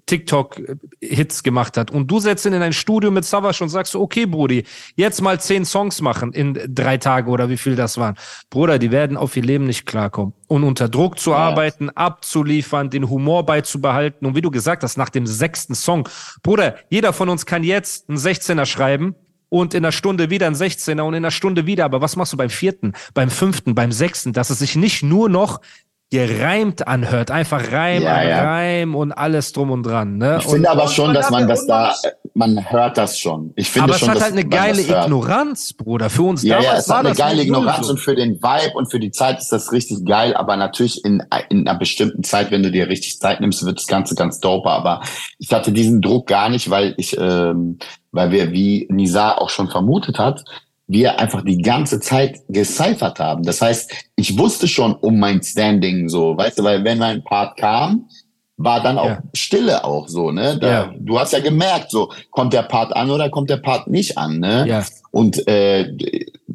TikTok-Hits 0.06 1.44
gemacht 1.44 1.78
hat 1.78 1.92
und 1.92 2.10
du 2.10 2.20
setzt 2.20 2.46
ihn 2.46 2.54
in 2.54 2.62
ein 2.62 2.74
Studio 2.74 3.12
mit 3.12 3.26
Savage 3.26 3.64
und 3.64 3.70
sagst, 3.70 3.92
so, 3.94 4.02
okay, 4.02 4.26
Brudi, 4.26 4.64
jetzt 4.96 5.22
mal 5.22 5.40
zehn 5.40 5.66
Songs 5.66 6.02
machen 6.02 6.34
in 6.34 6.58
drei 6.70 6.98
Tagen 6.98 7.30
oder 7.32 7.50
wie 7.50 7.58
viel 7.58 7.76
das 7.76 7.98
waren. 7.98 8.16
Bruder, 8.50 8.80
die 8.80 8.92
werden 8.92 9.18
auf 9.18 9.36
ihr 9.38 9.44
Leben 9.44 9.66
nicht 9.66 9.86
klarkommen. 9.86 10.34
Und 10.48 10.64
unter 10.64 10.90
Druck 10.90 11.20
zu 11.20 11.32
Ja. 11.32 11.38
arbeiten, 11.38 11.90
abzuliefern, 11.92 12.90
den 12.90 13.10
Humor 13.10 13.46
beizubehalten 13.46 14.26
und 14.28 14.36
wie 14.36 14.42
du 14.42 14.50
gesagt 14.52 14.84
hast, 14.84 14.98
nach 14.98 15.10
dem 15.10 15.28
sechsten 15.28 15.76
Song, 15.76 16.08
Bruder, 16.42 16.76
jeder 16.90 17.14
von 17.14 17.30
uns 17.30 17.46
kann 17.46 17.64
jetzt 17.64 18.10
einen 18.10 18.18
16er 18.18 18.66
schreiben 18.66 19.16
und 19.50 19.74
in 19.74 19.84
einer 19.84 19.92
Stunde 19.92 20.30
wieder 20.30 20.48
ein 20.48 20.56
16er 20.56 21.02
und 21.02 21.14
in 21.14 21.24
einer 21.24 21.32
Stunde 21.32 21.66
wieder. 21.66 21.86
Aber 21.86 22.02
was 22.02 22.16
machst 22.16 22.34
du 22.34 22.38
beim 22.38 22.50
vierten, 22.50 22.94
beim 23.14 23.30
fünften, 23.30 23.76
beim 23.76 23.92
sechsten, 23.92 24.34
dass 24.34 24.50
es 24.50 24.60
sich 24.60 24.76
nicht 24.76 25.04
nur 25.04 25.30
noch 25.30 25.62
gereimt 26.12 26.88
anhört, 26.88 27.30
einfach 27.30 27.72
Reim 27.72 28.02
Ja, 28.02 28.16
an 28.16 28.28
ja. 28.28 28.44
Reim 28.44 28.96
und 28.96 29.12
alles 29.12 29.54
drum 29.54 29.70
und 29.70 29.84
dran. 29.84 30.18
Ne? 30.18 30.38
Ich 30.40 30.46
und, 30.48 30.54
finde 30.54 30.72
aber 30.72 30.88
schon, 30.88 31.14
dass 31.14 31.26
hat 31.26 31.32
man 31.32 31.48
das 31.48 31.68
da, 31.68 31.94
man 32.34 32.72
hört 32.72 32.98
das 32.98 33.20
schon. 33.20 33.54
Ich 33.56 33.70
finde 33.70 33.84
aber 33.84 33.94
es 33.94 34.00
schon, 34.00 34.10
hat 34.10 34.16
dass 34.16 34.24
halt 34.24 34.34
eine 34.34 34.46
geile. 34.46 34.82
Ignoranz, 34.82 35.74
Bruder. 35.74 36.10
Für 36.10 36.24
uns 36.24 36.42
Ja, 36.42 36.56
damals 36.56 36.72
ja, 36.72 36.78
es 36.80 36.90
war 36.90 36.98
hat 36.98 37.06
eine 37.06 37.10
das 37.10 37.18
geile 37.20 37.42
Ignoranz 37.44 37.86
so. 37.86 37.94
und 37.94 38.00
für 38.00 38.16
den 38.16 38.42
Vibe 38.42 38.74
und 38.74 38.90
für 38.90 39.00
die 39.00 39.12
Zeit 39.12 39.38
ist 39.38 39.52
das 39.52 39.72
richtig 39.72 40.04
geil, 40.06 40.36
aber 40.36 40.58
natürlich 40.58 41.06
in, 41.06 41.22
in 41.50 41.68
einer 41.68 41.78
bestimmten 41.78 42.24
Zeit, 42.24 42.50
wenn 42.50 42.64
du 42.64 42.72
dir 42.72 42.88
richtig 42.88 43.20
Zeit 43.20 43.40
nimmst, 43.40 43.64
wird 43.64 43.78
das 43.78 43.88
Ganze 43.88 44.16
ganz 44.16 44.40
dope. 44.40 44.70
Aber 44.70 45.02
ich 45.38 45.54
hatte 45.54 45.72
diesen 45.72 46.02
Druck 46.02 46.26
gar 46.26 46.50
nicht, 46.50 46.72
weil 46.72 46.96
ich, 46.98 47.16
ähm, 47.20 47.78
weil 48.12 48.32
wir, 48.32 48.52
wie 48.52 48.88
Nisa 48.90 49.34
auch 49.38 49.50
schon 49.50 49.70
vermutet 49.70 50.18
hat, 50.18 50.44
wir 50.90 51.20
einfach 51.20 51.44
die 51.46 51.62
ganze 51.62 52.00
Zeit 52.00 52.42
gecyphert 52.50 53.20
haben. 53.20 53.44
Das 53.44 53.62
heißt, 53.62 53.92
ich 54.16 54.38
wusste 54.38 54.68
schon 54.68 54.96
um 54.96 55.20
mein 55.20 55.42
Standing 55.42 56.10
so, 56.10 56.36
weißt 56.36 56.60
du, 56.60 56.64
weil 56.64 56.84
wenn 56.84 56.98
mein 56.98 57.24
Part 57.24 57.58
kam, 57.58 58.10
war 58.58 58.82
dann 58.82 58.98
auch 58.98 59.06
Ja. 59.06 59.24
Stille 59.34 59.86
auch 59.86 60.08
so, 60.10 60.32
ne? 60.32 60.58
Da, 60.60 60.68
Ja. 60.68 60.94
Du 61.00 61.18
hast 61.20 61.32
ja 61.32 61.40
gemerkt, 61.40 61.92
so 61.92 62.12
kommt 62.32 62.54
der 62.54 62.64
Part 62.64 62.94
an 62.96 63.10
oder 63.12 63.30
kommt 63.30 63.50
der 63.52 63.58
Part 63.58 63.88
nicht 63.88 64.18
an, 64.18 64.40
ne? 64.40 64.66
Ja, 64.68 64.84
Und 65.12 65.48
äh, 65.48 65.94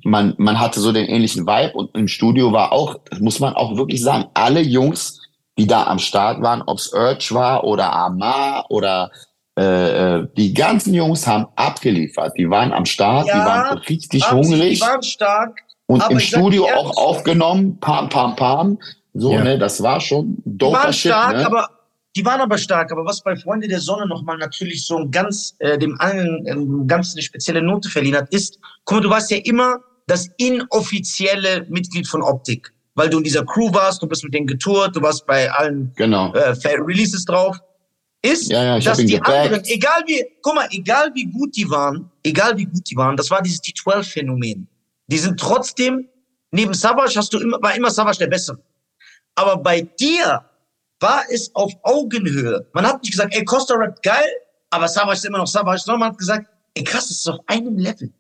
man, 0.03 0.35
man 0.37 0.59
hatte 0.59 0.81
so 0.81 0.93
den 0.93 1.07
ähnlichen 1.07 1.47
Vibe 1.47 1.73
und 1.75 1.97
im 1.97 2.09
Studio 2.09 2.53
war 2.53 2.73
auch, 2.73 2.97
das 3.09 3.21
muss 3.21 3.39
man 3.39 3.55
auch 3.55 3.77
wirklich 3.77 4.03
sagen, 4.03 4.27
alle 4.35 4.61
Jungs, 4.61 5.21
die 5.57 5.69
da 5.69 5.85
am 5.85 6.01
Start 6.01 6.43
waren, 6.43 6.63
ob's 6.67 6.93
Urge 6.93 7.29
war 7.31 7.63
oder 7.63 7.93
Amar 7.93 8.67
oder 8.69 9.13
äh, 9.59 10.17
äh, 10.19 10.27
die 10.37 10.53
ganzen 10.53 10.95
Jungs 10.95 11.27
haben 11.27 11.47
abgeliefert. 11.57 12.33
Die 12.37 12.49
waren 12.51 12.73
am 12.73 12.85
Start, 12.85 13.27
die 13.27 13.39
Ja, 13.39 13.45
waren 13.45 13.79
richtig 13.79 14.31
hungrig 14.31 14.75
Die 14.75 14.81
waren 14.81 15.03
stark. 15.03 15.61
und 15.87 16.03
im 16.11 16.19
Studio 16.19 16.67
auch 16.67 16.97
aufgenommen, 16.97 17.79
pam, 17.79 18.09
pam, 18.09 18.35
pam. 18.35 18.79
So, 19.13 19.33
Ja. 19.33 19.45
ne, 19.45 19.59
das 19.59 19.81
war 19.83 20.01
schon 20.01 20.39
Die 20.45 20.59
doper 20.59 20.79
waren 20.79 20.93
Shit, 20.93 21.13
stark, 21.13 21.37
ne? 21.37 21.47
aber 21.47 21.69
die 22.17 22.25
waren 22.25 22.41
aber 22.41 22.59
stark. 22.59 22.91
Aber 22.91 23.05
was 23.05 23.21
bei 23.23 23.37
Freunde 23.37 23.69
der 23.69 23.81
Sonne 23.81 24.07
nochmal 24.09 24.39
natürlich 24.39 24.85
so 24.87 24.99
ein 24.99 25.11
ganz, 25.11 25.55
äh, 25.61 25.79
dem 25.79 26.01
allen 26.01 26.45
ähm, 26.47 26.87
ganz 26.89 27.13
eine 27.15 27.23
spezielle 27.23 27.63
Note 27.63 27.89
verliehen 27.89 28.17
hat, 28.17 28.29
ist, 28.33 28.59
guck 28.85 28.97
mal, 28.99 29.03
du 29.03 29.11
warst 29.11 29.31
ja 29.31 29.37
immer 29.45 29.79
das 30.09 30.29
inoffizielle 30.39 31.67
Mitglied 31.69 32.07
von 32.07 32.23
Optik. 32.23 32.73
Weil 32.97 33.09
du 33.11 33.19
in 33.19 33.25
dieser 33.25 33.45
Crew 33.45 33.73
warst, 33.73 34.03
du 34.03 34.07
bist 34.07 34.23
mit 34.23 34.35
denen 34.35 34.47
getourt, 34.47 34.95
du 34.95 35.03
warst 35.03 35.27
bei 35.27 35.51
allen 35.51 35.93
Genau. 35.97 36.33
äh, 36.33 36.55
Releases 36.79 37.25
drauf. 37.25 37.59
Ist, 38.25 38.51
Ja, 38.51 38.65
ja, 38.65 38.79
dass 38.79 38.97
die 38.97 39.21
anderen, 39.21 39.63
egal 39.67 40.03
wie, 40.07 40.25
guck 40.41 40.55
mal, 40.55 40.67
egal 40.71 41.11
wie 41.13 41.27
gut 41.27 41.55
die 41.55 41.69
waren, 41.69 42.11
egal 42.23 42.57
wie 42.57 42.65
gut 42.65 42.91
die 42.91 42.97
waren, 42.97 43.19
das 43.19 43.31
war 43.31 43.43
dieses 43.43 43.63
T12-Phänomen. 43.63 44.67
Die 45.09 45.19
sind 45.19 45.39
trotzdem, 45.39 46.09
neben 46.51 46.73
Savage 46.73 47.17
hast 47.17 47.35
du 47.35 47.39
immer, 47.39 47.61
war 47.61 47.77
immer 47.77 47.91
Savage 47.91 48.21
der 48.21 48.29
Bessere. 48.29 48.59
Aber 49.35 49.59
bei 49.59 49.83
dir 49.83 50.43
war 51.01 51.23
es 51.31 51.55
auf 51.55 51.71
Augenhöhe. 51.83 52.67
Man 52.73 52.87
hat 52.87 53.03
nicht 53.03 53.11
gesagt, 53.11 53.35
ey, 53.37 53.45
Costa 53.45 53.75
rappt 53.75 54.03
geil, 54.03 54.31
aber 54.71 54.89
Savage 54.89 55.19
ist 55.19 55.27
immer 55.27 55.39
noch 55.39 55.47
Savage, 55.47 55.83
sondern 55.85 56.01
man 56.01 56.09
hat 56.13 56.19
gesagt, 56.19 56.47
ey, 56.73 56.83
krass, 56.83 57.09
das 57.09 57.19
ist 57.19 57.29
auf 57.29 57.41
einem 57.47 57.77
Level. 57.77 58.11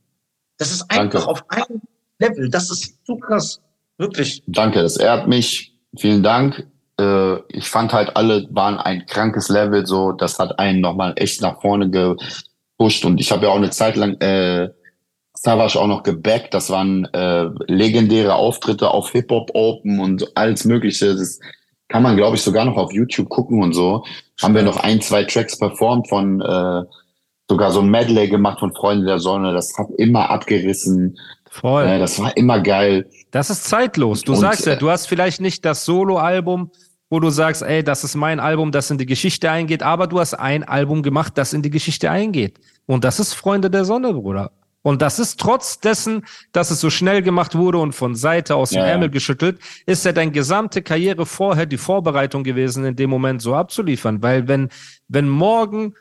Das 0.59 0.71
ist 0.71 0.83
einfach 0.91 1.25
Danke. 1.25 1.27
auf 1.27 1.45
einem 1.49 1.81
Level. 2.19 2.51
Das 2.51 2.71
ist 2.71 2.95
zu 3.07 3.17
krass. 3.17 3.59
Wirklich. 3.97 4.43
Danke, 4.49 4.83
das 4.83 4.99
ehrt 4.99 5.29
mich. 5.29 5.73
Vielen 5.97 6.23
Dank. 6.23 6.67
Äh, 6.99 7.37
ich 7.49 7.69
fand 7.69 7.93
halt, 7.93 8.17
alle 8.17 8.47
waren 8.51 8.79
ein 8.79 9.07
krankes 9.07 9.49
Level, 9.49 9.87
so. 9.87 10.13
Das 10.13 10.39
hat 10.39 10.59
einen 10.59 10.81
nochmal 10.81 11.15
echt 11.17 11.41
nach 11.41 11.61
vorne 11.61 11.91
gepusht. 11.91 13.05
Und 13.05 13.21
ich 13.21 13.33
habe 13.33 13.47
ja 13.47 13.53
auch 13.53 13.57
eine 13.57 13.71
Zeit 13.71 13.97
lang 13.97 14.21
äh, 14.21 14.71
Savage 15.35 15.79
auch 15.79 15.87
noch 15.87 16.03
gebackt. 16.03 16.55
Das 16.55 16.71
waren 16.71 17.05
äh, 17.13 17.49
legendäre 17.67 18.35
Auftritte 18.35 18.91
auf 18.91 19.11
Hip-Hop 19.11 19.51
Open 19.55 20.01
und 20.01 20.37
alles 20.37 20.65
Mögliche. 20.65 21.15
Das 21.15 21.39
kann 21.89 22.03
man, 22.03 22.17
glaube 22.17 22.37
ich, 22.37 22.43
sogar 22.43 22.65
noch 22.65 22.77
auf 22.77 22.93
YouTube 22.93 23.29
gucken 23.29 23.63
und 23.63 23.75
so. 23.75 24.05
Haben 24.43 24.55
wir 24.55 24.63
noch 24.63 24.79
ein, 24.79 25.01
zwei 25.01 25.25
Tracks 25.25 25.59
performt 25.59 26.09
von 26.09 26.41
äh, 26.41 26.83
sogar 27.49 27.73
so 27.73 27.81
ein 27.81 27.91
Medley 27.91 28.29
gemacht 28.29 28.61
von 28.61 28.75
Freunde 28.75 29.07
der 29.07 29.19
Sonne. 29.19 29.53
Das 29.53 29.77
hat 29.77 29.89
immer 29.99 30.31
abgerissen. 30.31 31.19
Voll. 31.55 31.87
Äh, 31.87 31.99
das 31.99 32.19
war 32.19 32.37
immer 32.37 32.61
geil. 32.61 33.09
Das 33.31 33.51
ist 33.51 33.65
zeitlos. 33.65 34.23
Du 34.23 34.33
Und, 34.33 34.39
sagst 34.39 34.67
ja, 34.67 34.73
äh, 34.73 34.79
du 34.79 34.91
hast 34.91 35.07
vielleicht 35.07 35.41
nicht 35.41 35.65
das 35.65 35.85
Solo-Album, 35.85 36.71
wo 37.11 37.21
du 37.21 37.31
sagst, 37.31 37.63
ey, 37.63 37.85
das 37.85 38.05
ist 38.05 38.15
mein 38.15 38.41
Album, 38.41 38.73
das 38.73 38.91
in 38.91 38.99
die 38.99 39.07
Geschichte 39.07 39.51
eingeht, 39.51 39.83
aber 39.83 40.07
du 40.07 40.19
hast 40.19 40.35
ein 40.35 40.65
Album 40.65 41.03
gemacht, 41.03 41.35
das 41.37 41.53
in 41.53 41.63
die 41.63 41.71
Geschichte 41.71 42.11
eingeht. 42.11 42.59
Und 42.87 43.05
das 43.05 43.21
ist 43.21 43.35
Freunde 43.35 43.71
der 43.71 43.85
Sonne, 43.85 44.13
Bruder. 44.13 44.51
Und 44.83 45.01
das 45.01 45.19
ist 45.19 45.41
trotz 45.41 45.81
dessen, 45.81 46.27
dass 46.53 46.71
es 46.71 46.79
so 46.79 46.91
schnell 46.91 47.23
gemacht 47.23 47.55
wurde 47.55 47.79
und 47.79 47.95
von 47.95 48.15
Seite 48.15 48.55
aus 48.55 48.71
dem 48.71 48.81
Ja, 48.81 48.87
ja. 48.87 48.93
Ärmel 48.93 49.09
geschüttelt, 49.09 49.59
ist 49.87 50.05
ja 50.05 50.13
deine 50.13 50.31
gesamte 50.31 50.83
Karriere 50.83 51.25
vorher 51.25 51.65
die 51.65 51.79
Vorbereitung 51.79 52.45
gewesen, 52.45 52.85
in 52.85 52.95
dem 52.95 53.09
Moment 53.09 53.41
so 53.41 53.55
abzuliefern. 53.55 54.23
Weil 54.23 54.47
wenn, 54.47 54.69
wenn 55.09 55.27
morgen, 55.27 55.95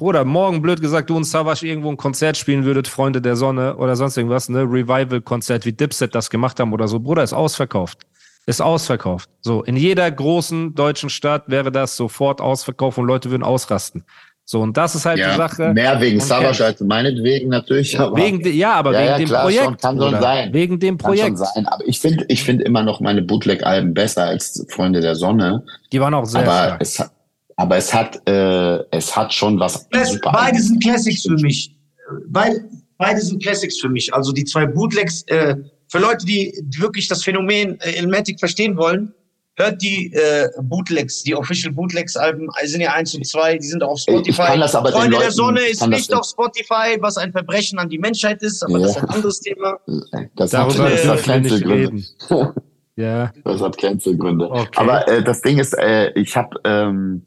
Bruder, 0.00 0.24
morgen 0.24 0.62
blöd 0.62 0.80
gesagt, 0.80 1.10
du 1.10 1.16
und 1.18 1.24
Savage 1.24 1.66
irgendwo 1.66 1.90
ein 1.90 1.96
Konzert 1.98 2.38
spielen 2.38 2.64
würdet, 2.64 2.88
Freunde 2.88 3.20
der 3.20 3.36
Sonne 3.36 3.76
oder 3.76 3.96
sonst 3.96 4.16
irgendwas, 4.16 4.48
ne, 4.48 4.60
Revival-Konzert, 4.62 5.66
wie 5.66 5.72
Dipset 5.74 6.14
das 6.14 6.30
gemacht 6.30 6.58
haben 6.58 6.72
oder 6.72 6.88
so, 6.88 7.00
Bruder, 7.00 7.22
ist 7.22 7.34
ausverkauft. 7.34 7.98
Ist 8.46 8.62
ausverkauft. 8.62 9.28
So, 9.42 9.62
in 9.62 9.76
jeder 9.76 10.10
großen 10.10 10.74
deutschen 10.74 11.10
Stadt 11.10 11.44
wäre 11.48 11.70
das 11.70 11.98
sofort 11.98 12.40
ausverkauft 12.40 12.96
und 12.96 13.04
Leute 13.06 13.30
würden 13.30 13.42
ausrasten. 13.42 14.04
So, 14.46 14.62
und 14.62 14.74
das 14.78 14.94
ist 14.94 15.04
halt 15.04 15.18
die 15.18 15.36
Sache. 15.36 15.74
Mehr 15.74 16.00
wegen 16.00 16.18
Savage 16.18 16.64
als 16.64 16.80
meinetwegen 16.80 17.50
natürlich. 17.50 18.00
Aber 18.00 18.16
Wegen, 18.16 18.42
de- 18.42 18.52
ja, 18.54 18.72
aber 18.72 18.94
Ja, 18.94 19.00
wegen 19.00 19.10
ja, 19.10 19.18
dem 19.18 19.28
klar, 19.28 19.42
Projekt. 19.42 19.64
schon, 19.64 19.76
kann 19.76 20.00
schon 20.00 20.20
sein. 20.20 20.52
Wegen 20.54 20.80
dem 20.80 20.96
Projekt. 20.96 21.36
sein. 21.36 21.66
Aber 21.66 21.86
ich 21.86 22.00
finde, 22.00 22.24
ich 22.28 22.42
finde 22.42 22.64
immer 22.64 22.82
noch 22.82 23.00
meine 23.00 23.20
Bootleg-Alben 23.20 23.92
besser 23.92 24.24
als 24.24 24.66
Freunde 24.70 25.02
der 25.02 25.14
Sonne. 25.14 25.62
Die 25.92 26.00
waren 26.00 26.14
auch 26.14 26.24
sehr 26.24 26.40
aber 26.40 26.78
stark. 26.78 26.80
es 26.80 27.10
aber 27.60 27.76
es 27.76 27.92
hat, 27.92 28.26
äh, 28.26 28.78
es 28.90 29.14
hat 29.14 29.34
schon 29.34 29.60
was 29.60 29.86
super. 30.04 30.32
Beide 30.32 30.58
sind 30.58 30.82
Classics 30.82 31.22
für 31.22 31.34
mich. 31.34 31.76
Weil 32.28 32.64
beide 32.96 33.20
sind 33.20 33.42
Classics 33.42 33.78
für 33.78 33.90
mich. 33.90 34.12
Also 34.14 34.32
die 34.32 34.44
zwei 34.44 34.64
Bootlegs, 34.64 35.24
äh, 35.26 35.56
für 35.88 35.98
Leute, 35.98 36.24
die 36.24 36.54
wirklich 36.78 37.06
das 37.08 37.22
Phänomen 37.22 37.78
äh, 37.80 37.98
Ilmatic 37.98 38.38
verstehen 38.38 38.78
wollen, 38.78 39.12
hört 39.56 39.82
die 39.82 40.10
äh, 40.14 40.48
Bootlegs, 40.62 41.22
die 41.22 41.34
Official 41.34 41.74
Bootlegs-Alben 41.74 42.48
sind 42.64 42.80
ja 42.80 42.94
eins 42.94 43.14
und 43.14 43.26
zwei, 43.26 43.58
die 43.58 43.66
sind 43.66 43.82
auch 43.82 43.90
auf 43.90 44.00
Spotify. 44.00 44.30
Ich 44.30 44.48
kann 44.48 44.60
das 44.60 44.74
aber 44.74 44.90
Freunde 44.92 45.10
Leuten, 45.10 45.22
der 45.24 45.32
Sonne 45.32 45.60
ist 45.60 45.86
nicht 45.86 46.14
auf 46.14 46.24
Spotify, 46.24 46.96
was 47.00 47.18
ein 47.18 47.30
Verbrechen 47.30 47.78
an 47.78 47.90
die 47.90 47.98
Menschheit 47.98 48.42
ist, 48.42 48.62
aber 48.62 48.78
ja. 48.78 48.86
das 48.86 48.96
ist 48.96 49.02
ein 49.02 49.08
anderes 49.10 49.40
Thema. 49.40 49.78
Das 50.36 50.52
Darüber 50.52 50.84
hat, 50.84 51.04
das 51.04 51.28
hat 51.28 51.42
nicht 51.42 51.66
reden. 51.66 52.06
ja. 52.96 53.30
Das 53.44 53.60
hat 53.60 53.76
Cancelgründe. 53.76 54.50
Okay. 54.50 54.68
Aber 54.76 55.06
äh, 55.08 55.22
das 55.22 55.42
Ding 55.42 55.58
ist, 55.58 55.76
äh, 55.76 56.10
ich 56.18 56.34
habe 56.34 56.56
ähm, 56.64 57.26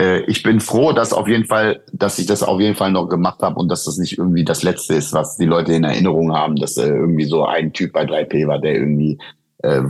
äh, 0.00 0.20
ich 0.20 0.42
bin 0.42 0.60
froh, 0.60 0.92
dass 0.92 1.12
auf 1.12 1.28
jeden 1.28 1.44
Fall, 1.44 1.82
dass 1.92 2.18
ich 2.18 2.26
das 2.26 2.42
auf 2.42 2.60
jeden 2.60 2.74
Fall 2.74 2.90
noch 2.90 3.08
gemacht 3.08 3.42
habe 3.42 3.60
und 3.60 3.68
dass 3.68 3.84
das 3.84 3.98
nicht 3.98 4.16
irgendwie 4.16 4.44
das 4.44 4.62
Letzte 4.62 4.94
ist, 4.94 5.12
was 5.12 5.36
die 5.36 5.44
Leute 5.44 5.74
in 5.74 5.84
Erinnerung 5.84 6.34
haben, 6.34 6.56
dass 6.56 6.76
äh, 6.76 6.88
irgendwie 6.88 7.24
so 7.24 7.44
ein 7.44 7.72
Typ 7.72 7.92
bei 7.92 8.04
3P 8.04 8.46
war, 8.46 8.58
der 8.58 8.74
irgendwie 8.74 9.18
äh, 9.62 9.82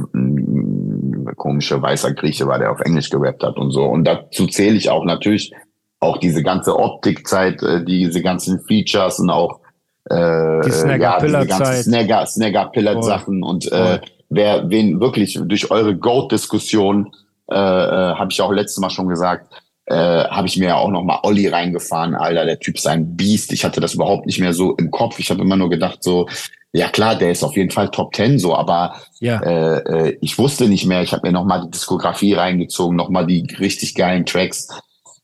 komische 1.37 1.81
weißer 1.81 2.13
Grieche 2.15 2.47
war, 2.47 2.59
der 2.59 2.73
auf 2.73 2.81
Englisch 2.81 3.09
gerappt 3.09 3.45
hat 3.45 3.57
und 3.57 3.71
so. 3.71 3.85
Und 3.85 4.05
dazu 4.05 4.47
zähle 4.47 4.77
ich 4.77 4.91
auch 4.91 5.05
natürlich 5.05 5.53
auch 6.01 6.19
diese 6.19 6.43
ganze 6.43 6.77
Optikzeit, 6.77 7.63
äh, 7.63 7.85
diese 7.85 8.23
ganzen 8.23 8.61
Features 8.61 9.21
und 9.21 9.31
auch 9.31 9.61
äh, 10.09 10.61
die 10.63 10.73
Snagger 10.73 11.03
ja, 11.03 11.21
diese 11.21 11.47
ganzen 11.47 11.83
Snagger, 11.83 12.27
Snagger 12.27 12.67
Pillar 12.67 13.03
Sachen 13.03 13.43
und 13.45 13.71
äh, 13.71 14.01
wer 14.29 14.69
wen 14.71 15.01
wirklich 15.01 15.39
durch 15.45 15.71
eure 15.71 15.95
Goat-Diskussion 15.97 17.13
äh, 17.51 17.55
äh, 17.55 18.15
habe 18.15 18.29
ich 18.31 18.41
auch 18.41 18.53
letztes 18.53 18.79
Mal 18.79 18.91
schon 18.91 19.09
gesagt, 19.09 19.53
äh, 19.91 20.25
habe 20.29 20.47
ich 20.47 20.57
mir 20.57 20.69
ja 20.69 20.77
auch 20.77 20.91
noch 20.91 21.03
mal 21.03 21.19
Olli 21.25 21.49
reingefahren, 21.49 22.15
Alter, 22.15 22.47
der 22.47 22.61
Typ 22.61 22.77
ist 22.77 22.87
ein 22.87 23.17
Biest. 23.17 23.53
Ich 23.53 23.65
hatte 23.65 23.81
das 23.81 23.95
überhaupt 23.95 24.27
nicht 24.27 24.39
mehr 24.39 24.55
so 24.55 24.75
im 24.77 24.91
Kopf. 24.91 25.19
Ich 25.19 25.31
habe 25.31 25.43
immer 25.43 25.57
nur 25.57 25.69
gedacht 25.69 26.03
so, 26.03 26.29
ja 26.73 26.89
klar, 26.89 27.17
der 27.17 27.33
ist 27.33 27.43
auf 27.43 27.57
jeden 27.57 27.71
Fall 27.71 27.91
Top 27.91 28.13
Ten 28.13 28.39
so, 28.39 28.55
aber 28.55 28.95
ja. 29.19 29.41
äh, 29.41 29.79
äh, 29.79 30.19
ich 30.21 30.39
wusste 30.39 30.69
nicht 30.69 30.87
mehr. 30.87 31.03
Ich 31.03 31.13
habe 31.13 31.27
mir 31.27 31.33
noch 31.33 31.45
mal 31.45 31.63
die 31.63 31.73
Diskografie 31.73 32.35
reingezogen, 32.35 32.97
noch 32.97 33.09
mal 33.09 33.27
die 33.27 33.47
richtig 33.59 33.97
geilen 33.97 34.25
Tracks. 34.25 34.69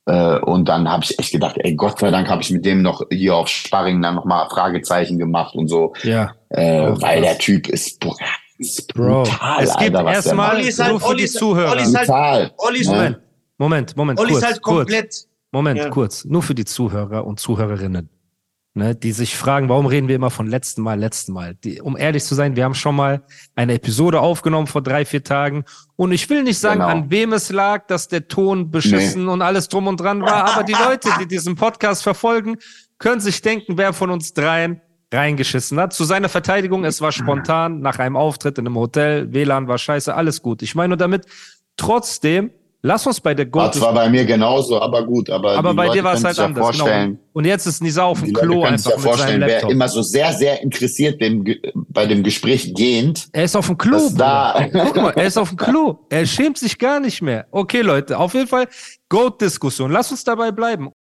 Äh, 0.07 0.39
und 0.41 0.69
dann 0.69 0.89
habe 0.91 1.05
ich 1.05 1.17
echt 1.19 1.31
gedacht, 1.31 1.57
ey, 1.59 1.75
Gott 1.77 2.01
sei 2.01 2.11
Dank 2.11 2.29
habe 2.29 2.43
ich 2.43 2.51
mit 2.51 2.65
dem 2.65 2.83
noch 2.83 3.03
hier 3.11 3.37
auf 3.37 3.49
Sparring 3.49 4.03
dann 4.03 4.17
noch 4.17 4.25
mal 4.25 4.49
Fragezeichen 4.49 5.19
gemacht 5.19 5.55
und 5.55 5.69
so. 5.69 5.95
Ja. 6.03 6.33
Äh, 6.49 6.81
oh, 6.81 7.01
weil 7.01 7.23
der 7.23 7.39
Typ 7.39 7.69
ist, 7.69 8.05
ist 8.59 8.93
brutal, 8.95 9.63
es 9.63 9.77
gibt 9.77 9.95
erstmal 9.95 10.57
halt, 10.57 11.03
für 11.03 11.15
die 11.15 11.27
Zuhörer. 11.27 11.71
Olli 11.73 11.83
ist 11.83 12.09
halt, 12.09 12.53
Olli 12.59 12.81
ist, 12.81 12.91
Moment, 13.59 13.97
Moment, 13.97 14.19
Moment, 14.19 14.21
Olli 14.21 14.33
kurz, 14.33 14.43
ist 14.43 14.51
halt 14.51 14.63
komplett. 14.63 15.05
Kurz. 15.05 15.29
Moment, 15.53 15.79
ja. 15.79 15.91
kurz. 15.91 16.25
Nur 16.25 16.43
für 16.43 16.55
die 16.55 16.65
Zuhörer 16.65 17.27
und 17.27 17.41
Zuhörerinnen 17.41 18.11
ne, 18.77 18.95
die 18.95 19.13
sich 19.13 19.37
fragen, 19.37 19.69
warum 19.69 19.87
reden 19.87 20.07
wir 20.07 20.15
immer 20.15 20.31
von 20.31 20.47
letzten 20.47 20.83
Mal, 20.83 20.99
letzten 21.01 21.33
Mal. 21.33 21.55
Die, 21.55 21.81
um 21.81 21.97
ehrlich 21.97 22.23
zu 22.25 22.35
sein, 22.35 22.55
wir 22.55 22.65
haben 22.65 22.75
schon 22.75 22.95
mal 22.95 23.23
eine 23.57 23.75
Episode 23.75 24.21
aufgenommen 24.21 24.67
vor 24.67 24.83
drei, 24.83 25.05
vier 25.05 25.25
Tagen. 25.25 25.65
Und 25.97 26.13
ich 26.13 26.29
will 26.31 26.43
nicht 26.43 26.59
sagen, 26.59 26.81
genau. 26.81 26.93
an 26.93 27.11
wem 27.11 27.33
es 27.33 27.51
lag, 27.51 27.87
dass 27.87 28.07
der 28.09 28.29
Ton 28.29 28.71
beschissen 28.71 29.25
nee. 29.25 29.33
und 29.33 29.43
alles 29.43 29.69
drum 29.69 29.87
und 29.89 29.99
dran 29.99 30.21
war, 30.21 30.55
aber 30.55 30.63
die 30.63 30.75
Leute, 30.89 31.09
die 31.19 31.27
diesen 31.27 31.57
Podcast 31.57 32.03
verfolgen, 32.03 32.59
können 32.99 33.21
sich 33.21 33.43
denken, 33.43 33.79
wer 33.79 33.93
von 33.93 34.11
uns 34.11 34.35
dreien 34.35 34.81
reingeschissen 35.13 35.81
hat. 35.81 35.93
Zu 35.93 36.05
seiner 36.05 36.29
Verteidigung, 36.29 36.85
es 36.85 37.01
war 37.01 37.13
spontan 37.13 37.81
nach 37.81 37.99
einem 37.99 38.17
Auftritt 38.17 38.59
in 38.59 38.67
einem 38.67 38.77
Hotel, 38.77 39.33
WLAN 39.33 39.69
war 39.69 39.79
scheiße, 39.79 40.15
alles 40.15 40.43
gut. 40.43 40.63
Ich 40.63 40.75
meine 40.75 40.91
nur 40.91 40.97
damit, 40.99 41.25
trotzdem 41.77 42.51
Lass 42.87 43.05
uns 43.05 43.21
bei 43.21 43.35
der 43.35 43.47
Gold. 43.47 43.75
Das 43.75 43.81
war 43.81 43.93
bei 43.93 44.09
mir 44.09 44.25
genauso, 44.25 44.81
aber 44.81 45.05
gut. 45.05 45.29
Aber, 45.29 45.57
aber 45.59 45.75
bei 45.75 45.87
Leute 45.87 45.99
dir 45.99 46.05
war 46.05 46.15
es 46.15 46.23
halt 46.23 46.39
anders. 46.39 46.79
Genau. 46.79 47.19
Und 47.33 47.45
jetzt 47.45 47.67
ist 47.67 47.83
Nisa 47.83 48.05
auf 48.05 48.23
dem 48.23 48.33
Klo 48.33 48.63
einfach 48.63 48.93
ja 48.93 48.97
mit 48.97 49.19
seinem 49.19 49.41
Laptop. 49.41 49.63
Wer 49.63 49.71
immer 49.71 49.89
so 49.89 50.03
sehr, 50.03 50.33
sehr 50.33 50.63
interessiert 50.63 51.21
dem, 51.21 51.45
bei 51.75 52.07
dem 52.07 52.23
Gespräch 52.23 52.73
gehend. 52.75 53.27
Er 53.33 53.43
ist 53.43 53.57
auf 53.57 53.67
dem 53.67 53.77
Klo. 53.77 54.09
Da. 54.17 54.69
Guck 54.73 54.97
mal, 54.97 55.11
er 55.17 55.27
ist 55.27 55.37
auf 55.37 55.49
dem 55.49 55.59
Klo. 55.59 55.99
Er 56.11 56.25
schämt 56.27 56.59
sich 56.59 56.79
gar 56.79 57.01
nicht 57.01 57.21
mehr. 57.23 57.47
Okay, 57.51 57.81
Leute, 57.81 58.21
auf 58.21 58.35
jeden 58.35 58.47
Fall 58.47 58.69
Goat-Diskussion. 59.09 59.91
Lass 59.91 60.13
uns 60.13 60.23
dabei 60.23 60.53
bleiben. 60.53 60.93